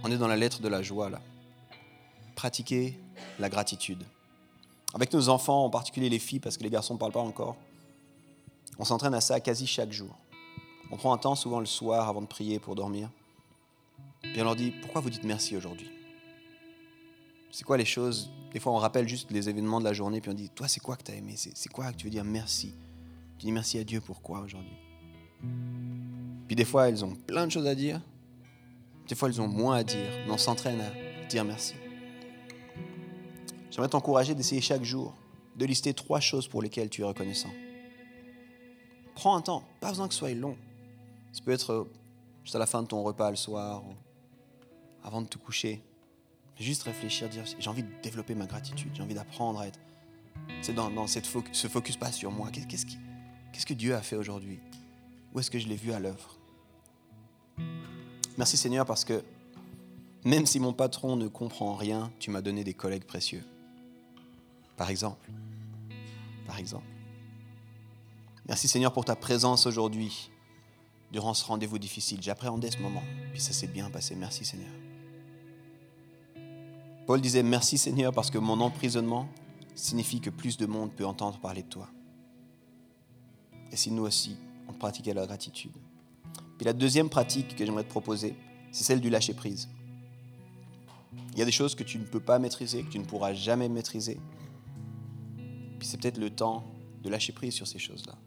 On 0.03 0.11
est 0.11 0.19
dans 0.19 0.27
la 0.27 0.37
lettre 0.37 0.61
de 0.61 0.69
la 0.69 0.83
joie 0.83 1.11
là. 1.11 1.21
Pratiquer 2.35 2.99
la 3.39 3.49
gratitude. 3.49 4.05
Avec 4.95 5.13
nos 5.13 5.29
enfants, 5.29 5.65
en 5.65 5.71
particulier 5.71 6.09
les 6.09 6.19
filles, 6.19 6.41
parce 6.41 6.57
que 6.57 6.65
les 6.65 6.71
garçons 6.71 6.95
ne 6.95 6.99
parlent 6.99 7.13
pas 7.13 7.21
encore, 7.21 7.57
on 8.81 8.85
s'entraîne 8.85 9.15
à 9.15 9.21
ça 9.21 9.39
quasi 9.39 9.67
chaque 9.67 9.93
jour. 9.93 10.17
On 10.91 10.97
prend 10.97 11.13
un 11.13 11.19
temps 11.19 11.35
souvent 11.35 11.61
le 11.61 11.67
soir 11.67 12.09
avant 12.09 12.23
de 12.23 12.27
prier 12.27 12.59
pour 12.59 12.75
dormir. 12.75 13.11
Puis 14.23 14.41
on 14.41 14.45
leur 14.45 14.57
dit, 14.57 14.73
pourquoi 14.83 15.01
vous 15.01 15.11
dites 15.11 15.25
merci 15.25 15.57
aujourd'hui? 15.57 15.89
C'est 17.51 17.65
quoi 17.65 17.77
les 17.77 17.85
choses? 17.85 18.31
Des 18.53 18.61
fois 18.61 18.73
on 18.73 18.77
rappelle 18.77 19.09
juste 19.09 19.31
les 19.31 19.49
événements 19.49 19.81
de 19.81 19.85
la 19.85 19.93
journée, 19.93 20.21
puis 20.21 20.31
on 20.31 20.35
dit, 20.35 20.51
toi 20.51 20.69
c'est 20.69 20.81
quoi 20.81 20.97
que 20.97 21.03
tu 21.03 21.13
as 21.13 21.17
aimé? 21.17 21.35
C'est 21.37 21.69
quoi 21.73 21.91
que 21.93 21.97
tu 21.97 22.05
veux 22.05 22.11
dire 22.11 22.25
merci? 22.25 22.75
Tu 23.39 23.47
dis 23.47 23.53
merci 23.53 23.79
à 23.79 23.85
Dieu 23.85 24.01
pourquoi 24.01 24.41
aujourd'hui? 24.41 24.77
Puis 26.47 26.57
des 26.57 26.65
fois 26.65 26.89
elles 26.89 27.05
ont 27.05 27.15
plein 27.15 27.47
de 27.47 27.53
choses 27.53 27.67
à 27.67 27.75
dire, 27.75 28.01
des 29.07 29.15
fois 29.15 29.29
elles 29.29 29.41
ont 29.41 29.49
moins 29.49 29.77
à 29.77 29.85
dire, 29.85 30.11
mais 30.27 30.33
on 30.33 30.39
s'entraîne 30.39 30.81
à 30.81 31.27
dire 31.29 31.45
merci. 31.45 31.75
J'aimerais 33.71 33.91
t'encourager 33.91 34.35
d'essayer 34.35 34.61
chaque 34.61 34.83
jour 34.83 35.15
de 35.57 35.65
lister 35.67 35.95
trois 35.95 36.21
choses 36.21 36.49
pour 36.49 36.63
lesquelles 36.63 36.89
tu 36.89 37.03
es 37.03 37.05
reconnaissant. 37.05 37.51
Prends 39.15 39.37
un 39.37 39.41
temps, 39.41 39.63
pas 39.81 39.91
besoin 39.91 40.09
que 40.09 40.15
ce 40.15 40.21
soit 40.21 40.35
long. 40.35 40.57
Ça 41.33 41.43
peut 41.45 41.51
être 41.53 41.89
juste 42.45 42.57
à 42.57 42.59
la 42.59 42.67
fin 42.67 42.83
de 42.83 42.89
ton 42.89 43.03
repas 43.03 43.31
le 43.31 43.37
soir, 43.37 43.83
avant 45.05 45.23
de 45.23 45.27
te 45.27 45.39
coucher. 45.39 45.83
Juste 46.61 46.83
réfléchir, 46.83 47.29
dire 47.29 47.45
j'ai 47.59 47.71
envie 47.71 47.85
de 47.85 47.89
développer 48.03 48.35
ma 48.35 48.47
gratitude, 48.47 48.91
j'ai 48.95 49.03
envie 49.03 49.15
d'apprendre 49.15 49.61
à 49.61 49.69
être. 49.69 49.79
C'est 50.61 50.75
dans, 50.75 51.07
cette 51.07 51.27
ce 51.53 51.69
focus 51.69 51.97
pas 51.97 52.11
sur 52.11 52.33
moi. 52.33 52.51
Qu'est-ce, 52.51 52.87
qu'est-ce 52.87 53.67
que 53.67 53.75
Dieu 53.75 53.95
a 53.95 54.03
fait 54.03 54.17
aujourd'hui? 54.17 54.59
Où 55.33 55.41
est-ce 55.41 55.51
que 55.51 55.59
je 55.59 55.69
l'ai 55.69 55.77
vu 55.77 55.93
à 55.93 56.01
l'œuvre? 56.01 56.37
Merci 58.37 58.57
Seigneur 58.57 58.87
parce 58.87 59.05
que 59.05 59.23
même 60.25 60.47
si 60.47 60.59
mon 60.59 60.73
patron 60.73 61.17
ne 61.17 61.29
comprend 61.29 61.75
rien, 61.75 62.11
tu 62.19 62.31
m'as 62.31 62.41
donné 62.41 62.65
des 62.65 62.75
collègues 62.75 63.05
précieux. 63.05 63.45
Par 64.77 64.91
exemple. 64.91 65.31
Par 66.47 66.59
exemple. 66.59 66.87
Merci 68.49 68.67
Seigneur 68.67 68.93
pour 68.93 69.05
ta 69.05 69.15
présence 69.15 69.67
aujourd'hui 69.67 70.31
durant 71.13 71.35
ce 71.35 71.45
rendez-vous 71.45 71.79
difficile. 71.79 72.21
J'appréhendais 72.23 72.71
ce 72.71 72.79
moment, 72.79 73.03
puis 73.33 73.41
ça 73.41 73.53
s'est 73.53 73.67
bien 73.67 73.91
passé. 73.91 74.17
Merci 74.17 74.45
Seigneur. 74.45 74.71
Paul 77.09 77.23
disait 77.23 77.43
merci 77.43 77.79
Seigneur 77.79 78.13
parce 78.13 78.31
que 78.31 78.37
mon 78.37 78.61
emprisonnement 78.61 79.31
signifie 79.75 80.21
que 80.21 80.29
plus 80.29 80.59
de 80.59 80.67
monde 80.67 80.93
peut 80.93 81.07
entendre 81.07 81.39
parler 81.41 81.63
de 81.63 81.69
toi. 81.69 81.89
Et 83.73 83.77
si 83.77 83.91
nous 83.91 84.03
aussi, 84.03 84.37
on 84.69 84.75
pratiquait 84.75 85.15
la 85.15 85.25
gratitude. 85.25 85.73
Puis 86.59 86.67
la 86.67 86.75
deuxième 86.75 87.09
pratique 87.09 87.57
que 87.57 87.65
j'aimerais 87.65 87.85
te 87.85 87.89
proposer, 87.89 88.37
c'est 88.73 88.85
celle 88.85 89.01
du 89.01 89.09
lâcher-prise. 89.09 89.71
Il 91.33 91.39
y 91.39 91.41
a 91.41 91.47
des 91.47 91.51
choses 91.51 91.75
que 91.75 91.83
tu 91.83 91.99
ne 91.99 92.05
peux 92.05 92.21
pas 92.21 92.39
maîtriser, 92.39 92.83
que 92.83 92.91
tu 92.91 92.99
ne 92.99 93.07
pourras 93.07 93.33
jamais 93.33 93.71
maîtriser. 93.71 94.21
Puis 95.79 95.89
c'est 95.89 95.97
peut-être 95.97 96.19
le 96.19 96.29
temps 96.29 96.67
de 97.03 97.09
lâcher 97.09 97.33
prise 97.33 97.55
sur 97.55 97.67
ces 97.67 97.79
choses-là. 97.79 98.19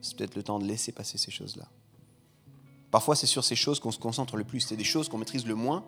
C'est 0.00 0.16
peut-être 0.16 0.36
le 0.36 0.42
temps 0.42 0.58
de 0.58 0.64
laisser 0.64 0.92
passer 0.92 1.18
ces 1.18 1.30
choses-là. 1.30 1.68
Parfois, 2.90 3.14
c'est 3.14 3.26
sur 3.26 3.44
ces 3.44 3.56
choses 3.56 3.78
qu'on 3.78 3.92
se 3.92 3.98
concentre 3.98 4.38
le 4.38 4.44
plus. 4.44 4.60
C'est 4.60 4.78
des 4.78 4.84
choses 4.84 5.10
qu'on 5.10 5.18
maîtrise 5.18 5.44
le 5.44 5.54
moins, 5.54 5.84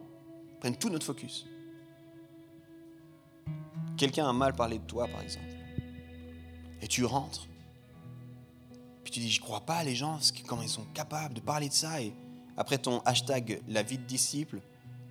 prennent 0.60 0.76
tout 0.76 0.90
notre 0.90 1.06
focus. 1.06 1.46
Quelqu'un 4.02 4.28
a 4.28 4.32
mal 4.32 4.52
parlé 4.52 4.80
de 4.80 4.84
toi, 4.84 5.06
par 5.06 5.22
exemple. 5.22 5.46
Et 6.80 6.88
tu 6.88 7.04
rentres. 7.04 7.46
Puis 9.04 9.12
tu 9.12 9.20
dis, 9.20 9.30
je 9.30 9.40
crois 9.40 9.60
pas 9.60 9.84
les 9.84 9.94
gens, 9.94 10.18
comment 10.44 10.62
ils 10.62 10.68
sont 10.68 10.86
capables 10.92 11.34
de 11.34 11.40
parler 11.40 11.68
de 11.68 11.72
ça. 11.72 12.02
Et 12.02 12.12
après 12.56 12.78
ton 12.78 12.98
hashtag 13.02 13.62
la 13.68 13.84
vie 13.84 13.98
de 13.98 14.02
disciple, 14.02 14.60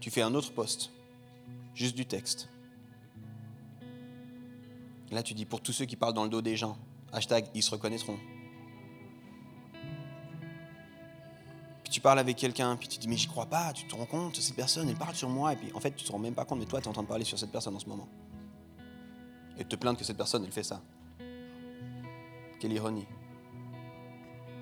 tu 0.02 0.12
fais 0.12 0.22
un 0.22 0.36
autre 0.36 0.52
post. 0.52 0.92
Juste 1.74 1.96
du 1.96 2.06
texte. 2.06 2.50
là, 5.10 5.24
tu 5.24 5.36
dis, 5.36 5.46
pour 5.46 5.62
tous 5.62 5.72
ceux 5.72 5.86
qui 5.86 5.96
parlent 5.96 6.14
dans 6.14 6.26
le 6.26 6.30
dos 6.30 6.42
des 6.42 6.58
gens, 6.58 6.78
hashtag, 7.14 7.46
ils 7.56 7.64
se 7.64 7.72
reconnaîtront. 7.72 8.18
tu 11.90 12.02
parles 12.02 12.20
avec 12.20 12.36
quelqu'un, 12.36 12.76
puis 12.76 12.90
tu 12.90 13.00
dis, 13.00 13.08
mais 13.08 13.18
j'y 13.18 13.28
crois 13.28 13.46
pas, 13.46 13.72
tu 13.74 13.86
te 13.86 13.96
rends 13.96 14.06
compte, 14.06 14.36
cette 14.38 14.56
personne, 14.56 14.88
elle 14.90 14.96
parle 14.96 15.16
sur 15.16 15.30
moi, 15.30 15.52
et 15.52 15.56
puis 15.58 15.72
en 15.74 15.80
fait, 15.82 15.92
tu 15.92 16.06
te 16.06 16.12
rends 16.12 16.20
même 16.20 16.34
pas 16.34 16.46
compte, 16.46 16.60
mais 16.60 16.66
toi, 16.66 16.80
tu 16.80 16.86
es 16.86 16.90
en 16.90 16.94
train 16.94 17.04
de 17.04 17.08
parler 17.08 17.26
sur 17.26 17.38
cette 17.38 17.52
personne 17.52 17.76
en 17.76 17.80
ce 17.80 17.88
moment. 17.88 18.08
Et 19.58 19.66
te 19.66 19.76
plaindre 19.76 19.98
que 19.98 20.06
cette 20.06 20.18
personne, 20.18 20.44
elle 20.44 20.52
fait 20.52 20.64
ça. 20.64 20.82
Quelle 22.60 22.74
ironie. 22.74 23.08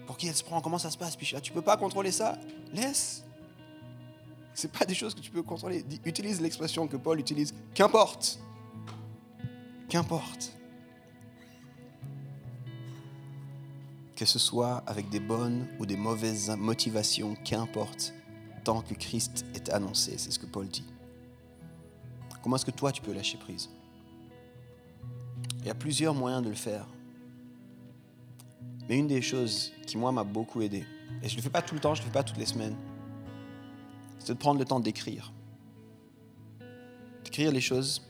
Pour 0.05 0.17
qui 0.17 0.27
elle 0.27 0.35
se 0.35 0.43
prend? 0.43 0.61
Comment 0.61 0.77
ça 0.77 0.89
se 0.89 0.97
passe 0.97 1.15
Puis 1.15 1.31
ah, 1.35 1.41
tu 1.41 1.51
peux 1.51 1.61
pas 1.61 1.77
contrôler 1.77 2.11
ça? 2.11 2.37
Laisse. 2.73 3.23
C'est 4.53 4.71
pas 4.71 4.85
des 4.85 4.95
choses 4.95 5.13
que 5.13 5.21
tu 5.21 5.31
peux 5.31 5.43
contrôler. 5.43 5.85
Utilise 6.05 6.41
l'expression 6.41 6.87
que 6.87 6.97
Paul 6.97 7.19
utilise. 7.19 7.53
Qu'importe. 7.73 8.39
Qu'importe. 9.87 10.59
que 14.19 14.25
ce 14.25 14.37
soit 14.37 14.83
avec 14.85 15.07
des 15.07 15.21
bonnes 15.21 15.65
ou 15.79 15.85
des 15.85 15.95
mauvaises 15.95 16.49
motivations, 16.49 17.37
qu'importe, 17.45 18.13
tant 18.65 18.81
que 18.81 18.93
Christ 18.93 19.45
est 19.55 19.69
annoncé, 19.69 20.17
c'est 20.17 20.29
ce 20.29 20.37
que 20.37 20.45
Paul 20.45 20.67
dit. 20.67 20.83
Comment 22.43 22.57
est-ce 22.57 22.65
que 22.65 22.71
toi 22.71 22.91
tu 22.91 23.01
peux 23.01 23.13
lâcher 23.13 23.37
prise? 23.37 23.69
Il 25.59 25.67
y 25.67 25.69
a 25.69 25.75
plusieurs 25.75 26.13
moyens 26.13 26.43
de 26.43 26.49
le 26.49 26.55
faire. 26.55 26.87
Mais 28.87 28.97
une 28.97 29.07
des 29.07 29.21
choses 29.21 29.71
qui, 29.85 29.97
moi, 29.97 30.11
m'a 30.11 30.23
beaucoup 30.23 30.61
aidé, 30.61 30.85
et 31.21 31.27
je 31.27 31.33
ne 31.33 31.37
le 31.37 31.41
fais 31.43 31.49
pas 31.49 31.61
tout 31.61 31.75
le 31.75 31.81
temps, 31.81 31.93
je 31.93 32.01
ne 32.01 32.05
le 32.05 32.11
fais 32.11 32.17
pas 32.17 32.23
toutes 32.23 32.37
les 32.37 32.45
semaines, 32.45 32.75
c'est 34.17 34.33
de 34.33 34.39
prendre 34.39 34.59
le 34.59 34.65
temps 34.65 34.79
d'écrire. 34.79 35.31
D'écrire 37.23 37.51
les 37.51 37.61
choses 37.61 38.01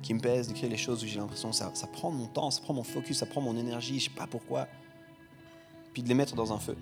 qui 0.00 0.14
me 0.14 0.20
pèsent, 0.20 0.48
d'écrire 0.48 0.70
les 0.70 0.76
choses 0.76 1.04
où 1.04 1.06
j'ai 1.06 1.18
l'impression 1.18 1.50
que 1.50 1.56
ça, 1.56 1.70
ça 1.74 1.86
prend 1.86 2.10
mon 2.10 2.26
temps, 2.26 2.50
ça 2.50 2.62
prend 2.62 2.74
mon 2.74 2.82
focus, 2.82 3.18
ça 3.18 3.26
prend 3.26 3.40
mon 3.40 3.56
énergie, 3.56 4.00
je 4.00 4.06
ne 4.06 4.10
sais 4.10 4.18
pas 4.18 4.26
pourquoi 4.26 4.66
puis 5.92 6.02
de 6.02 6.08
les 6.08 6.14
mettre 6.14 6.34
dans 6.34 6.52
un 6.52 6.58
feu. 6.58 6.76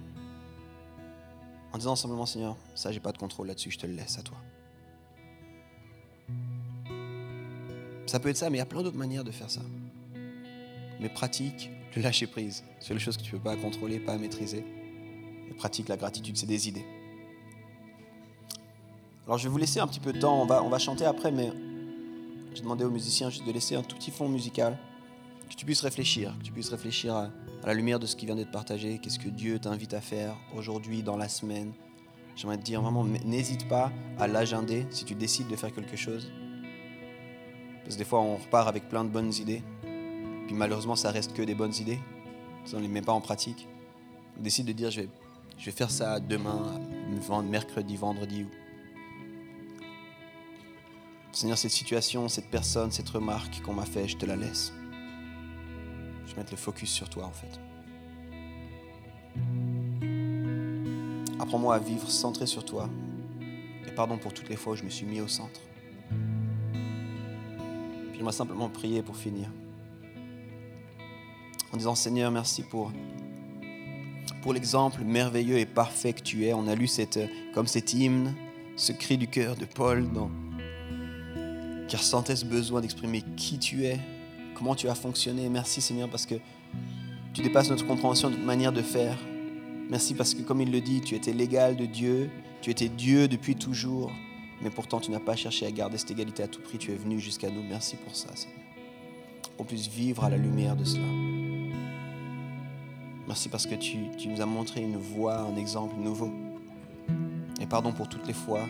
En 1.72 1.78
disant 1.78 1.96
simplement, 1.96 2.26
Seigneur, 2.26 2.56
ça, 2.74 2.90
j'ai 2.92 3.00
pas 3.00 3.12
de 3.12 3.18
contrôle 3.18 3.46
là-dessus, 3.46 3.70
je 3.70 3.78
te 3.78 3.86
le 3.86 3.94
laisse 3.94 4.18
à 4.18 4.22
toi. 4.22 4.38
Ça 8.06 8.18
peut 8.18 8.28
être 8.28 8.36
ça, 8.36 8.50
mais 8.50 8.56
il 8.56 8.60
y 8.60 8.62
a 8.62 8.66
plein 8.66 8.82
d'autres 8.82 8.96
manières 8.96 9.22
de 9.22 9.30
faire 9.30 9.50
ça. 9.50 9.60
Mais 11.00 11.08
pratique 11.08 11.70
le 11.96 12.02
lâcher 12.02 12.26
prise 12.26 12.62
sur 12.78 12.94
les 12.94 13.00
choses 13.00 13.16
que 13.16 13.22
tu 13.22 13.34
ne 13.34 13.38
peux 13.38 13.44
pas 13.44 13.56
contrôler, 13.56 13.98
pas 13.98 14.16
maîtriser. 14.16 14.64
Et 15.50 15.54
pratique 15.54 15.88
la 15.88 15.96
gratitude, 15.96 16.36
c'est 16.36 16.46
des 16.46 16.68
idées. 16.68 16.84
Alors 19.26 19.38
je 19.38 19.44
vais 19.44 19.50
vous 19.50 19.58
laisser 19.58 19.80
un 19.80 19.86
petit 19.86 20.00
peu 20.00 20.12
de 20.12 20.20
temps, 20.20 20.40
on 20.40 20.46
va, 20.46 20.62
on 20.62 20.68
va 20.68 20.78
chanter 20.78 21.04
après, 21.04 21.30
mais 21.30 21.52
j'ai 22.54 22.62
demandé 22.62 22.84
aux 22.84 22.90
musiciens 22.90 23.30
juste 23.30 23.46
de 23.46 23.52
laisser 23.52 23.76
un 23.76 23.82
tout 23.82 23.96
petit 23.96 24.10
fond 24.10 24.28
musical, 24.28 24.76
que 25.48 25.54
tu 25.54 25.64
puisses 25.64 25.82
réfléchir, 25.82 26.36
que 26.38 26.44
tu 26.44 26.52
puisses 26.52 26.70
réfléchir 26.70 27.14
à, 27.14 27.30
à 27.62 27.66
la 27.66 27.74
lumière 27.74 27.98
de 27.98 28.06
ce 28.06 28.16
qui 28.16 28.26
vient 28.26 28.36
d'être 28.36 28.50
partagé, 28.50 28.98
qu'est-ce 28.98 29.18
que 29.18 29.28
Dieu 29.28 29.58
t'invite 29.58 29.94
à 29.94 30.00
faire 30.00 30.36
aujourd'hui, 30.56 31.02
dans 31.02 31.16
la 31.16 31.28
semaine. 31.28 31.72
J'aimerais 32.36 32.56
te 32.56 32.62
dire 32.62 32.80
vraiment, 32.80 33.04
n'hésite 33.04 33.68
pas 33.68 33.92
à 34.18 34.26
l'agender 34.26 34.86
si 34.90 35.04
tu 35.04 35.14
décides 35.14 35.48
de 35.48 35.56
faire 35.56 35.72
quelque 35.74 35.96
chose. 35.96 36.30
Parce 37.84 37.96
que 37.96 37.98
des 37.98 38.04
fois, 38.04 38.20
on 38.20 38.36
repart 38.36 38.68
avec 38.68 38.88
plein 38.88 39.04
de 39.04 39.10
bonnes 39.10 39.32
idées, 39.34 39.62
puis 40.50 40.58
malheureusement, 40.58 40.96
ça 40.96 41.12
reste 41.12 41.32
que 41.32 41.42
des 41.42 41.54
bonnes 41.54 41.76
idées. 41.76 42.00
On 42.72 42.78
ne 42.78 42.82
les 42.82 42.88
met 42.88 43.02
pas 43.02 43.12
en 43.12 43.20
pratique. 43.20 43.68
On 44.36 44.42
décide 44.42 44.66
de 44.66 44.72
dire, 44.72 44.90
je 44.90 45.02
vais, 45.02 45.70
faire 45.70 45.92
ça 45.92 46.18
demain, 46.18 46.80
mercredi, 47.44 47.96
vendredi. 47.96 48.46
Seigneur, 51.30 51.56
cette 51.56 51.70
situation, 51.70 52.28
cette 52.28 52.50
personne, 52.50 52.90
cette 52.90 53.08
remarque 53.10 53.62
qu'on 53.62 53.74
m'a 53.74 53.84
fait, 53.84 54.08
je 54.08 54.16
te 54.16 54.26
la 54.26 54.34
laisse. 54.34 54.72
Je 56.26 56.32
vais 56.32 56.38
mettre 56.38 56.50
le 56.50 56.56
focus 56.56 56.90
sur 56.90 57.08
toi, 57.08 57.26
en 57.26 57.32
fait. 57.32 57.60
Apprends-moi 61.38 61.76
à 61.76 61.78
vivre 61.78 62.10
centré 62.10 62.46
sur 62.48 62.64
toi. 62.64 62.90
Et 63.86 63.92
pardon 63.92 64.18
pour 64.18 64.34
toutes 64.34 64.48
les 64.48 64.56
fois 64.56 64.72
où 64.72 64.76
je 64.76 64.82
me 64.82 64.90
suis 64.90 65.06
mis 65.06 65.20
au 65.20 65.28
centre. 65.28 65.60
Puis 68.08 68.16
j'aimerais 68.16 68.32
simplement 68.32 68.68
prier 68.68 69.00
pour 69.00 69.16
finir. 69.16 69.48
En 71.72 71.76
disant 71.76 71.94
Seigneur, 71.94 72.30
merci 72.30 72.62
pour, 72.62 72.92
pour 74.42 74.52
l'exemple 74.52 75.02
merveilleux 75.04 75.58
et 75.58 75.66
parfait 75.66 76.12
que 76.12 76.22
tu 76.22 76.46
es. 76.46 76.52
On 76.52 76.66
a 76.66 76.74
lu 76.74 76.88
cette, 76.88 77.20
comme 77.54 77.66
cet 77.66 77.94
hymne, 77.94 78.34
ce 78.76 78.92
cri 78.92 79.16
du 79.16 79.28
cœur 79.28 79.56
de 79.56 79.64
Paul 79.64 80.08
qui 81.86 81.96
ressentait 81.96 82.36
ce 82.36 82.44
besoin 82.44 82.80
d'exprimer 82.80 83.22
qui 83.36 83.58
tu 83.58 83.84
es, 83.84 83.98
comment 84.54 84.74
tu 84.74 84.88
as 84.88 84.94
fonctionné. 84.94 85.48
Merci 85.48 85.80
Seigneur 85.80 86.08
parce 86.08 86.24
que 86.24 86.36
tu 87.34 87.42
dépasses 87.42 87.70
notre 87.70 87.86
compréhension, 87.86 88.30
notre 88.30 88.44
manière 88.44 88.72
de 88.72 88.82
faire. 88.82 89.18
Merci 89.88 90.14
parce 90.14 90.34
que, 90.34 90.42
comme 90.42 90.60
il 90.60 90.70
le 90.70 90.80
dit, 90.80 91.00
tu 91.00 91.16
étais 91.16 91.32
l'égal 91.32 91.76
de 91.76 91.86
Dieu, 91.86 92.30
tu 92.62 92.70
étais 92.70 92.88
Dieu 92.88 93.26
depuis 93.26 93.56
toujours, 93.56 94.12
mais 94.62 94.70
pourtant 94.70 95.00
tu 95.00 95.10
n'as 95.10 95.20
pas 95.20 95.34
cherché 95.34 95.66
à 95.66 95.70
garder 95.72 95.98
cette 95.98 96.12
égalité 96.12 96.44
à 96.44 96.48
tout 96.48 96.60
prix, 96.60 96.78
tu 96.78 96.92
es 96.92 96.96
venu 96.96 97.18
jusqu'à 97.18 97.50
nous. 97.50 97.62
Merci 97.62 97.96
pour 97.96 98.14
ça, 98.14 98.28
Seigneur. 98.34 98.58
Qu'on 99.56 99.64
puisse 99.64 99.88
vivre 99.88 100.24
à 100.24 100.30
la 100.30 100.36
lumière 100.36 100.76
de 100.76 100.84
cela. 100.84 101.29
Merci 103.30 103.48
parce 103.48 103.64
que 103.68 103.76
tu, 103.76 104.10
tu 104.18 104.26
nous 104.26 104.40
as 104.40 104.44
montré 104.44 104.82
une 104.82 104.96
voie, 104.96 105.38
un 105.38 105.54
exemple 105.54 105.94
nouveau. 105.96 106.32
Et 107.60 107.66
pardon 107.66 107.92
pour 107.92 108.08
toutes 108.08 108.26
les 108.26 108.32
fois 108.32 108.62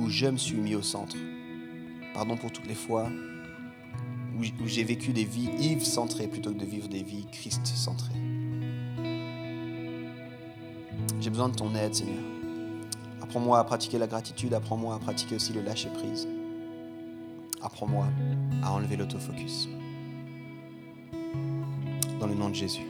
où 0.00 0.08
je 0.08 0.26
me 0.26 0.36
suis 0.36 0.56
mis 0.56 0.74
au 0.74 0.82
centre. 0.82 1.16
Pardon 2.12 2.36
pour 2.36 2.50
toutes 2.50 2.66
les 2.66 2.74
fois 2.74 3.06
où 4.36 4.66
j'ai 4.66 4.82
vécu 4.82 5.12
des 5.12 5.22
vies 5.22 5.48
Yves 5.60 5.84
centrées 5.84 6.26
plutôt 6.26 6.50
que 6.52 6.58
de 6.58 6.64
vivre 6.64 6.88
des 6.88 7.04
vies 7.04 7.24
Christ 7.30 7.64
centrées. 7.64 8.16
J'ai 11.20 11.30
besoin 11.30 11.50
de 11.50 11.54
ton 11.54 11.72
aide, 11.76 11.94
Seigneur. 11.94 12.24
Apprends-moi 13.22 13.60
à 13.60 13.62
pratiquer 13.62 13.98
la 13.98 14.08
gratitude, 14.08 14.54
apprends-moi 14.54 14.96
à 14.96 14.98
pratiquer 14.98 15.36
aussi 15.36 15.52
le 15.52 15.62
lâcher-prise. 15.62 16.26
Apprends-moi 17.62 18.06
à 18.64 18.72
enlever 18.72 18.96
l'autofocus. 18.96 19.68
Dans 22.18 22.26
le 22.26 22.34
nom 22.34 22.48
de 22.48 22.56
Jésus. 22.56 22.89